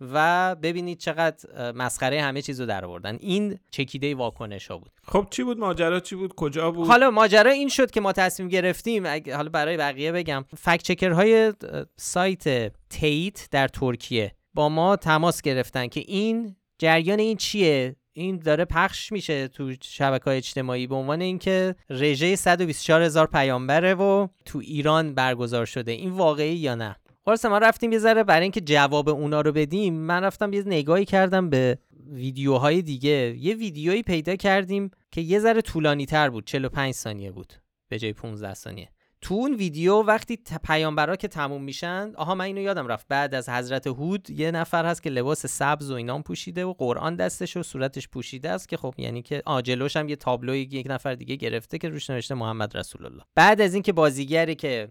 و 0.00 0.56
ببینید 0.62 0.98
چقدر 0.98 1.72
مسخره 1.72 2.22
همه 2.22 2.42
چیزو 2.42 2.66
در 2.66 2.84
آوردن. 2.84 3.16
این 3.20 3.58
چکیده 3.70 4.14
واکنش 4.14 4.66
ها 4.66 4.78
بود. 4.78 4.90
خب 5.02 5.26
چی 5.30 5.42
بود؟ 5.42 5.58
ماجرا 5.58 6.00
چی 6.00 6.16
بود؟ 6.16 6.34
کجا 6.34 6.70
بود؟ 6.70 6.86
حالا 6.86 7.10
ماجرا 7.10 7.50
این 7.50 7.68
شد 7.68 7.90
که 7.90 8.00
ما 8.00 8.12
تصمیم 8.12 8.48
گرفتیم 8.48 9.06
حالا 9.06 9.48
برای 9.48 9.76
بقیه 9.76 10.12
بگم 10.12 10.44
فکت 10.56 10.82
چکر 10.82 11.10
های 11.10 11.52
سایت 11.96 12.72
تیت 12.90 13.48
در 13.50 13.68
ترکیه 13.68 14.32
با 14.54 14.68
ما 14.68 14.96
تماس 14.96 15.42
گرفتن 15.42 15.86
که 15.86 16.00
این 16.00 16.56
جریان 16.78 17.18
این 17.18 17.36
چیه؟ 17.36 17.96
این 18.12 18.36
داره 18.36 18.64
پخش 18.64 19.12
میشه 19.12 19.48
تو 19.48 19.72
شبکه 19.82 20.24
های 20.24 20.36
اجتماعی 20.36 20.86
به 20.86 20.94
عنوان 20.94 21.20
اینکه 21.20 21.74
رژه 21.90 22.36
124 22.36 23.02
هزار 23.02 23.26
پیامبره 23.26 23.94
و 23.94 24.26
تو 24.44 24.58
ایران 24.58 25.14
برگزار 25.14 25.66
شده. 25.66 25.92
این 25.92 26.10
واقعی 26.10 26.56
یا 26.56 26.74
نه؟ 26.74 26.96
خلاص 27.30 27.44
ما 27.44 27.58
رفتیم 27.58 27.92
یه 27.92 27.98
ذره 27.98 28.24
برای 28.24 28.42
اینکه 28.42 28.60
جواب 28.60 29.08
اونا 29.08 29.40
رو 29.40 29.52
بدیم 29.52 29.94
من 29.94 30.24
رفتم 30.24 30.52
یه 30.52 30.62
نگاهی 30.66 31.04
کردم 31.04 31.50
به 31.50 31.78
ویدیوهای 32.12 32.82
دیگه. 32.82 33.36
یه 33.38 33.54
ویدیویی 33.54 34.02
پیدا 34.02 34.36
کردیم 34.36 34.90
که 35.10 35.20
یه 35.20 35.38
ذره 35.38 35.60
طولانی 35.60 36.06
تر 36.06 36.30
بود 36.30 36.46
45 36.46 36.94
ثانیه 36.94 37.32
بود 37.32 37.52
به 37.88 37.98
جای 37.98 38.12
15 38.12 38.54
ثانیه. 38.54 38.88
تو 39.22 39.34
اون 39.34 39.54
ویدیو 39.54 40.02
وقتی 40.02 40.38
پیامبرا 40.64 41.16
که 41.16 41.28
تموم 41.28 41.62
میشن 41.62 42.12
آها 42.16 42.34
من 42.34 42.44
اینو 42.44 42.60
یادم 42.60 42.86
رفت 42.86 43.06
بعد 43.08 43.34
از 43.34 43.48
حضرت 43.48 43.86
هود 43.86 44.30
یه 44.30 44.50
نفر 44.50 44.84
هست 44.84 45.02
که 45.02 45.10
لباس 45.10 45.46
سبز 45.46 45.90
و 45.90 45.94
اینام 45.94 46.22
پوشیده 46.22 46.64
و 46.64 46.72
قرآن 46.72 47.16
دستش 47.16 47.56
و 47.56 47.62
صورتش 47.62 48.08
پوشیده 48.08 48.50
است 48.50 48.68
که 48.68 48.76
خب 48.76 48.94
یعنی 48.98 49.22
که 49.22 49.42
آجلوش 49.46 49.96
هم 49.96 50.08
یه 50.08 50.16
تابلوی 50.16 50.60
یک 50.60 50.86
نفر 50.90 51.14
دیگه 51.14 51.36
گرفته 51.36 51.78
که 51.78 51.88
روش 51.88 52.10
نوشته 52.10 52.34
محمد 52.34 52.76
رسول 52.76 53.06
الله. 53.06 53.22
بعد 53.34 53.60
از 53.60 53.74
اینکه 53.74 53.92
بازیگری 53.92 54.54
که 54.54 54.88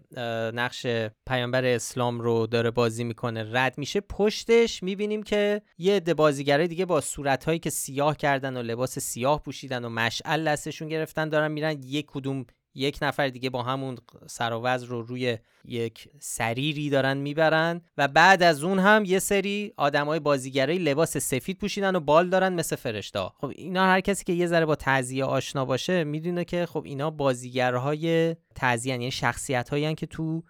نقش 0.54 0.86
پیامبر 1.26 1.64
اسلام 1.64 2.20
رو 2.20 2.46
داره 2.46 2.70
بازی 2.70 3.04
می‌کنه 3.04 3.50
رد 3.52 3.78
میشه 3.78 4.00
پشتش 4.00 4.82
می‌بینیم 4.82 5.22
که 5.22 5.62
یه 5.78 5.96
عده 5.96 6.14
بازیگرای 6.14 6.68
دیگه 6.68 6.84
با 6.84 7.00
صورتهایی 7.00 7.58
که 7.58 7.70
سیاه 7.70 8.16
کردن 8.16 8.56
و 8.56 8.62
لباس 8.62 8.98
سیاه 8.98 9.42
پوشیدن 9.42 9.84
و 9.84 9.88
مشعل 9.88 10.48
دستشون 10.48 10.88
گرفتن 10.88 11.28
دارن 11.28 11.52
میرن 11.52 11.82
یک 11.82 12.06
کدوم 12.08 12.46
یک 12.74 12.98
نفر 13.02 13.28
دیگه 13.28 13.50
با 13.50 13.62
همون 13.62 13.98
سراوز 14.26 14.82
رو 14.82 15.02
روی 15.02 15.38
یک 15.64 16.08
سریری 16.18 16.90
دارن 16.90 17.16
می‌برن 17.16 17.80
و 17.96 18.08
بعد 18.08 18.42
از 18.42 18.64
اون 18.64 18.78
هم 18.78 19.04
یه 19.04 19.18
سری 19.18 19.72
آدمای 19.76 20.20
بازیگرای 20.20 20.78
لباس 20.78 21.16
سفید 21.16 21.58
پوشیدن 21.58 21.96
و 21.96 22.00
بال 22.00 22.28
دارن 22.28 22.52
مثل 22.52 22.76
فرشتا. 22.76 23.34
خب 23.40 23.52
اینا 23.56 23.84
هر 23.84 24.00
کسی 24.00 24.24
که 24.24 24.32
یه 24.32 24.46
ذره 24.46 24.66
با 24.66 24.74
تعزیه 24.74 25.24
آشنا 25.24 25.64
باشه 25.64 26.04
می‌دونه 26.04 26.44
که 26.44 26.66
خب 26.66 26.82
اینا 26.84 27.10
بازیگرهای 27.10 28.36
تعزیه 28.54 28.90
یعنی 28.90 29.10
شخصیت 29.10 29.68
هایی 29.68 29.94
که 29.94 30.06
تو 30.06 30.42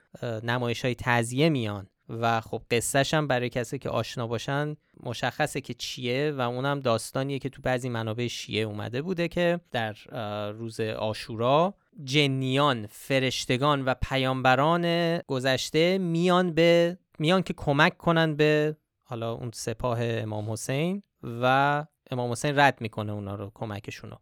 نمایش 0.43 0.85
های 0.85 1.49
میان 1.51 1.87
و 2.09 2.41
خب 2.41 2.63
قصهش 2.71 3.15
هم 3.15 3.27
برای 3.27 3.49
کسی 3.49 3.79
که 3.79 3.89
آشنا 3.89 4.27
باشن 4.27 4.77
مشخصه 5.03 5.61
که 5.61 5.75
چیه 5.75 6.33
و 6.37 6.41
اونم 6.41 6.81
داستانیه 6.81 7.39
که 7.39 7.49
تو 7.49 7.63
بعضی 7.63 7.89
منابع 7.89 8.27
شیعه 8.27 8.65
اومده 8.65 9.03
بوده 9.03 9.29
که 9.29 9.61
در 9.71 9.93
روز 10.51 10.81
آشورا 10.81 11.75
جنیان 12.05 12.87
فرشتگان 12.87 13.85
و 13.85 13.95
پیامبران 14.03 15.19
گذشته 15.19 15.99
میان 15.99 16.53
به 16.55 16.99
میان 17.19 17.43
که 17.43 17.53
کمک 17.53 17.97
کنن 17.99 18.37
به 18.37 18.77
حالا 19.03 19.33
اون 19.33 19.51
سپاه 19.55 19.99
امام 20.03 20.51
حسین 20.51 21.03
و 21.23 21.85
امام 22.11 22.31
حسین 22.31 22.59
رد 22.59 22.81
می‌کنه 22.81 23.13
اونا 23.13 23.35
رو 23.35 23.51
کمکشون 23.55 24.11
رو 24.11 24.19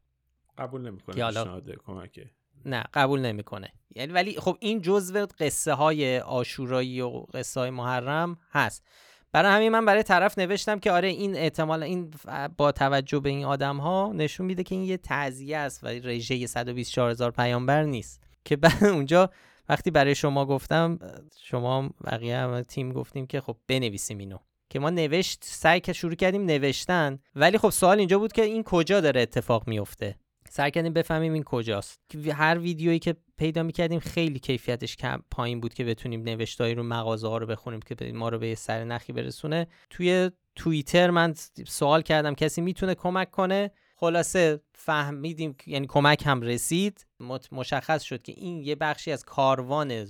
قبول 0.59 0.81
نمی‌کنه 0.81 1.23
حالا... 1.25 1.61
کمکه. 1.87 2.31
نه 2.65 2.85
قبول 2.95 3.21
نمی‌کنه. 3.21 3.73
یعنی 3.95 4.13
ولی 4.13 4.41
خب 4.41 4.57
این 4.61 4.83
جزو 4.83 5.27
قصه 5.39 5.73
های 5.73 6.19
آشورایی 6.19 7.01
و 7.01 7.09
قصه 7.09 7.61
های 7.61 7.71
محرم 7.71 8.39
هست. 8.51 8.85
برای 9.33 9.53
همین 9.53 9.69
من 9.69 9.85
برای 9.85 10.03
طرف 10.03 10.39
نوشتم 10.39 10.79
که 10.79 10.93
آره 10.93 11.09
این 11.09 11.37
احتمال 11.37 11.83
این 11.83 12.11
با 12.57 12.73
توجه 12.73 13.21
به 13.21 13.29
این 13.29 13.45
آدم 13.45 13.77
ها 13.77 14.13
نشون 14.15 14.47
میده 14.47 14.63
که 14.63 14.75
این 14.75 14.85
یه 14.85 14.97
تعذیه 14.97 15.57
است 15.57 15.85
و 15.85 15.87
رژه 15.87 16.47
124 16.47 17.11
هزار 17.11 17.31
پیامبر 17.31 17.83
نیست. 17.83 18.21
که 18.45 18.57
بعد 18.63 18.85
اونجا 18.85 19.31
وقتی 19.69 19.91
برای 19.91 20.15
شما 20.15 20.47
گفتم 20.47 20.99
شما 21.43 21.91
بقیه 22.05 22.37
هم 22.37 22.63
تیم 22.63 22.93
گفتیم 22.93 23.27
که 23.27 23.41
خب 23.41 23.57
بنویسیم 23.67 24.19
اینو. 24.19 24.39
که 24.71 24.79
ما 24.79 24.91
نوشت 24.91 25.39
سعی 25.43 25.81
که 25.81 25.93
شروع 25.93 26.15
کردیم 26.15 26.45
نوشتن. 26.45 27.19
ولی 27.35 27.59
خب 27.59 27.71
سوال 27.71 27.99
اینجا 27.99 28.19
بود 28.19 28.33
که 28.33 28.43
این 28.43 28.63
کجا 28.63 29.01
داره 29.01 29.21
اتفاق 29.21 29.69
میفته؟ 29.69 30.15
سعی 30.51 30.71
کردیم 30.71 30.93
بفهمیم 30.93 31.33
این 31.33 31.43
کجاست. 31.43 32.01
هر 32.33 32.59
ویدیویی 32.59 32.99
که 32.99 33.17
پیدا 33.39 33.63
می‌کردیم. 33.63 34.01
خیلی 34.01 34.39
کیفیتش 34.39 34.97
کم 34.97 35.23
پایین 35.31 35.61
بود 35.61 35.75
که 35.75 35.85
بتونیم 35.85 36.23
نوشتهایی 36.23 36.75
رو 36.75 36.83
مغازه 36.83 37.29
ها 37.29 37.39
رو 37.39 37.47
بخونیم 37.47 37.81
که 37.81 38.13
ما 38.13 38.29
رو 38.29 38.39
به 38.39 38.55
سر 38.55 38.85
نخی 38.85 39.13
برسونه. 39.13 39.67
توی 39.91 40.31
توییتر 40.55 41.11
من 41.11 41.35
سوال 41.67 42.03
کردم 42.03 42.35
کسی 42.35 42.61
می‌تونه 42.61 42.95
کمک 42.95 43.31
کنه؟ 43.31 43.71
خلاصه 43.97 44.61
فهمیدیم 44.75 45.57
یعنی 45.67 45.87
کمک 45.87 46.23
هم 46.27 46.43
رسید. 46.43 47.07
مشخص 47.53 48.03
شد 48.03 48.23
که 48.23 48.33
این 48.37 48.63
یه 48.63 48.75
بخشی 48.75 49.13
از 49.13 49.25
کاروان 49.25 50.05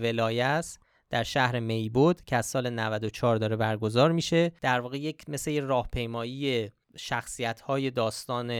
ولایه 0.00 0.44
است 0.44 0.80
در 1.10 1.22
شهر 1.22 1.60
میبود 1.60 2.24
که 2.24 2.36
از 2.36 2.46
سال 2.46 2.70
94 2.70 3.36
داره 3.36 3.56
برگزار 3.56 4.12
میشه. 4.12 4.52
در 4.62 4.80
واقع 4.80 4.98
یک 4.98 5.28
مثل 5.28 5.50
یه 5.50 5.60
راهپیمایی 5.60 6.70
شخصیت 6.96 7.60
های 7.60 7.90
داستان 7.90 8.50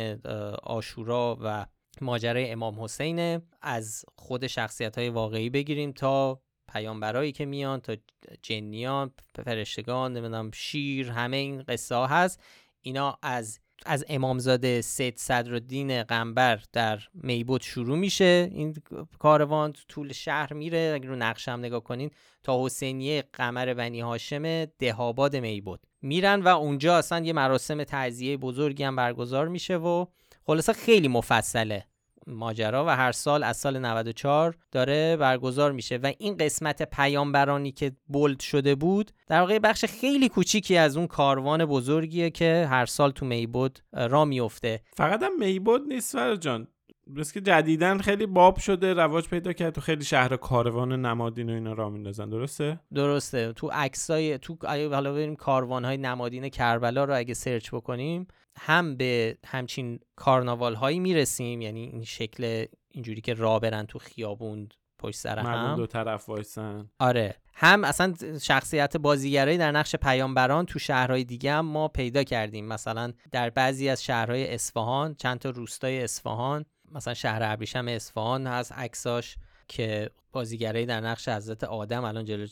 آشورا 0.63 1.39
و 1.41 1.67
ماجرای 2.03 2.51
امام 2.51 2.85
حسین 2.85 3.43
از 3.63 4.05
خود 4.17 4.47
شخصیت 4.47 4.99
های 4.99 5.09
واقعی 5.09 5.51
بگیریم 5.51 5.93
تا 5.93 6.41
پیامبرایی 6.73 7.33
که 7.33 7.47
میان 7.47 7.81
تا 7.81 7.97
جنیان 8.43 9.11
فرشتگان 9.45 10.13
نمی‌دونم 10.13 10.51
شیر 10.55 11.11
همه 11.11 11.37
این 11.37 11.63
قصه 11.63 11.95
ها 11.95 12.07
هست. 12.07 12.41
اینا 12.81 13.19
از 13.23 13.61
از 13.87 14.05
امامزاده 14.09 14.81
سید 14.81 15.17
صدرالدین 15.17 16.03
قنبر 16.03 16.61
در 16.73 17.01
میبود 17.15 17.63
شروع 17.63 17.99
میشه. 17.99 18.49
این 18.53 18.77
کاروان 19.19 19.73
طول 19.89 20.13
شهر 20.13 20.53
میره. 20.53 20.93
اگر 20.95 21.09
رو 21.09 21.17
نقشه 21.17 21.53
هم 21.53 21.59
نگاه 21.59 21.85
کنین 21.85 22.11
تا 22.43 22.65
حسینیه 22.65 23.25
قمر 23.33 23.75
بنی 23.75 24.01
هاشم 24.01 24.65
دهاباد 24.65 25.37
میبود 25.37 25.81
میرن 26.03 26.43
و 26.43 26.49
اونجا 26.49 26.97
اصلا 26.97 27.25
یه 27.25 27.33
مراسم 27.33 27.85
تعزیه 27.85 28.37
بزرگی 28.37 28.85
هم 28.85 28.97
برگزار 28.97 29.49
میشه 29.49 29.77
و 29.77 30.07
خلاصه 30.47 30.73
خیلی 30.73 31.09
مفصله. 31.09 31.88
ماجرا 32.29 32.85
و 32.85 32.89
هر 32.89 33.13
سال 33.13 33.43
از 33.43 33.57
سال 33.57 33.79
94 33.79 34.57
داره 34.73 35.17
برگزار 35.17 35.73
میشه 35.73 35.97
و 35.97 36.13
این 36.19 36.37
قسمت 36.37 36.83
پیامبرانی 36.91 37.73
که 37.73 37.93
بولد 38.07 38.41
شده 38.41 38.75
بود 38.75 39.11
در 39.27 39.41
واقع 39.41 39.59
بخش 39.59 39.85
خیلی 39.85 40.29
کوچیکی 40.29 40.77
از 40.77 40.97
اون 40.97 41.07
کاروان 41.07 41.65
بزرگیه 41.65 42.31
که 42.31 42.67
هر 42.71 42.87
سال 42.87 43.11
تو 43.11 43.27
میبود 43.27 43.79
را 43.93 44.25
میفته. 44.25 44.81
فقط 44.97 45.23
هم 45.23 45.39
میبود 45.39 45.89
نیست 45.89 46.35
جان. 46.35 46.69
بس 47.17 47.33
که 47.33 47.41
جدیدن 47.41 47.99
خیلی 47.99 48.27
باب 48.27 48.59
شده 48.59 48.95
رواج 48.95 49.29
پیدا 49.29 49.53
کرد 49.53 49.75
تو 49.75 49.81
خیلی 49.81 50.05
شهر 50.05 50.37
کاروان 50.37 51.07
نمادین 51.07 51.51
و 51.51 51.53
اینا 51.53 51.73
را 51.73 51.91
میندازن. 51.91 52.29
درسته؟ 52.29 52.81
درسته. 52.95 53.53
تو 53.53 53.69
عکسای 53.73 54.39
تو 54.39 54.57
حالا 54.67 55.13
ببینیم 55.13 55.37
کاروان 55.37 55.85
های 55.85 55.97
نمادین 55.97 56.49
کربلا 56.49 57.05
رو 57.05 57.17
اگه 57.17 57.35
سرچ 57.35 57.71
بکنیم 57.75 58.27
هم 58.61 58.97
به 58.97 59.39
همچین 59.47 60.01
کارناوال 60.17 60.75
هایی 60.75 61.01
می‌رسیم 61.01 61.61
یعنی 61.61 61.81
این 61.81 62.05
شکل 62.05 62.67
اینجوری 62.89 63.21
که 63.21 63.35
را 63.35 63.59
برن 63.59 63.87
تو 63.87 63.99
خیابون 63.99 64.69
پشت 64.99 65.17
سر 65.17 65.39
هم. 65.39 65.77
دو 65.77 65.87
طرف 65.87 66.29
وایسن. 66.29 66.91
آره. 66.99 67.37
هم 67.55 67.85
اصلا 67.85 68.15
شخصیت 68.43 68.97
بازیگرایی 68.97 69.59
در 69.59 69.73
نقش 69.73 69.97
پیامبران 69.97 70.67
تو 70.67 70.79
شهرهای 70.79 71.25
دیگه 71.25 71.53
هم 71.53 71.67
ما 71.67 71.89
پیدا 71.89 72.25
کردیم. 72.25 72.67
مثلا 72.69 73.13
در 73.33 73.51
بعضی 73.51 73.89
از 73.89 74.05
شهرهای 74.05 74.55
اصفهان 74.55 75.15
چند 75.15 75.39
تا 75.39 75.51
روستای 75.51 76.03
اصفهان 76.05 76.65
مثلا 76.93 77.15
شهر 77.15 77.43
ابریشم 77.43 77.89
اصفهان 77.89 78.47
هست 78.47 78.73
عکساش 78.73 79.37
که 79.69 80.11
بازیگرایی 80.33 80.87
در 80.87 81.01
نقش 81.01 81.29
حضرت 81.29 81.65
آدم 81.65 82.05
الان 82.05 82.25
جلو 82.25 82.47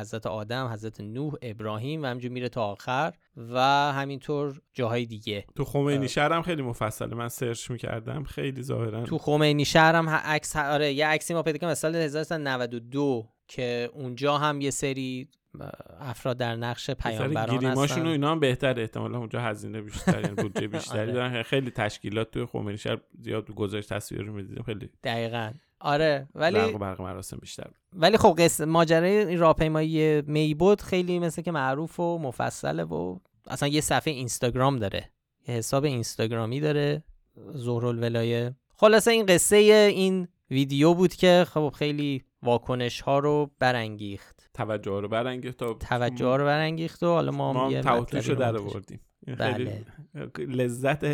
حضرت 0.00 0.26
آدم 0.26 0.66
حضرت 0.66 1.00
نوح 1.00 1.34
ابراهیم 1.42 2.02
و 2.02 2.06
همینجور 2.06 2.30
میره 2.30 2.48
تا 2.48 2.64
آخر 2.64 3.14
و 3.36 3.60
همینطور 3.92 4.60
جاهای 4.74 5.06
دیگه. 5.06 5.44
تو 5.56 5.64
خمینی 5.64 6.08
شهر 6.08 6.32
هم 6.32 6.42
خیلی 6.42 6.62
مفصله. 6.62 7.14
من 7.14 7.28
سرچ 7.28 7.70
می‌کردم 7.70 8.24
خیلی 8.24 8.62
ظاهرا 8.62 9.04
تو 9.04 9.18
خمینی 9.18 9.64
شهر 9.64 9.94
هم 9.94 10.08
عکس 10.08 10.56
آره 10.56 10.92
یه 10.92 11.06
عکسی 11.06 11.34
ما 11.34 11.42
پیدا 11.42 11.58
کردیم 11.58 11.74
سال 11.74 11.96
1992 11.96 13.28
که 13.48 13.90
اونجا 13.92 14.38
هم 14.38 14.60
یه 14.60 14.70
سری 14.70 15.28
افراد 16.00 16.36
در 16.36 16.56
نقش 16.56 16.90
پیامبران 16.90 17.64
هستن 17.64 18.06
و 18.06 18.08
اینا 18.08 18.30
هم 18.30 18.40
بهتره. 18.40 18.82
احتمالا 18.82 19.18
اونجا 19.18 19.40
هزینه 19.40 19.82
بیشتر 19.82 20.20
یعنی 20.20 20.34
بودجه 20.42 20.68
بیشتری 20.68 21.00
آره. 21.00 21.12
دارن. 21.12 21.42
خیلی 21.42 21.70
تشکیلات 21.70 22.30
توی 22.30 22.46
خمینی 22.46 22.78
شهر 22.78 22.98
زیاد 23.20 23.50
گزارش 23.50 23.86
تصویر 23.86 24.22
رو 24.22 24.32
می‌دیدیم. 24.32 24.62
خیلی 24.62 24.90
دقیقاً. 25.04 25.52
آره 25.80 26.28
ولی 26.34 26.72
برق 26.72 27.00
مراسم 27.00 27.38
بیشتر. 27.40 27.70
ولی 27.92 28.16
خب 28.16 28.34
قصه 28.38 28.64
ماجرای 28.64 29.16
این 29.16 29.38
راهپیمایی 29.38 30.22
میبود 30.22 30.80
خیلی 30.80 31.18
مثل 31.18 31.42
که 31.42 31.52
معروف 31.52 32.00
و 32.00 32.18
مفصله 32.18 32.84
و 32.84 33.18
اصلا 33.46 33.68
یه 33.68 33.80
صفحه 33.80 34.12
اینستاگرام 34.12 34.76
داره 34.78 35.10
یه 35.48 35.54
حساب 35.54 35.84
اینستاگرامی 35.84 36.60
داره 36.60 37.02
زهرال 37.54 38.02
ولایه 38.02 38.56
خلاصه 38.74 39.10
این 39.10 39.26
قصه 39.26 39.56
این 39.56 40.28
ویدیو 40.50 40.94
بود 40.94 41.14
که 41.14 41.46
خب 41.48 41.72
خیلی 41.78 42.24
واکنش 42.42 43.00
ها 43.00 43.18
رو 43.18 43.50
برانگیخت. 43.58 44.50
توجه 44.54 45.00
رو 45.00 45.08
برانگیخت 45.08 45.62
و 45.62 45.74
توجه 45.74 46.36
رو 46.36 46.44
برانگیخت 46.44 47.02
و 47.02 47.06
حالا 47.06 47.32
ما, 47.32 47.52
ما 47.52 47.68
هم 47.68 48.06
رو 48.10 48.34
در 48.34 48.56
آوردیم. 48.56 49.00
بله. 49.26 49.84
لذت 50.38 51.04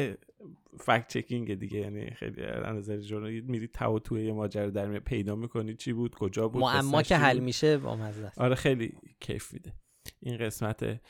فکت 0.81 1.09
چکینگ 1.09 1.55
دیگه 1.55 1.79
یعنی 1.79 2.11
خیلی 2.11 2.43
از 2.43 2.77
نظر 2.77 3.01
ژورنالیسم 3.01 3.47
میری 3.47 3.68
تو 3.68 3.99
توی 3.99 4.25
یه 4.25 4.33
ماجرا 4.33 4.70
در 4.70 4.99
پیدا 4.99 5.37
می‌کنی 5.37 5.75
چی 5.75 5.93
بود 5.93 6.14
کجا 6.14 6.49
بود 6.49 6.62
معما 6.62 7.03
که 7.03 7.16
حل 7.16 7.39
میشه 7.39 7.79
با 7.79 7.95
است. 7.95 8.39
آره 8.39 8.55
خیلی 8.55 8.93
کیف 9.20 9.53
میده. 9.53 9.73
این 10.20 10.39
قسمت 10.39 11.01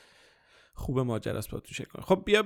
خوب 0.73 0.99
ماجرا 0.99 1.37
است 1.37 1.51
با 1.51 1.59
تو 1.59 1.83
کنی 1.83 2.03
خب 2.03 2.23
بیا 2.25 2.43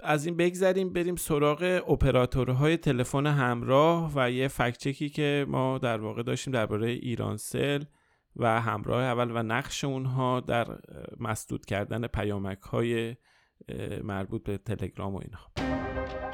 از 0.00 0.26
این 0.26 0.36
بگذریم 0.36 0.92
بریم 0.92 1.16
سراغ 1.16 1.82
اپراتورهای 1.88 2.76
تلفن 2.76 3.26
همراه 3.26 4.12
و 4.16 4.30
یه 4.30 4.48
فکت 4.48 4.78
چکی 4.78 5.08
که 5.08 5.46
ما 5.48 5.78
در 5.78 6.00
واقع 6.00 6.22
داشتیم 6.22 6.52
درباره 6.52 6.88
ایرانسل 6.88 7.84
و 8.36 8.60
همراه 8.60 9.02
اول 9.02 9.30
و 9.30 9.42
نقش 9.42 9.84
اونها 9.84 10.40
در 10.40 10.78
مسدود 11.20 11.64
کردن 11.64 12.06
پیامک 12.06 12.60
های 12.60 13.16
مربوط 14.02 14.42
به 14.42 14.58
تلگرام 14.58 15.14
و 15.14 15.20
اینها. 15.22 16.31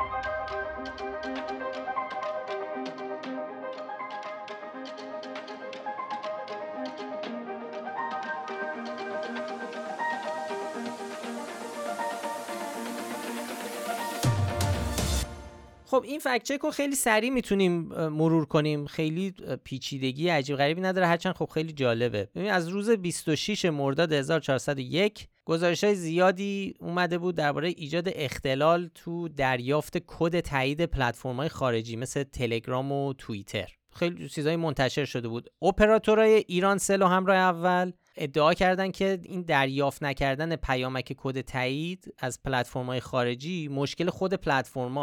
این 16.18 16.38
فکت 16.38 16.42
چک 16.42 16.60
رو 16.60 16.70
خیلی 16.70 16.94
سریع 16.94 17.30
می‌تونیم 17.30 17.80
مرور 18.08 18.44
کنیم. 18.46 18.86
خیلی 18.86 19.34
پیچیدگی 19.64 20.28
عجیب 20.28 20.56
غریبی 20.56 20.80
نداره. 20.80 21.06
هرچند 21.06 21.34
خب 21.34 21.48
خیلی 21.54 21.72
جالبه. 21.72 22.28
ببین 22.34 22.50
از 22.50 22.68
روز 22.68 22.90
26 22.90 23.64
مرداد 23.64 24.12
1401 24.12 25.28
گزارش 25.44 25.84
های 25.84 25.94
زیادی 25.94 26.74
اومده 26.80 27.18
بود 27.18 27.34
درباره 27.34 27.68
ایجاد 27.68 28.08
اختلال 28.14 28.90
تو 28.94 29.28
دریافت 29.28 29.98
کد 30.06 30.40
تایید 30.40 30.84
پلتفرم 30.84 31.36
های 31.36 31.48
خارجی 31.48 31.96
مثل 31.96 32.22
تلگرام 32.22 32.92
و 32.92 33.12
توییتر. 33.12 33.68
خیلی 33.94 34.28
چیزای 34.28 34.56
منتشر 34.56 35.04
شده 35.04 35.28
بود. 35.28 35.50
اپراتورهای 35.62 36.44
ایران 36.48 36.78
سل 36.78 37.02
و 37.02 37.06
همراه 37.06 37.36
اول 37.36 37.92
ادعا 38.16 38.54
کردن 38.54 38.90
که 38.90 39.20
این 39.24 39.42
دریافت 39.42 40.02
نکردن 40.02 40.56
پیامک 40.56 41.12
کد 41.18 41.40
تایید 41.40 42.14
از 42.18 42.42
پلتفرم 42.42 42.86
های 42.86 43.00
خارجی 43.00 43.68
مشکل 43.68 44.10
خود 44.10 44.34
پلتفرم 44.34 44.98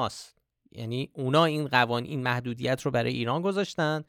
یعنی 0.78 1.10
اونا 1.14 1.46
این 1.46 1.68
قوانین 1.68 2.10
این 2.10 2.24
محدودیت 2.24 2.82
رو 2.82 2.92
برای 2.92 3.14
ایران 3.14 3.42
گذاشتن 3.42 4.04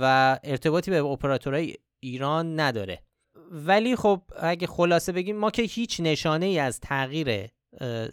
و 0.00 0.38
ارتباطی 0.44 0.90
به 0.90 1.04
اپراتورهای 1.04 1.74
ایران 2.00 2.60
نداره. 2.60 3.02
ولی 3.50 3.96
خب 3.96 4.22
اگه 4.38 4.66
خلاصه 4.66 5.12
بگیم 5.12 5.36
ما 5.36 5.50
که 5.50 5.62
هیچ 5.62 6.00
نشانه 6.00 6.46
ای 6.46 6.58
از 6.58 6.80
تغییر 6.80 7.48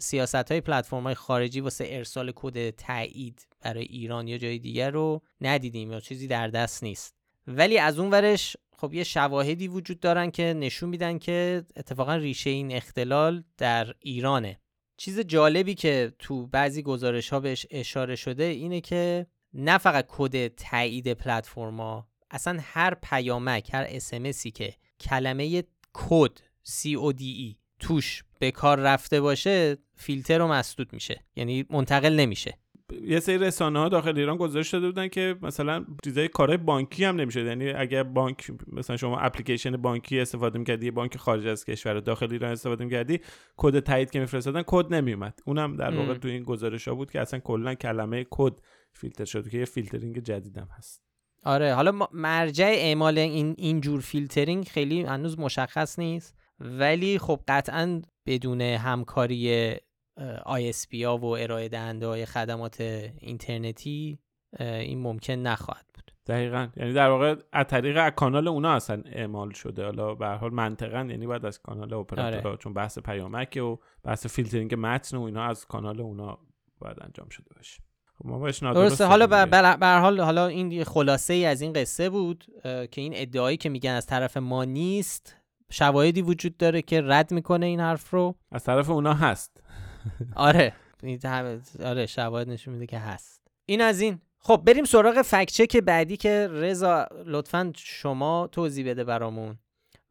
سیاست 0.00 0.52
های 0.52 0.60
پلتفرم 0.60 1.02
های 1.02 1.14
خارجی 1.14 1.60
واسه 1.60 1.84
ارسال 1.88 2.32
کد 2.36 2.70
تایید 2.70 3.46
برای 3.60 3.84
ایران 3.84 4.28
یا 4.28 4.38
جای 4.38 4.58
دیگر 4.58 4.90
رو 4.90 5.22
ندیدیم 5.40 5.92
یا 5.92 6.00
چیزی 6.00 6.26
در 6.26 6.48
دست 6.48 6.82
نیست. 6.82 7.14
ولی 7.46 7.78
از 7.78 7.98
اون 7.98 8.10
ورش 8.10 8.56
خب 8.76 8.94
یه 8.94 9.04
شواهدی 9.04 9.68
وجود 9.68 10.00
دارن 10.00 10.30
که 10.30 10.42
نشون 10.42 10.88
میدن 10.88 11.18
که 11.18 11.64
اتفاقا 11.76 12.14
ریشه 12.14 12.50
این 12.50 12.72
اختلال 12.72 13.44
در 13.58 13.94
ایرانه. 14.00 14.60
چیز 15.00 15.20
جالبی 15.20 15.74
که 15.74 16.12
تو 16.18 16.46
بعضی 16.46 16.82
گزارش 16.82 17.28
ها 17.28 17.40
بهش 17.40 17.66
اشاره 17.70 18.16
شده 18.16 18.44
اینه 18.44 18.80
که 18.80 19.26
نه 19.54 19.78
فقط 19.78 20.06
کد 20.08 20.48
تایید 20.48 21.12
پلتفرما 21.12 22.08
اصلا 22.30 22.58
هر 22.62 22.94
پیامک 22.94 23.74
هر 23.74 23.86
اسمسی 23.88 24.50
که 24.50 24.74
کلمه 25.00 25.62
کد 25.92 26.38
CODE 26.68 27.56
توش 27.78 28.24
به 28.38 28.50
کار 28.50 28.78
رفته 28.80 29.20
باشه 29.20 29.76
فیلتر 29.96 30.38
رو 30.38 30.48
مسدود 30.48 30.92
میشه. 30.92 31.24
یعنی 31.36 31.66
منتقل 31.70 32.16
نمیشه. 32.16 32.58
یه 33.02 33.20
سری 33.20 33.38
رسانه 33.38 33.78
ها 33.78 33.88
داخل 33.88 34.18
ایران 34.18 34.36
گزارش 34.36 34.74
داده 34.74 34.86
بودن 34.86 35.08
که 35.08 35.36
مثلا 35.42 35.84
چیزای 36.04 36.28
کارهای 36.28 36.56
بانکی 36.56 37.04
هم 37.04 37.16
نمیشه 37.16 37.44
یعنی 37.44 37.70
اگر 37.70 38.02
بانک 38.02 38.50
مثلا 38.72 38.96
شما 38.96 39.18
اپلیکیشن 39.18 39.76
بانکی 39.76 40.20
استفاده 40.20 40.58
می‌کردی 40.58 40.86
یه 40.86 40.92
بانک 40.92 41.16
خارج 41.16 41.46
از 41.46 41.64
کشور 41.64 42.00
داخل 42.00 42.32
ایران 42.32 42.52
استفاده 42.52 42.84
می‌کردی 42.84 43.20
کد 43.56 43.80
تایید 43.80 44.10
که 44.10 44.20
میفرستادن 44.20 44.62
کد 44.66 44.94
نمیومد 44.94 45.40
اونم 45.46 45.76
در 45.76 45.96
واقع 45.96 46.14
تو 46.14 46.28
این 46.28 46.42
گزارش 46.42 46.88
ها 46.88 46.94
بود 46.94 47.10
که 47.10 47.20
اصلا 47.20 47.40
کلا 47.40 47.74
کلمه 47.74 48.26
کد 48.30 48.52
فیلتر 48.92 49.24
شده 49.24 49.50
که 49.50 49.58
یه 49.58 49.64
فیلترینگ 49.64 50.18
جدیدم 50.18 50.68
هست. 50.76 51.02
آره 51.44 51.74
حالا 51.74 52.08
مرجع 52.12 52.72
اعمال 52.76 53.18
این 53.18 53.54
اینجور 53.58 54.00
فیلترینگ 54.00 54.64
خیلی 54.64 55.02
هنوز 55.02 55.38
مشخص 55.38 55.98
نیست. 55.98 56.36
ولی 56.60 57.18
خب 57.18 57.40
قطعا 57.48 58.02
بدون 58.26 58.60
همکاری 58.60 59.74
ISP 60.46 61.02
ها 61.04 61.18
و 61.18 61.24
ارائه 61.24 61.68
دهنده 61.68 62.06
های 62.06 62.26
خدمات 62.26 62.80
اینترنتی 63.20 64.18
این 64.60 65.02
ممکن 65.02 65.32
نخواهد 65.32 65.84
بود. 65.94 66.12
دقیقا. 66.26 66.68
یعنی 66.76 66.92
در 66.92 67.08
واقع 67.08 67.34
از 67.52 67.66
طریق 67.66 68.08
کانال 68.08 68.48
اونا 68.48 68.72
اصلا 68.72 69.02
اعمال 69.12 69.50
شده. 69.50 69.84
حالا 69.84 70.14
به 70.14 70.26
حال 70.26 70.52
منطقا 70.52 71.06
یعنی 71.10 71.26
باید 71.26 71.46
از 71.46 71.58
کانال 71.58 71.94
اپراتورها 71.94 72.48
آره. 72.48 72.56
چون 72.56 72.74
بحث 72.74 72.98
پیامک 72.98 73.60
و 73.62 73.76
بحث 74.04 74.26
فیلترینگ 74.26 74.74
متن 74.78 75.16
و 75.16 75.22
اینا 75.22 75.44
از 75.44 75.66
کانال 75.66 76.00
اونا 76.00 76.38
باید 76.78 76.96
انجام 77.00 77.28
شده 77.28 77.46
باشه. 77.56 77.82
خب 78.18 78.26
ما 78.26 78.72
درسته. 78.72 79.04
حالا 79.04 79.26
به 79.76 79.86
حال 79.86 80.20
حالا 80.20 80.46
این 80.46 80.84
خلاصه 80.84 81.34
ای 81.34 81.44
از 81.44 81.60
این 81.60 81.72
قصه 81.72 82.10
بود 82.10 82.44
که 82.62 83.00
این 83.00 83.12
ادعایی 83.16 83.56
که 83.56 83.68
میگن 83.68 83.90
از 83.90 84.06
طرف 84.06 84.36
ما 84.36 84.64
نیست 84.64 85.36
شواهدی 85.70 86.22
وجود 86.22 86.56
داره 86.56 86.82
که 86.82 87.02
رد 87.04 87.32
می‌کنه 87.32 87.66
این 87.66 87.80
حرف 87.80 88.10
رو. 88.10 88.34
از 88.52 88.64
طرف 88.64 88.90
اونا 88.90 89.14
هست. 89.14 89.62
آره. 90.36 90.72
آره 91.84 92.06
شواهد 92.06 92.50
نشون 92.50 92.74
میده 92.74 92.86
که 92.86 92.98
هست. 92.98 93.42
این 93.66 93.80
از 93.80 94.00
این. 94.00 94.20
خب 94.38 94.62
بریم 94.66 94.84
سراغ 94.84 95.22
فکچک 95.22 95.76
بعدی 95.76 96.16
که 96.16 96.48
رضا 96.50 97.06
لطفا 97.26 97.72
شما 97.76 98.48
توضیح 98.52 98.90
بده 98.90 99.04
برامون. 99.04 99.58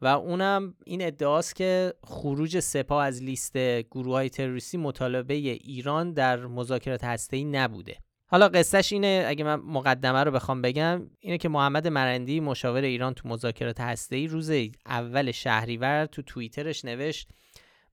و 0.01 0.07
اونم 0.07 0.75
این 0.85 1.01
ادعاست 1.01 1.55
که 1.55 1.93
خروج 2.03 2.59
سپاه 2.59 3.05
از 3.05 3.23
لیست 3.23 3.57
گروه 3.91 4.13
های 4.13 4.29
تروریستی 4.29 4.77
مطالبه 4.77 5.33
ایران 5.33 6.13
در 6.13 6.45
مذاکرات 6.45 7.03
هسته‌ای 7.03 7.43
نبوده. 7.43 7.97
حالا 8.29 8.49
قصهش 8.49 8.93
اینه 8.93 9.25
اگه 9.27 9.43
من 9.43 9.55
مقدمه 9.55 10.23
رو 10.23 10.31
بخوام 10.31 10.61
بگم 10.61 11.09
اینه 11.19 11.37
که 11.37 11.49
محمد 11.49 11.87
مرندی 11.87 12.39
مشاور 12.39 12.81
ایران 12.81 13.13
تو 13.13 13.29
مذاکرات 13.29 13.79
هسته‌ای 13.79 14.27
روز 14.27 14.51
اول 14.85 15.31
شهریور 15.31 16.05
تو 16.05 16.21
توییترش 16.21 16.85
نوشت 16.85 17.29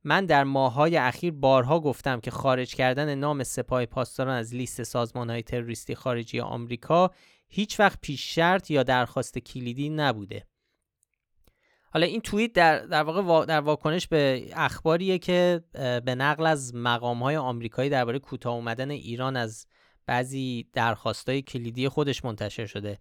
من 0.05 0.27
در 0.27 0.45
ماههای 0.45 0.97
اخیر 0.97 1.33
بارها 1.33 1.81
گفتم 1.81 2.21
که 2.21 2.31
خارج 2.31 2.75
کردن 2.75 3.15
نام 3.15 3.43
سپاه 3.43 3.87
پاسداران 3.87 4.37
از 4.37 4.55
لیست 4.55 4.83
سازمانهای 4.83 5.43
تروریستی 5.43 5.95
خارجی 5.95 6.41
آمریکا 6.41 7.11
هیچ 7.49 7.81
وقت 7.81 7.99
پیش 8.01 8.35
شرط 8.35 8.71
یا 8.71 8.83
درخواست 8.83 9.39
کلیدی 9.39 9.89
نبوده. 9.89 10.47
حالا 11.91 12.07
این 12.07 12.21
توییت 12.21 12.53
در, 12.53 12.79
در 12.79 13.03
واقع 13.03 13.47
در 13.47 13.61
واکنش 13.61 14.09
به 14.09 14.49
اخباریه 14.53 15.19
که 15.19 15.65
به 16.05 16.15
نقل 16.15 16.47
از 16.47 16.75
مقامهای 16.75 17.37
آمریکایی 17.37 17.91
درباره 17.91 18.19
کوتاه 18.19 18.55
اومدن 18.55 18.91
ایران 18.91 19.37
از 19.37 19.67
بعضی 20.07 20.69
درخواستای 20.73 21.43
کلیدی 21.43 21.89
خودش 21.89 22.25
منتشر 22.25 22.67
شده. 22.67 22.99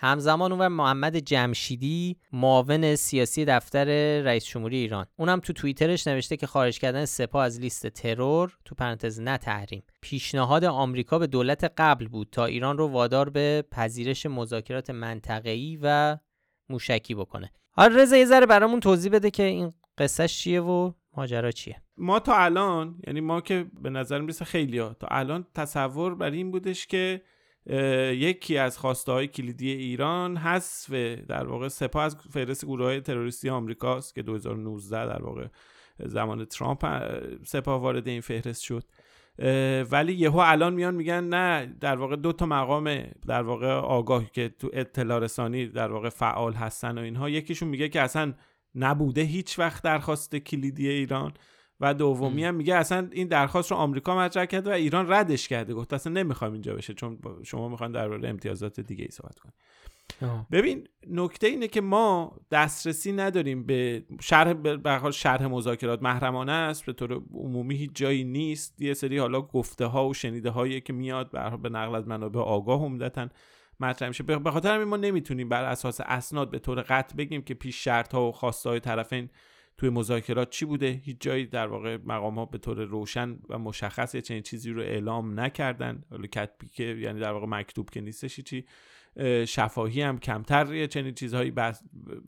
همزمان 0.00 0.52
اونور 0.52 0.68
محمد 0.68 1.16
جمشیدی 1.16 2.16
معاون 2.32 2.94
سیاسی 2.94 3.44
دفتر 3.44 3.84
رئیس 4.22 4.44
جمهوری 4.44 4.76
ایران. 4.76 5.06
اونم 5.16 5.40
تو 5.40 5.52
توییترش 5.52 6.06
نوشته 6.06 6.36
که 6.36 6.46
خارج 6.46 6.78
کردن 6.78 7.04
سپاه 7.04 7.44
از 7.44 7.60
لیست 7.60 7.86
ترور 7.86 8.58
تو 8.64 8.74
پرانتز 8.74 9.20
نه 9.20 9.38
تحریم. 9.38 9.82
پیشنهاد 10.00 10.64
آمریکا 10.64 11.18
به 11.18 11.26
دولت 11.26 11.72
قبل 11.76 12.08
بود 12.08 12.28
تا 12.32 12.44
ایران 12.44 12.78
رو 12.78 12.86
وادار 12.86 13.30
به 13.30 13.64
پذیرش 13.70 14.26
مذاکرات 14.26 14.90
منطقه‌ای 14.90 15.78
و 15.82 16.18
موشکی 16.68 17.14
بکنه. 17.14 17.52
حالا 17.70 17.96
رضا 17.96 18.16
یه 18.16 18.24
ذره 18.24 18.46
برامون 18.46 18.80
توضیح 18.80 19.12
بده 19.12 19.30
که 19.30 19.42
این 19.42 19.72
قصهش 19.98 20.38
چیه 20.38 20.60
و 20.60 20.92
ماجرا 21.16 21.50
چیه؟ 21.50 21.82
ما 21.96 22.20
تا 22.20 22.36
الان 22.36 23.00
یعنی 23.06 23.20
ما 23.20 23.40
که 23.40 23.66
به 23.82 23.90
نظر 23.90 24.20
می‌رسه 24.20 24.44
خیلی 24.44 24.78
ها 24.78 24.94
تا 24.94 25.06
الان 25.10 25.46
تصور 25.54 26.14
بر 26.14 26.30
این 26.30 26.50
بودش 26.50 26.86
که 26.86 27.22
یکی 28.12 28.58
از 28.58 28.78
خواسته 28.78 29.12
های 29.12 29.26
کلیدی 29.26 29.70
ایران 29.70 30.36
حذف 30.36 30.90
در 31.28 31.46
واقع 31.46 31.68
سپاه 31.68 32.04
از 32.04 32.16
فهرست 32.30 32.64
گروه 32.64 32.86
های 32.86 33.00
تروریستی 33.00 33.48
آمریکاست 33.48 34.14
که 34.14 34.22
2019 34.22 35.06
در 35.06 35.22
واقع 35.22 35.46
زمان 35.98 36.44
ترامپ 36.44 36.86
سپاه 37.44 37.80
وارد 37.80 38.08
این 38.08 38.20
فهرست 38.20 38.62
شد. 38.62 38.84
ولی 39.90 40.12
یهو 40.14 40.38
الان 40.38 40.74
میان 40.74 40.94
میگن 40.94 41.24
نه 41.24 41.76
در 41.80 41.96
واقع 41.96 42.16
دو 42.16 42.32
تا 42.32 42.46
مقام 42.46 43.02
در 43.26 43.42
واقع 43.42 43.72
آگاهی 43.72 44.28
که 44.32 44.48
تو 44.48 44.70
اطلاع 44.72 45.18
رسانی 45.18 45.66
در 45.66 45.92
واقع 45.92 46.08
فعال 46.08 46.52
هستن 46.52 46.98
و 46.98 47.00
اینها. 47.00 47.30
یکیشون 47.30 47.68
میگه 47.68 47.88
که 47.88 48.00
اصلا 48.00 48.34
نبوده 48.74 49.20
هیچ 49.20 49.58
وقت 49.58 49.82
درخواست 49.82 50.36
کلیدی 50.36 50.88
ایران. 50.88 51.32
و 51.80 51.94
دومی 51.94 52.44
هم 52.44 52.54
میگه 52.54 52.74
اصلا 52.74 53.08
این 53.12 53.28
درخواست 53.28 53.70
رو 53.70 53.76
آمریکا 53.76 54.16
مطرح 54.18 54.44
کرده 54.44 54.70
و 54.70 54.72
ایران 54.72 55.12
ردش 55.12 55.48
کرده. 55.48 55.74
گفت 55.74 55.92
اصلا 55.92 56.12
نمی‌خوام 56.12 56.52
اینجا 56.52 56.74
بشه 56.74 56.94
چون 56.94 57.18
شما 57.44 57.68
می‌خوان 57.68 57.92
درباره 57.92 58.28
امتیازات 58.28 58.80
دیگه 58.80 59.04
ای 59.04 59.10
صحبت 59.10 59.38
کنید 59.38 59.54
ببین 60.52 60.88
نکته 61.10 61.46
اینه 61.46 61.68
که 61.68 61.80
ما 61.80 62.36
دسترسی 62.50 63.12
نداریم 63.12 63.66
به 63.66 64.04
شرح 64.20 64.52
به 64.52 65.10
شرح 65.10 65.46
مذاکرات. 65.46 66.02
محرمانه 66.02 66.52
است 66.52 66.86
به 66.86 66.92
طور 66.92 67.22
عمومی 67.34 67.76
هیچ 67.76 67.90
جایی 67.94 68.24
نیست. 68.24 68.82
یه 68.82 68.94
سری 68.94 69.18
حالا 69.18 69.40
گفته 69.40 69.86
ها 69.86 70.08
و 70.08 70.14
شنیده 70.14 70.50
هایی 70.50 70.80
که 70.80 70.92
میاد 70.92 71.30
به 71.62 71.68
نقل 71.68 71.94
از 71.94 72.08
منابع 72.08 72.40
آگاه 72.40 72.80
عمدتا 72.80 73.28
مطرح 73.80 74.08
میشه. 74.08 74.22
به 74.22 74.50
خاطر 74.50 74.74
همین 74.74 74.88
ما 74.88 74.96
نمی‌تونیم 74.96 75.48
بر 75.48 75.64
اساس 75.64 76.00
اسناد 76.00 76.50
به 76.50 76.58
طور 76.58 76.80
قطع 76.80 77.16
بگیم 77.16 77.42
که 77.42 77.54
پیش 77.54 77.84
شرط 77.84 78.14
ها 78.14 78.28
و 78.28 78.32
خواسته 78.32 78.68
های 78.68 78.80
طرفین 78.80 79.28
توی 79.78 79.90
مذاکرات 79.90 80.50
چی 80.50 80.64
بوده؟ 80.64 80.86
هیچ 80.86 81.16
جایی 81.20 81.46
در 81.46 81.66
واقع 81.66 81.98
مقام 82.04 82.34
ها 82.34 82.44
به 82.44 82.58
طور 82.58 82.84
روشن 82.84 83.38
و 83.48 83.58
مشخص 83.58 84.16
چنین 84.16 84.42
چیزی 84.42 84.70
رو 84.70 84.82
اعلام 84.82 85.40
نکردن. 85.40 86.04
حالا 86.10 86.26
کتبی 86.26 86.68
که 86.68 86.84
یعنی 86.84 87.20
در 87.20 87.32
واقع 87.32 87.46
مکتوب 87.46 87.90
که 87.90 88.00
نیستش 88.00 88.40
چی 88.40 88.64
شفاهی 89.46 90.02
هم 90.02 90.18
کمتر 90.18 90.86
چنین 90.86 91.14
چیزهایی 91.14 91.52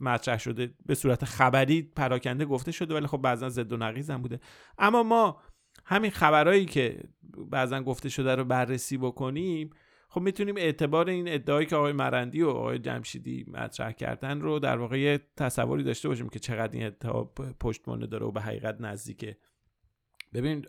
مطرح 0.01 0.37
شده. 0.37 0.73
به 0.85 0.95
صورت 0.95 1.25
خبری 1.25 1.81
پراکنده 1.81 2.45
گفته 2.45 2.71
شده 2.71 2.93
ولی 2.93 3.07
خب 3.07 3.17
بعضا 3.17 3.49
زد 3.49 3.73
و 3.73 3.77
نقیز 3.77 4.09
هم 4.09 4.21
بوده. 4.21 4.39
اما 4.77 5.03
ما 5.03 5.41
همین 5.85 6.11
خبرهایی 6.11 6.65
که 6.65 7.03
بعضا 7.49 7.81
گفته 7.81 8.09
شده 8.09 8.35
رو 8.35 8.45
بررسی 8.45 8.97
بکنیم 8.97 9.69
خب 10.13 10.21
می‌تونیم 10.21 10.57
اعتبار 10.57 11.09
این 11.09 11.27
ادعایی 11.27 11.67
که 11.67 11.75
آقای 11.75 11.93
مرندی 11.93 12.41
و 12.41 12.49
آقای 12.49 12.79
جمشیدی 12.79 13.45
مطرح 13.47 13.91
کردن 13.91 14.41
رو 14.41 14.59
در 14.59 14.77
واقع 14.77 15.17
تصوری 15.37 15.83
داشته 15.83 16.09
باشیم 16.09 16.29
که 16.29 16.39
چقدر 16.39 16.73
این 16.73 16.85
ادعا 16.85 17.23
پشتوانه 17.59 18.07
داره 18.07 18.25
و 18.25 18.31
به 18.31 18.41
حقیقت 18.41 18.81
نزدیکه. 18.81 19.37
ببین 20.33 20.65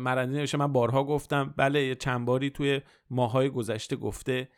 مرندی 0.00 0.34
نوشته 0.34 0.58
من 0.58 0.72
بارها 0.72 1.04
گفتم 1.04 1.54
بله 1.56 1.94
چند 1.94 2.26
باری 2.26 2.50
توی 2.50 2.80
ماهای 3.10 3.50
گذشته 3.50 3.96
گفته 3.96 4.48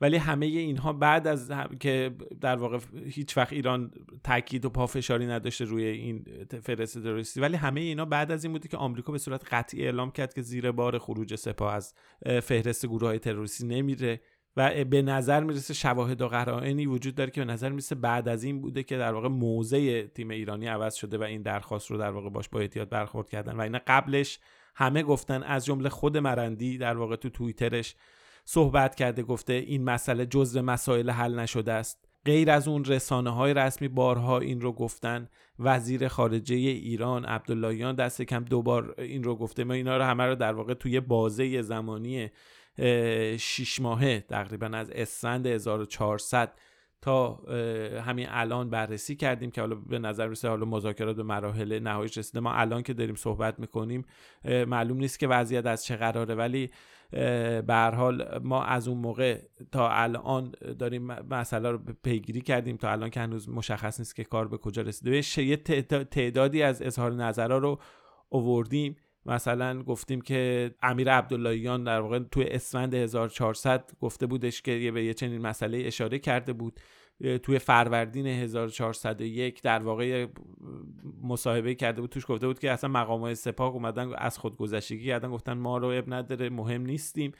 ولی 0.00 0.16
همه 0.16 0.46
اینها 0.46 0.92
بعد 0.92 1.26
از 1.26 1.52
که 1.80 2.14
در 2.40 2.56
واقع 2.56 2.78
هیچ 3.06 3.36
وقت 3.36 3.52
ایران 3.52 3.90
تاکید 4.24 4.64
و 4.64 4.70
پافشاری 4.70 5.26
نداشته 5.26 5.64
روی 5.64 5.84
این 5.84 6.24
فرست 6.62 7.02
تروریستی 7.02 7.40
ولی 7.40 7.56
همه 7.56 7.80
اینا 7.80 8.04
بعد 8.04 8.32
از 8.32 8.44
این 8.44 8.52
بوده 8.52 8.68
که 8.68 8.76
آمریکا 8.76 9.12
به 9.12 9.18
صورت 9.18 9.54
قطعی 9.54 9.84
اعلام 9.84 10.10
کرد 10.10 10.34
که 10.34 10.42
زیر 10.42 10.72
بار 10.72 10.98
خروج 10.98 11.34
سپاه 11.34 11.74
از 11.74 11.94
فهرست 12.42 12.86
گروه 12.86 13.08
های 13.08 13.18
تروریستی 13.18 13.66
نمیره 13.66 14.20
و 14.56 14.84
به 14.84 15.02
نظر 15.02 15.44
می‌رسه 15.44 15.74
شواهد 15.74 16.22
و 16.22 16.28
قرائنی 16.28 16.86
وجود 16.86 17.14
داره 17.14 17.30
که 17.30 17.44
به 17.44 17.52
نظر 17.52 17.68
می‌رسه 17.68 17.94
بعد 17.94 18.28
از 18.28 18.44
این 18.44 18.60
بوده 18.60 18.82
که 18.82 18.98
در 18.98 19.12
واقع 19.12 19.28
موضع 19.28 20.06
تیم 20.06 20.30
ایرانی 20.30 20.66
عوض 20.66 20.94
شده 20.94 21.18
و 21.18 21.22
این 21.22 21.42
درخواست 21.42 21.90
رو 21.90 21.98
در 21.98 22.10
واقع 22.10 22.30
باش 22.30 22.48
با 22.48 22.60
احتیاط 22.60 22.88
برخورد 22.88 23.28
کردن. 23.28 23.56
و 23.56 23.60
اینا 23.60 23.80
قبلش 23.86 24.38
همه 24.76 25.02
گفتن 25.02 25.42
از 25.42 25.64
جمله 25.64 25.88
خود 25.88 26.16
مرندی 26.16 26.78
در 26.78 26.96
واقع 26.96 27.16
تو 27.16 27.30
توییترش 27.30 27.94
صحبت 28.44 28.94
کرده 28.94 29.22
گفته 29.22 29.52
این 29.52 29.84
مسئله 29.84 30.26
جزء 30.26 30.62
مسائل 30.62 31.10
حل 31.10 31.38
نشده 31.38 31.72
است. 31.72 32.08
غیر 32.24 32.50
از 32.50 32.68
اون 32.68 32.84
رسانه 32.84 33.30
های 33.30 33.54
رسمی 33.54 33.88
بارها 33.88 34.38
این 34.38 34.60
رو 34.60 34.72
گفتن. 34.72 35.28
وزیر 35.58 36.08
خارجه 36.08 36.54
ایران 36.56 37.24
عبداللهیان 37.24 37.94
دست 37.94 38.22
کم 38.22 38.44
دوبار 38.44 38.94
این 38.98 39.22
رو 39.22 39.36
گفته. 39.36 39.64
ما 39.64 39.74
اینا 39.74 39.96
رو 39.96 40.04
همه 40.04 40.24
رو 40.24 40.34
در 40.34 40.52
واقع 40.52 40.74
توی 40.74 41.00
بازه 41.00 41.62
زمانی 41.62 42.30
شیش 43.38 43.80
ماهه 43.80 44.20
تقریبا 44.20 44.66
از 44.66 44.90
اسفند 44.90 45.46
1400 45.46 46.52
تا 47.04 47.34
همین 48.04 48.26
الان 48.30 48.70
بررسی 48.70 49.16
کردیم 49.16 49.50
که 49.50 49.60
حالا 49.60 49.74
به 49.74 49.98
نظر 49.98 50.28
میسه 50.28 50.48
حالا 50.48 50.66
مذاکرات 50.66 51.16
به 51.16 51.22
مراحل 51.22 51.78
نهاییش 51.78 52.18
رسیده. 52.18 52.40
ما 52.40 52.52
الان 52.52 52.82
که 52.82 52.94
داریم 52.94 53.14
صحبت 53.14 53.60
می‌کنیم 53.60 54.04
معلوم 54.44 54.96
نیست 54.96 55.18
که 55.18 55.28
وضعیت 55.28 55.66
از 55.66 55.84
چه 55.84 55.96
قراره. 55.96 56.34
ولی 56.34 56.70
به 57.66 57.92
حال 57.96 58.38
ما 58.42 58.64
از 58.64 58.88
اون 58.88 58.98
موقع 58.98 59.38
تا 59.72 59.90
الان 59.90 60.52
داریم 60.78 61.06
مسئله 61.30 61.70
رو 61.70 61.78
پیگیری 62.02 62.40
کردیم. 62.40 62.76
تا 62.76 62.90
الان 62.90 63.10
که 63.10 63.20
هنوز 63.20 63.48
مشخص 63.48 64.00
نیست 64.00 64.16
که 64.16 64.24
کار 64.24 64.48
به 64.48 64.58
کجا 64.58 64.82
رسیده. 64.82 65.42
یه 65.42 65.56
تعدادی 66.04 66.62
از 66.62 66.82
اظهار 66.82 67.12
نظرها 67.12 67.58
رو 67.58 67.80
اووردیم 68.28 68.96
مثلا 69.26 69.82
گفتیم 69.82 70.20
که 70.20 70.70
امیر 70.82 71.12
عبداللهیان 71.12 71.84
در 71.84 72.00
واقع 72.00 72.18
توی 72.18 72.44
اسفند 72.44 72.94
1400 72.94 73.90
گفته 74.00 74.26
بودش 74.26 74.62
که 74.62 74.90
به 74.94 75.04
یه 75.04 75.14
چنین 75.14 75.42
مسئله 75.42 75.78
اشاره 75.78 76.18
کرده 76.18 76.52
بود. 76.52 76.80
توی 77.42 77.58
فروردین 77.58 78.26
1401 78.26 79.62
در 79.62 79.82
واقع 79.82 80.26
مصاحبه 81.22 81.74
کرده 81.74 82.00
بود 82.00 82.10
توش 82.10 82.24
گفته 82.28 82.46
بود 82.46 82.58
که 82.58 82.70
اصلا 82.70 82.90
مقام 82.90 83.20
های 83.20 83.34
سپاه 83.34 83.72
اومدن 83.72 84.14
از 84.14 84.38
خودگذشتگی 84.38 85.06
کردن 85.06 85.30
گفتن 85.30 85.52
ما 85.52 85.78
رو 85.78 85.88
اب 85.88 86.14
نداره 86.14 86.50
مهم 86.50 86.82
نیستیم. 86.82 87.32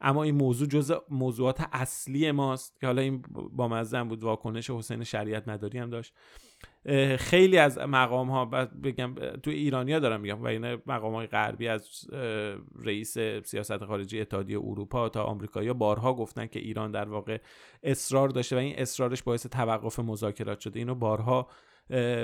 اما 0.00 0.22
این 0.22 0.34
موضوع 0.34 0.68
جز 0.68 0.92
موضوعات 1.10 1.68
اصلی 1.72 2.30
ماست 2.30 2.80
که 2.80 2.86
حالا 2.86 3.02
این 3.02 3.22
با 3.52 3.68
مزن 3.68 4.08
بود 4.08 4.24
واکنش 4.24 4.70
حسین 4.70 5.04
شریعت 5.04 5.48
نداری 5.48 5.78
هم 5.78 5.90
داشت. 5.90 6.14
خیلی 7.18 7.58
از 7.58 7.78
مقام 7.78 8.30
ها 8.30 8.44
بگم 8.84 9.14
تو 9.42 9.50
ایرانیا 9.50 9.98
دارم 9.98 10.20
میگم 10.20 10.42
و 10.42 10.46
این 10.46 10.78
مقام 10.86 11.14
های 11.14 11.26
غربی 11.26 11.68
از 11.68 12.10
رئیس 12.84 13.18
سیاست 13.44 13.84
خارجی 13.84 14.20
اتحادیه 14.20 14.58
اروپا 14.58 15.08
تا 15.08 15.24
آمریکایی 15.24 15.72
بارها 15.72 16.14
گفتن 16.14 16.46
که 16.46 16.60
ایران 16.60 16.90
در 16.90 17.08
واقع 17.08 17.38
اصرار 17.82 18.28
داشته 18.28 18.56
و 18.56 18.58
این 18.58 18.78
اصرارش 18.78 19.22
باعث 19.22 19.46
توقف 19.46 19.98
مذاکرات 19.98 20.60
شده. 20.60 20.78
اینو 20.78 20.94
بارها 20.94 21.48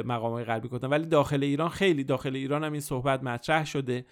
مقام 0.05 0.45
غربی 0.45 0.69
گفتن. 0.69 0.89
ولی 0.89 1.07
داخل 1.07 1.43
ایران 1.43 1.69
خیلی 1.69 2.05
داخل 2.05 2.37
ایران 2.37 2.65
هم 2.65 2.73
این 2.73 2.81
صحبت 2.81 3.23
مطرح 3.23 3.65
شده. 3.65 4.05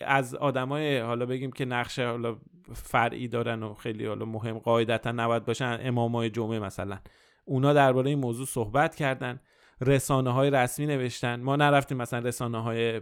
از 0.00 0.34
آدمای 0.34 0.98
حالا 0.98 1.26
بگیم 1.26 1.52
که 1.52 1.64
نقشه 1.64 2.06
حالا 2.06 2.36
فرعی 2.72 3.28
دارن 3.28 3.62
و 3.62 3.74
خیلی 3.74 4.06
حالا 4.06 4.24
مهم 4.24 4.58
قاعدتا 4.58 5.12
نباید 5.12 5.44
باشن 5.44 5.78
امامای 5.82 6.30
جمعه 6.30 6.58
مثلا. 6.58 6.98
اونا 7.44 7.72
درباره 7.72 8.10
این 8.10 8.18
موضوع 8.18 8.46
صحبت 8.46 8.94
کردن 8.94 9.40
رسانه 9.80 10.30
های 10.30 10.50
رسمی 10.50 10.86
نوشتن. 10.86 11.40
ما 11.40 11.56
نرفتیم 11.56 11.96
مثلا 11.96 12.18
رسانه 12.18 12.62
های 12.62 13.00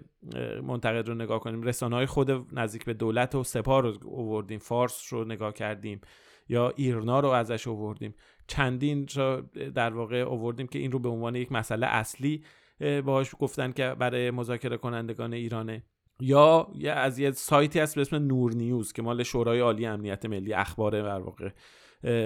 منتقد 0.62 1.09
رو 1.09 1.14
نگاه 1.14 1.41
کنیم. 1.41 1.62
رسانه 1.62 1.97
های 1.97 2.07
خود 2.07 2.59
نزدیک 2.59 2.84
به 2.84 2.95
دولت 2.95 3.34
و 3.34 3.45
سپاه 3.45 3.82
رو 3.82 3.93
اووردیم 4.05 4.59
فارس 4.59 5.12
رو 5.12 5.24
نگاه 5.24 5.53
کردیم 5.53 6.01
یا 6.49 6.72
ایرنا 6.76 7.20
رو 7.20 7.28
ازش 7.28 7.66
اووردیم 7.66 8.14
چندین 8.47 9.09
رو 9.14 9.42
در 9.74 9.94
واقع 9.94 10.16
اووردیم 10.16 10.66
که 10.66 10.78
این 10.78 10.92
رو 10.92 10.99
به 10.99 11.09
عنوان 11.09 11.34
یک 11.34 11.53
مسئله 11.53 11.86
اصلی 11.86 12.42
باهاش 12.80 13.34
گفتن 13.38 13.72
که 13.72 13.94
برای 13.99 14.30
مذاکره 14.30 14.76
کنندگان 14.76 15.32
ایرانه. 15.32 15.82
یا 16.20 16.68
از 16.92 17.18
یه 17.18 17.30
سایتی 17.30 17.78
هست 17.78 17.94
به 17.94 18.01
اسم 18.01 18.16
نور 18.16 18.53
نیوز 18.53 18.92
که 18.92 19.03
مال 19.03 19.22
شورای 19.22 19.61
عالی 19.61 19.86
امنیت 19.86 20.26
ملی 20.26 20.53
اخباره 20.53 21.03
در 21.03 21.20
واقع 21.20 21.51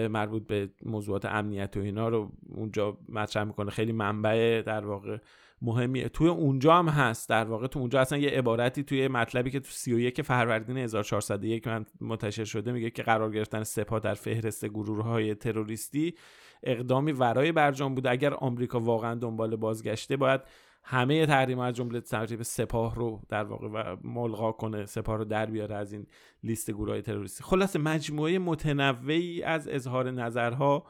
مربوط 0.08 0.46
به 0.46 0.68
موضوعات 0.84 1.24
امنیت 1.24 1.76
و 1.76 1.80
اینا 1.80 2.08
رو 2.08 2.32
اونجا 2.48 2.98
مطرح 3.08 3.44
می‌کنه. 3.44 3.70
خیلی 3.70 3.92
منبع 3.92 4.62
در 4.66 4.86
واقع 4.86 5.18
مهمیه. 5.62 6.08
توی 6.08 6.28
اونجا 6.28 6.74
هم 6.74 6.88
هست. 6.88 7.28
در 7.28 7.44
واقع 7.44 7.66
تو 7.66 7.78
اونجا 7.78 8.00
اصلا 8.00 8.18
یه 8.18 8.30
عبارتی 8.30 8.82
توی 8.82 9.08
مطلبی 9.08 9.50
که 9.50 9.60
تو 9.60 9.70
31 9.70 10.22
فروردین 10.22 10.76
1401 10.76 11.66
من 11.66 11.86
منتشر 12.00 12.44
شده 12.44 12.72
میگه 12.72 12.90
که 12.90 13.02
قرار 13.02 13.30
گرفتن 13.30 13.64
سپاه 13.64 14.00
در 14.00 14.14
فهرست 14.14 14.66
گروه 14.66 15.04
های 15.04 15.34
تروریستی 15.34 16.14
اقدامی 16.62 17.12
ورای 17.12 17.52
برجام 17.52 17.94
بوده. 17.94 18.10
اگر 18.10 18.34
آمریکا 18.34 18.80
واقعا 18.80 19.14
دنبال 19.14 19.56
بازگشته 19.56 20.16
باید 20.16 20.40
همه 20.82 21.26
تحریم 21.26 21.58
از 21.58 21.74
جمله 21.74 22.00
تحریم 22.00 22.42
سپاه 22.42 22.94
رو 22.94 23.20
در 23.28 23.44
واقع 23.44 23.96
ملغا 24.04 24.52
کنه 24.52 24.86
سپاه 24.86 25.16
رو 25.16 25.24
در 25.24 25.46
بیاره 25.46 25.76
از 25.76 25.92
این 25.92 26.06
لیست 26.44 26.70
گروه 26.70 27.00
تروریستی. 27.00 27.44
خلاصه 27.44 27.78
مجموعه 27.78 28.38
متنوعی 28.38 29.42
از 29.42 29.68
اظهار 29.68 30.10
نظرها 30.10 30.86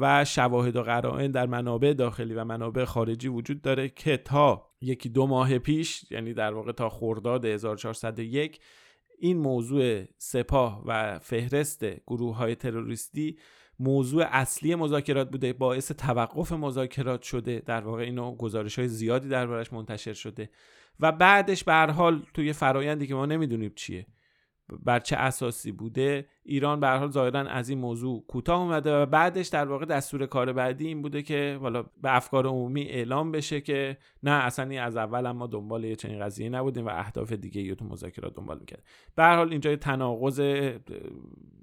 و 0.00 0.24
شواهد 0.24 0.76
و 0.76 0.82
قرائن 0.82 1.30
در 1.30 1.46
منابع 1.46 1.92
داخلی 1.92 2.34
و 2.34 2.44
منابع 2.44 2.84
خارجی 2.84 3.28
وجود 3.28 3.62
داره 3.62 3.88
که 3.88 4.16
تا 4.16 4.66
یکی 4.80 5.08
دو 5.08 5.26
ماه 5.26 5.58
پیش 5.58 6.04
یعنی 6.10 6.34
در 6.34 6.52
واقع 6.52 6.72
تا 6.72 6.88
خرداد 6.88 7.44
1401 7.44 8.60
این 9.18 9.38
موضوع 9.38 10.04
سپاه 10.18 10.82
و 10.86 11.18
فهرست 11.18 11.84
گروه 11.84 12.36
های 12.36 12.54
تروریستی 12.54 13.38
موضوع 13.78 14.24
اصلی 14.30 14.74
مذاکرات 14.74 15.30
بوده 15.30 15.52
باعث 15.52 15.92
توقف 15.92 16.52
مذاکرات 16.52 17.22
شده 17.22 17.62
در 17.66 17.80
واقع 17.80 18.02
اینو 18.02 18.36
گزارش 18.36 18.78
های 18.78 18.88
زیادی 18.88 19.28
دربارش 19.28 19.72
منتشر 19.72 20.12
شده 20.12 20.50
و 21.00 21.12
بعدش 21.12 21.64
به 21.64 21.72
هر 21.72 21.90
حال 21.90 22.22
توی 22.34 22.52
فرایندی 22.52 23.06
که 23.06 23.14
ما 23.14 23.26
نمی‌دونیم 23.26 23.72
چیه. 23.76 24.06
بر 24.84 24.98
چه 24.98 25.16
اساسی 25.16 25.72
بوده 25.72 26.26
ایران 26.42 26.80
به 26.80 26.88
حال 26.88 27.10
ظاهرا 27.10 27.40
از 27.40 27.68
این 27.68 27.78
موضوع 27.78 28.24
کوتاه 28.28 28.60
اومده 28.60 29.02
و 29.02 29.06
بعدش 29.06 29.48
در 29.48 29.68
واقع 29.68 29.84
دستور 29.84 30.26
کار 30.26 30.52
بعدی 30.52 30.86
این 30.86 31.02
بوده 31.02 31.22
که 31.22 31.58
والا 31.60 31.82
به 31.82 32.16
افکار 32.16 32.46
عمومی 32.46 32.82
اعلام 32.82 33.32
بشه 33.32 33.60
که 33.60 33.98
نه 34.22 34.30
اصلا 34.30 34.82
از 34.82 34.96
اول 34.96 35.30
ما 35.30 35.46
دنبال 35.46 35.84
یه 35.84 35.96
چنین 35.96 36.20
قضیه 36.20 36.48
نبودیم 36.48 36.86
و 36.86 36.90
اهداف 36.92 37.32
دیگه 37.32 37.60
ای 37.60 37.74
تو 37.74 37.84
مذاکرات 37.84 38.34
دنبال 38.34 38.58
می‌کرد 38.58 38.82
به 39.16 39.24
حال 39.24 39.50
اینجا 39.50 39.76
تناقض 39.76 40.40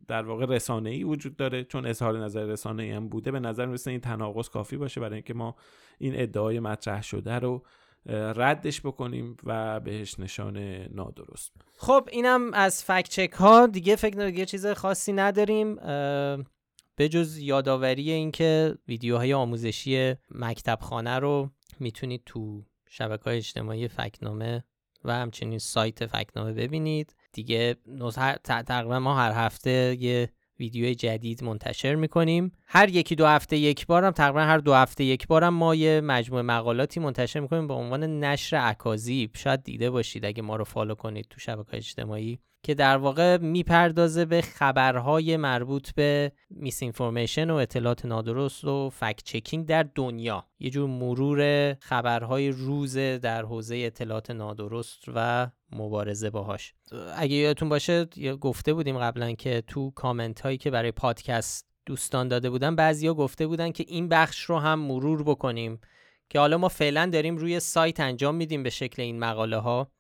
در 0.08 0.24
واقع 0.24 0.46
رسانه 0.46 0.90
ای 0.90 1.04
وجود 1.04 1.36
داره 1.36 1.64
چون 1.64 1.86
اظهار 1.86 2.18
نظر 2.18 2.44
رسانه 2.44 2.84
ای 2.84 2.92
هم 2.92 3.10
بوده 3.10 3.32
به 3.32 3.40
نظر 3.40 3.66
می‌رسه 3.66 3.92
این 3.92 4.00
تناقض 4.00 4.50
کافی 4.50 4.78
باشه 4.78 5.02
برای 5.02 5.14
اینکه 5.14 5.34
ما 5.34 5.56
این 5.98 6.14
ادعای 6.16 6.60
مطرح 6.60 7.04
شده 7.04 7.34
رو 7.34 7.64
ردش 8.10 8.82
بکنیم 8.82 9.38
و 9.44 9.80
بهش 9.80 10.20
نشان 10.20 10.58
نادرست. 10.94 11.52
خب 11.78 12.10
اینم 12.12 12.54
از 12.54 12.84
فکت 12.84 13.10
چک 13.10 13.32
ها 13.34 13.68
دیگه 13.68 13.96
فکر 13.96 14.26
دیگه 14.26 14.46
چیز 14.46 14.66
خاصی 14.66 15.14
نداریم. 15.14 15.76
به 16.96 17.10
جز 17.10 17.38
یادآوری 17.38 18.12
اینکه 18.12 18.78
ویدیوهای 18.88 19.34
آموزشی 19.34 20.16
مکتب 20.32 20.80
خانه 20.82 21.20
رو 21.20 21.50
می‌تونید 21.80 22.22
تو 22.26 22.64
شبکه 22.90 23.24
های 23.24 23.38
اجتماعی 23.38 23.88
فکنامه 23.88 24.64
و 25.04 25.14
همچنین 25.14 25.60
سایت 25.60 26.06
فکنامه 26.06 26.54
ببینید. 26.54 27.16
دیگه 27.34 27.76
تقریبا 28.44 29.00
ما 29.00 29.16
هر 29.16 29.46
هفته 29.46 29.98
یه 30.00 30.30
ویدیو 30.60 30.94
جدید 30.94 31.44
منتشر 31.44 31.96
می‌کنیم. 31.96 32.52
هر 32.66 32.90
یکی 32.90 33.16
دو 33.16 33.26
هفته 33.26 33.58
یک 33.58 33.88
بارم 33.88 34.12
تقریبا 34.12 34.42
هر 34.42 34.58
دو 34.58 34.74
هفته 34.74 35.04
یک 35.04 35.28
بارم 35.28 35.54
ما 35.54 35.76
یه 35.76 36.02
مجموعه 36.02 36.44
مقالاتی 36.44 37.00
منتشر 37.00 37.40
می‌کنیم 37.40 37.68
به 37.68 37.74
عنوان 37.74 38.24
نشر 38.24 38.70
اکاذیب 38.70 39.32
شاید 39.36 39.64
دیده 39.64 39.90
باشید 39.90 40.26
اگه 40.26 40.42
ما 40.42 40.56
رو 40.56 40.64
فالو 40.64 40.96
کنید 40.96 41.28
تو 41.30 41.40
شبکه 41.40 41.78
اجتماعی. 41.78 42.40
که 42.68 42.74
در 42.74 42.98
واقع 42.98 43.38
می‌پردازه 43.38 44.26
به 44.26 44.42
خبرهای 44.42 45.38
مربوط 45.38 45.92
به 45.92 46.32
میس 46.50 46.84
و 46.84 47.52
اطلاعات 47.52 48.06
نادرست 48.06 48.64
و 48.64 48.90
فکت 48.90 49.24
چکینگ 49.24 49.66
در 49.66 49.86
دنیا. 49.96 50.46
یه 50.60 50.70
جور 50.70 50.90
مرور 50.90 51.74
خبرهای 51.74 52.52
روز 52.52 52.98
در 52.98 53.46
حوزه 53.46 53.76
اطلاعات 53.78 54.32
نادرست 54.32 55.04
و 55.16 55.48
مبارزه 55.72 56.30
باهاش. 56.30 56.74
اگه 57.16 57.36
یادتون 57.36 57.70
باشه 57.70 58.06
گفته 58.42 58.74
بودیم 58.74 59.00
قبلا 59.00 59.32
که 59.32 59.64
تو 59.68 59.92
کامنت 59.92 60.42
هایی 60.42 60.58
که 60.58 60.72
برای 60.72 60.92
پادکست 60.92 61.68
دوستان 61.86 62.28
داده 62.28 62.50
بودن 62.50 62.76
بعضیا 62.76 63.14
گفته 63.14 63.48
بودن 63.48 63.72
که 63.72 63.86
این 63.88 64.10
بخش 64.10 64.44
رو 64.44 64.60
هم 64.60 64.80
مرور 64.80 65.24
بکنیم. 65.24 65.80
که 66.30 66.40
حالا 66.40 66.58
ما 66.58 66.68
فعلا 66.68 67.10
داریم 67.14 67.38
روی 67.38 67.60
سایت 67.60 68.00
انجام 68.00 68.36
میدیم 68.36 68.64
به 68.64 68.70
شکل 68.70 69.02
این 69.02 69.20
مقاله 69.20 69.58
ها 69.58 69.92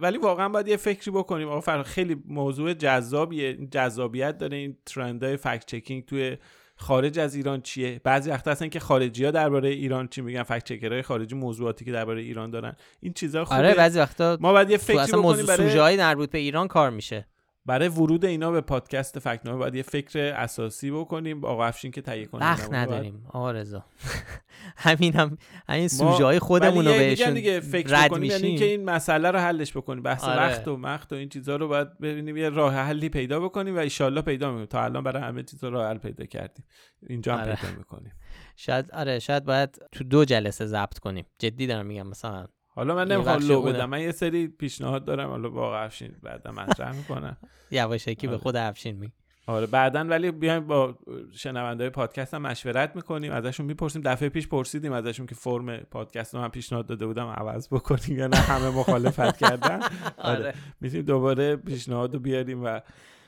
ولی 0.00 0.18
واقعا 0.18 0.48
باید 0.48 0.68
یه 0.68 0.76
فکری 0.76 1.10
بکنیم. 1.10 1.48
آقا 1.48 1.82
خیلی 1.82 2.16
موضوع 2.28 2.74
جذابیه. 2.74 3.56
جذابیت 3.66 4.38
داره. 4.38 4.56
این 4.56 4.76
ترندهای 4.86 5.36
فکت 5.36 5.66
چکینگ 5.66 6.04
توی 6.04 6.36
خارج 6.76 7.18
از 7.18 7.34
ایران 7.34 7.60
چیه؟ 7.60 8.00
بعضی 8.04 8.30
وقتا 8.30 8.50
هستن 8.50 8.68
که 8.68 8.80
خارجی 8.80 9.24
ها 9.24 9.30
درباره 9.30 9.68
ایران 9.68 10.08
چی 10.08 10.20
میگن 10.20 10.42
فکت 10.42 10.64
چکرهای 10.64 11.02
خارجی 11.02 11.34
موضوعاتی 11.34 11.84
که 11.84 11.92
درباره 11.92 12.22
ایران 12.22 12.50
دارن. 12.50 12.76
این 13.00 13.12
چیزا 13.12 13.44
خوبه. 13.44 13.58
آره 13.58 13.74
بعضی 13.74 13.98
وقتا 13.98 14.38
ما 14.40 14.52
باید 14.52 14.70
یه 14.70 14.76
فکری 14.76 15.12
بکنیم 15.12 15.46
برای 15.46 15.96
مربوط 15.96 16.30
به 16.30 16.38
ایران 16.38 16.68
کار 16.68 16.90
میشه. 16.90 17.26
برای 17.66 17.88
ورود 17.88 18.24
اینا 18.24 18.50
به 18.50 18.60
پادکست 18.60 19.18
فکنامه 19.18 19.58
باید 19.58 19.74
یه 19.74 19.82
فکر 19.82 20.18
اساسی 20.18 20.90
بکنیم 20.90 21.40
با 21.40 21.48
آقا 21.48 21.64
افشین 21.64 21.90
که 21.90 22.02
تهیه 22.02 22.26
کنیم 22.26 22.42
وقت 22.42 22.72
نداریم 22.72 23.26
آقا 23.28 23.50
رضا. 23.50 23.84
همین 24.76 25.12
هم 25.12 25.38
همین 25.68 25.88
سوژه 25.88 26.24
های 26.24 26.38
خودمون 26.38 26.84
رو 26.84 26.92
بهشون 26.92 27.34
دیگه 27.34 27.60
فکر 27.60 27.88
رد 27.88 28.18
میشیم 28.18 28.44
یعنی 28.44 28.58
که 28.58 28.64
این 28.64 28.84
مسئله 28.84 29.30
رو 29.30 29.38
حلش 29.38 29.76
بکنیم. 29.76 30.02
بحث 30.02 30.24
آره. 30.24 30.36
وقت 30.36 30.68
و 30.68 30.76
مخت 30.76 31.12
و 31.12 31.16
این 31.16 31.28
چیزا 31.28 31.56
رو 31.56 31.68
باید 31.68 31.98
ببینیم 31.98 32.36
یه 32.36 32.48
راه 32.48 32.74
حلی 32.74 33.08
پیدا 33.08 33.40
بکنیم 33.40 33.76
و 33.76 33.78
ان 34.00 34.20
پیدا 34.20 34.48
می‌کنیم. 34.48 34.66
تا 34.66 34.84
الان 34.84 35.04
برای 35.04 35.22
همه 35.22 35.42
چیزا 35.42 35.68
راه 35.68 35.88
حل 35.88 35.98
پیدا 35.98 36.24
کردیم. 36.24 36.64
اینجا 37.08 37.36
هم 37.36 37.40
آره. 37.40 37.54
پیدا 37.54 37.78
می‌کنیم. 37.78 38.12
شاید 38.56 38.90
آره 38.90 39.18
شاید 39.18 39.44
باید 39.44 39.82
تو 39.92 40.04
دو 40.04 40.24
جلسه 40.24 40.66
ضبط 40.66 40.98
کنیم. 40.98 41.26
جدی 41.38 41.66
دارم 41.66 41.86
میگم 41.86 42.06
مثلا 42.06 42.46
حالا 42.74 42.94
من 42.94 43.08
نمی‌خوام 43.08 43.42
لو 43.42 43.62
بدم. 43.62 43.90
من 43.90 44.00
یه 44.00 44.12
سری 44.12 44.48
پیشنهاد 44.48 45.04
دارم. 45.04 45.30
حالا 45.30 45.48
با 45.48 45.78
افشین 45.80 46.14
بعدا 46.22 46.52
مطرح 46.52 46.96
می‌کنم 46.96 47.36
یواشکی 47.70 48.26
به 48.26 48.32
آره. 48.32 48.42
خود 48.42 48.56
افشین 48.56 48.96
می 48.96 49.12
آره 49.46 49.66
بعدا 49.66 50.04
ولی 50.04 50.30
بیایم 50.30 50.66
با 50.66 50.98
شنونده 51.32 51.90
پادکست 51.90 52.34
هم 52.34 52.42
مشورت 52.42 52.96
می‌کنیم. 52.96 53.32
ازشون 53.32 53.66
می‌پرسیم. 53.66 54.02
دفعه 54.02 54.28
پیش 54.28 54.48
پرسیدیم 54.48 54.92
ازشون 54.92 55.26
که 55.26 55.34
فرم 55.34 55.76
پادکست 55.76 56.34
رو 56.34 56.40
من 56.40 56.48
پیشنهاد 56.48 56.86
داده 56.86 57.06
بودم 57.06 57.26
عوض 57.26 57.68
بکنیم 57.68 58.18
یا 58.18 58.26
نه. 58.26 58.36
همه 58.36 58.70
مخالفت 58.70 59.36
کردن. 59.36 59.80
آره, 60.18 60.38
آره. 60.38 60.54
می‌تونیم 60.80 61.06
دوباره 61.06 61.56
پیشنهاد 61.56 62.14
رو 62.14 62.20
بیاریم 62.20 62.64
و 62.64 62.80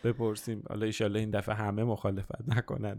بپرسیم. 0.04 0.62
حالا 0.68 0.86
ایشالله 0.86 1.20
این 1.20 1.30
دفعه 1.30 1.54
همه 1.54 1.84
مخالفت 1.84 2.48
نکنن. 2.56 2.98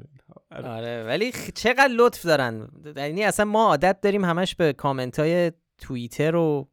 آره, 0.51 0.67
آره. 0.67 1.03
ولی 1.03 1.31
چقدر 1.55 1.93
لطف 1.97 2.25
دارن. 2.25 2.67
یعنی 2.95 3.23
اصلا 3.23 3.45
ما 3.45 3.65
عادت 3.65 4.01
داریم 4.01 4.25
همش 4.25 4.55
به 4.55 4.73
کامنت 4.73 5.19
های 5.19 5.51
توییتر 5.78 6.36
و 6.36 6.67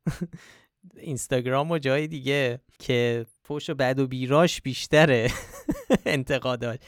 اینستاگرام 0.96 1.70
و 1.70 1.78
جای 1.78 2.06
دیگه 2.06 2.60
که 2.78 3.26
فوش 3.42 3.70
و 3.70 3.74
بد 3.74 3.98
و 3.98 4.06
بیراش 4.06 4.62
بیشتره 4.62 5.30
انتقادات 6.06 6.80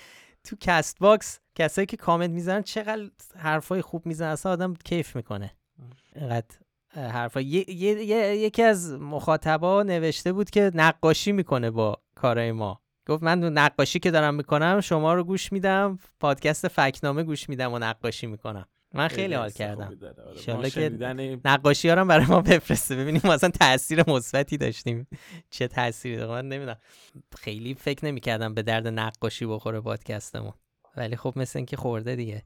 تو 0.45 0.57
کست 0.61 0.99
باکس 0.99 1.39
کسایی 1.55 1.87
که 1.87 1.97
کامنت 1.97 2.31
می‌زنن 2.31 2.63
چقدر 2.63 3.11
حرفای 3.37 3.83
خوب 3.83 4.07
می‌زنن 4.07 4.29
اصلا 4.29 4.53
آدم 4.53 4.75
کیف 4.75 5.17
می‌کنه. 5.17 5.57
اینقدر 6.15 6.57
حرفا. 6.95 7.41
یکی 7.41 8.63
از 8.63 8.93
مخاطبا 8.93 9.83
نوشته 9.83 10.33
بود 10.33 10.51
که 10.51 10.71
نقاشی 10.75 11.33
می‌کنه 11.33 11.71
با 11.71 12.03
کارای 12.15 12.53
ما. 12.53 12.81
گفت 13.09 13.23
من 13.23 13.45
نقاشی 13.45 13.99
که 13.99 14.11
دارم 14.11 14.35
می‌کنم 14.35 14.81
شما 14.81 15.15
رو 15.15 15.25
گوش 15.25 15.53
میدم 15.53 15.99
پادکست 16.21 16.69
فکنامه 16.69 17.23
گوش 17.23 17.49
میدم 17.49 17.73
و 17.73 17.79
نقاشی 17.79 18.27
می‌کنم. 18.27 18.67
من 18.97 19.09
خیلی 19.09 19.35
حال 19.35 19.51
کردم. 19.51 19.99
آره. 20.49 20.71
که 20.71 20.89
نقاشی 21.45 21.89
ها 21.89 22.05
برای 22.05 22.27
ما 22.27 22.41
بفرسته. 22.41 22.97
ببینیم 22.97 23.21
مثلا 23.25 23.51
تاثیر 23.51 24.11
مثبتی 24.11 24.57
داشتیم. 24.57 25.07
چه 25.51 25.69
تاثیری 25.69 26.17
داره؟ 26.17 26.31
من 26.31 26.49
نمی‌دونم. 26.49 26.79
خیلی 27.39 27.75
فکر 27.75 28.05
نمی‌کردم 28.05 28.55
به 28.55 28.63
درد 28.63 28.87
نقاشی 28.87 29.47
بخوره 29.47 29.81
پادکستمون. 29.81 30.53
ولی 30.97 31.17
خب 31.17 31.33
مثل 31.37 31.59
اینکه 31.59 31.77
خورده 31.77 32.17
دیگه. 32.17 32.43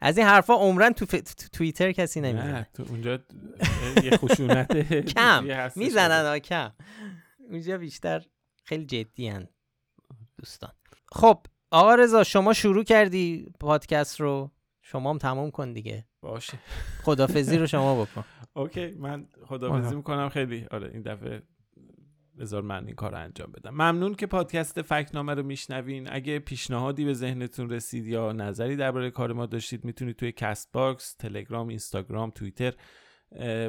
از 0.00 0.18
این 0.18 0.26
حرفا 0.26 0.54
عمرن 0.54 0.92
تو, 0.92 1.06
ف... 1.06 1.14
توییتر 1.52 1.92
کسی 1.92 2.20
نمی‌زنه. 2.20 2.68
تو 2.74 2.84
اونجا 2.88 3.18
یه 4.04 4.16
خشونت 4.16 4.78
کم. 5.14 5.44
می‌زنن 5.76 6.38
کم. 6.38 6.72
اونجا 7.50 7.78
بیشتر 7.78 8.22
خیلی 8.64 8.86
جدی 8.86 9.28
هن 9.28 9.48
دوستان. 10.38 10.72
خب 11.12 11.46
آقا 11.70 11.94
رضا 11.94 12.24
شما 12.24 12.52
شروع 12.52 12.84
کردی 12.84 13.52
پادکست 13.60 14.20
رو؟ 14.20 14.50
شما 14.82 15.10
هم 15.10 15.18
تموم 15.18 15.50
کن 15.50 15.72
دیگه. 15.72 16.06
باشه. 16.20 16.58
خدافزی 17.02 17.58
رو 17.58 17.66
شما 17.74 18.04
بکن. 18.04 18.24
OK 18.54 18.86
من 18.90 19.26
خدافزی 19.46 19.96
می‌کنم. 19.96 20.28
خیلی 20.28 20.66
آره 20.70 20.90
این 20.92 21.02
دفعه 21.02 21.42
بذار 22.38 22.62
من 22.62 22.86
این 22.86 22.94
کار 22.94 23.10
رو 23.10 23.18
انجام 23.18 23.52
بدم. 23.52 23.70
ممنون 23.70 24.14
که 24.14 24.26
پادکست 24.26 24.82
فکنامه 24.82 25.34
رو 25.34 25.42
میشنوین. 25.42 26.08
اگه 26.12 26.38
پیشنهادی 26.38 27.04
به 27.04 27.14
ذهنتون 27.14 27.70
رسید 27.70 28.06
یا 28.06 28.32
نظری 28.32 28.76
درباره 28.76 29.10
کار 29.10 29.32
ما 29.32 29.46
داشتید 29.46 29.84
می‌تونید 29.84 30.16
توی 30.16 30.32
کست 30.32 30.72
باکس 30.72 31.14
تلگرام 31.14 31.68
اینستاگرام 31.68 32.30
توییتر 32.30 32.72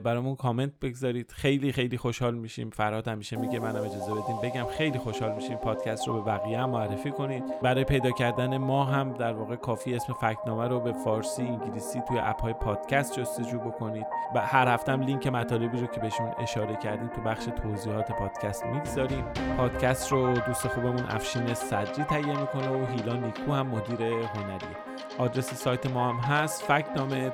برامون 0.04 0.36
کامنت 0.36 0.72
بگذارید. 0.82 1.32
خیلی 1.32 1.72
خیلی 1.72 1.98
خوشحال 1.98 2.36
میشیم. 2.36 2.70
فرهاد 2.70 3.08
همیشه 3.08 3.38
میگه 3.38 3.60
منم 3.60 3.82
اجازه 3.82 4.12
بدین 4.14 4.38
بگم. 4.44 4.66
خیلی 4.66 5.00
خوشحال 5.00 5.36
میشیم 5.36 5.58
پادکست 5.58 6.08
رو 6.08 6.22
به 6.22 6.32
بقیه 6.32 6.60
هم 6.60 6.70
معرفی 6.70 7.12
کنید. 7.12 7.44
برای 7.62 7.84
پیدا 7.84 8.12
کردن 8.12 8.58
ما 8.58 8.84
هم 8.84 9.14
در 9.14 9.34
واقع 9.34 9.56
کافی 9.56 9.96
اسم 9.96 10.14
فکنامه 10.14 10.68
رو 10.68 10.80
به 10.80 10.94
فارسی 10.94 11.42
انگلیسی 11.42 12.02
توی 12.08 12.20
اپ 12.20 12.42
های 12.42 12.54
پادکست 12.54 13.20
جستجو 13.20 13.60
بکنید. 13.60 14.06
و 14.36 14.40
هر 14.40 14.68
هفتم 14.68 15.02
لینک 15.02 15.28
مطالبی 15.28 15.80
رو 15.80 15.88
که 15.88 16.00
بهشون 16.00 16.32
اشاره 16.40 16.76
کردیم 16.76 17.08
تو 17.08 17.22
بخش 17.22 17.46
توضیحات 17.46 18.12
پادکست 18.12 18.66
می‌گذاریم. 18.66 19.26
پادکست 19.58 20.12
رو 20.12 20.34
دوست 20.34 20.68
خوبمون 20.68 21.06
افشین 21.10 21.54
صدری 21.54 22.04
تهیه 22.04 22.40
می‌کنه 22.40 22.70
و 22.70 22.86
هیلا 22.86 23.14
نیکو 23.14 23.52
هم 23.54 23.68
مدیر 23.68 24.02
هنریه 24.04 24.78
آدرس 25.18 25.54
سایت 25.54 25.92
ما 25.92 26.10
هم 26.10 26.16
هست. 26.16 26.64
فکنامه 26.64 27.32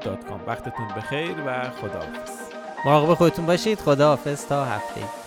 وقتتون 0.47 0.87
بخیر 0.97 1.35
و 1.45 1.69
خداحافظ. 1.69 2.18
مراقب 2.85 3.13
خودتون 3.13 3.45
باشید. 3.45 3.79
خدا 3.79 4.07
حافظ 4.07 4.45
تا 4.45 4.65
هفته. 4.65 5.18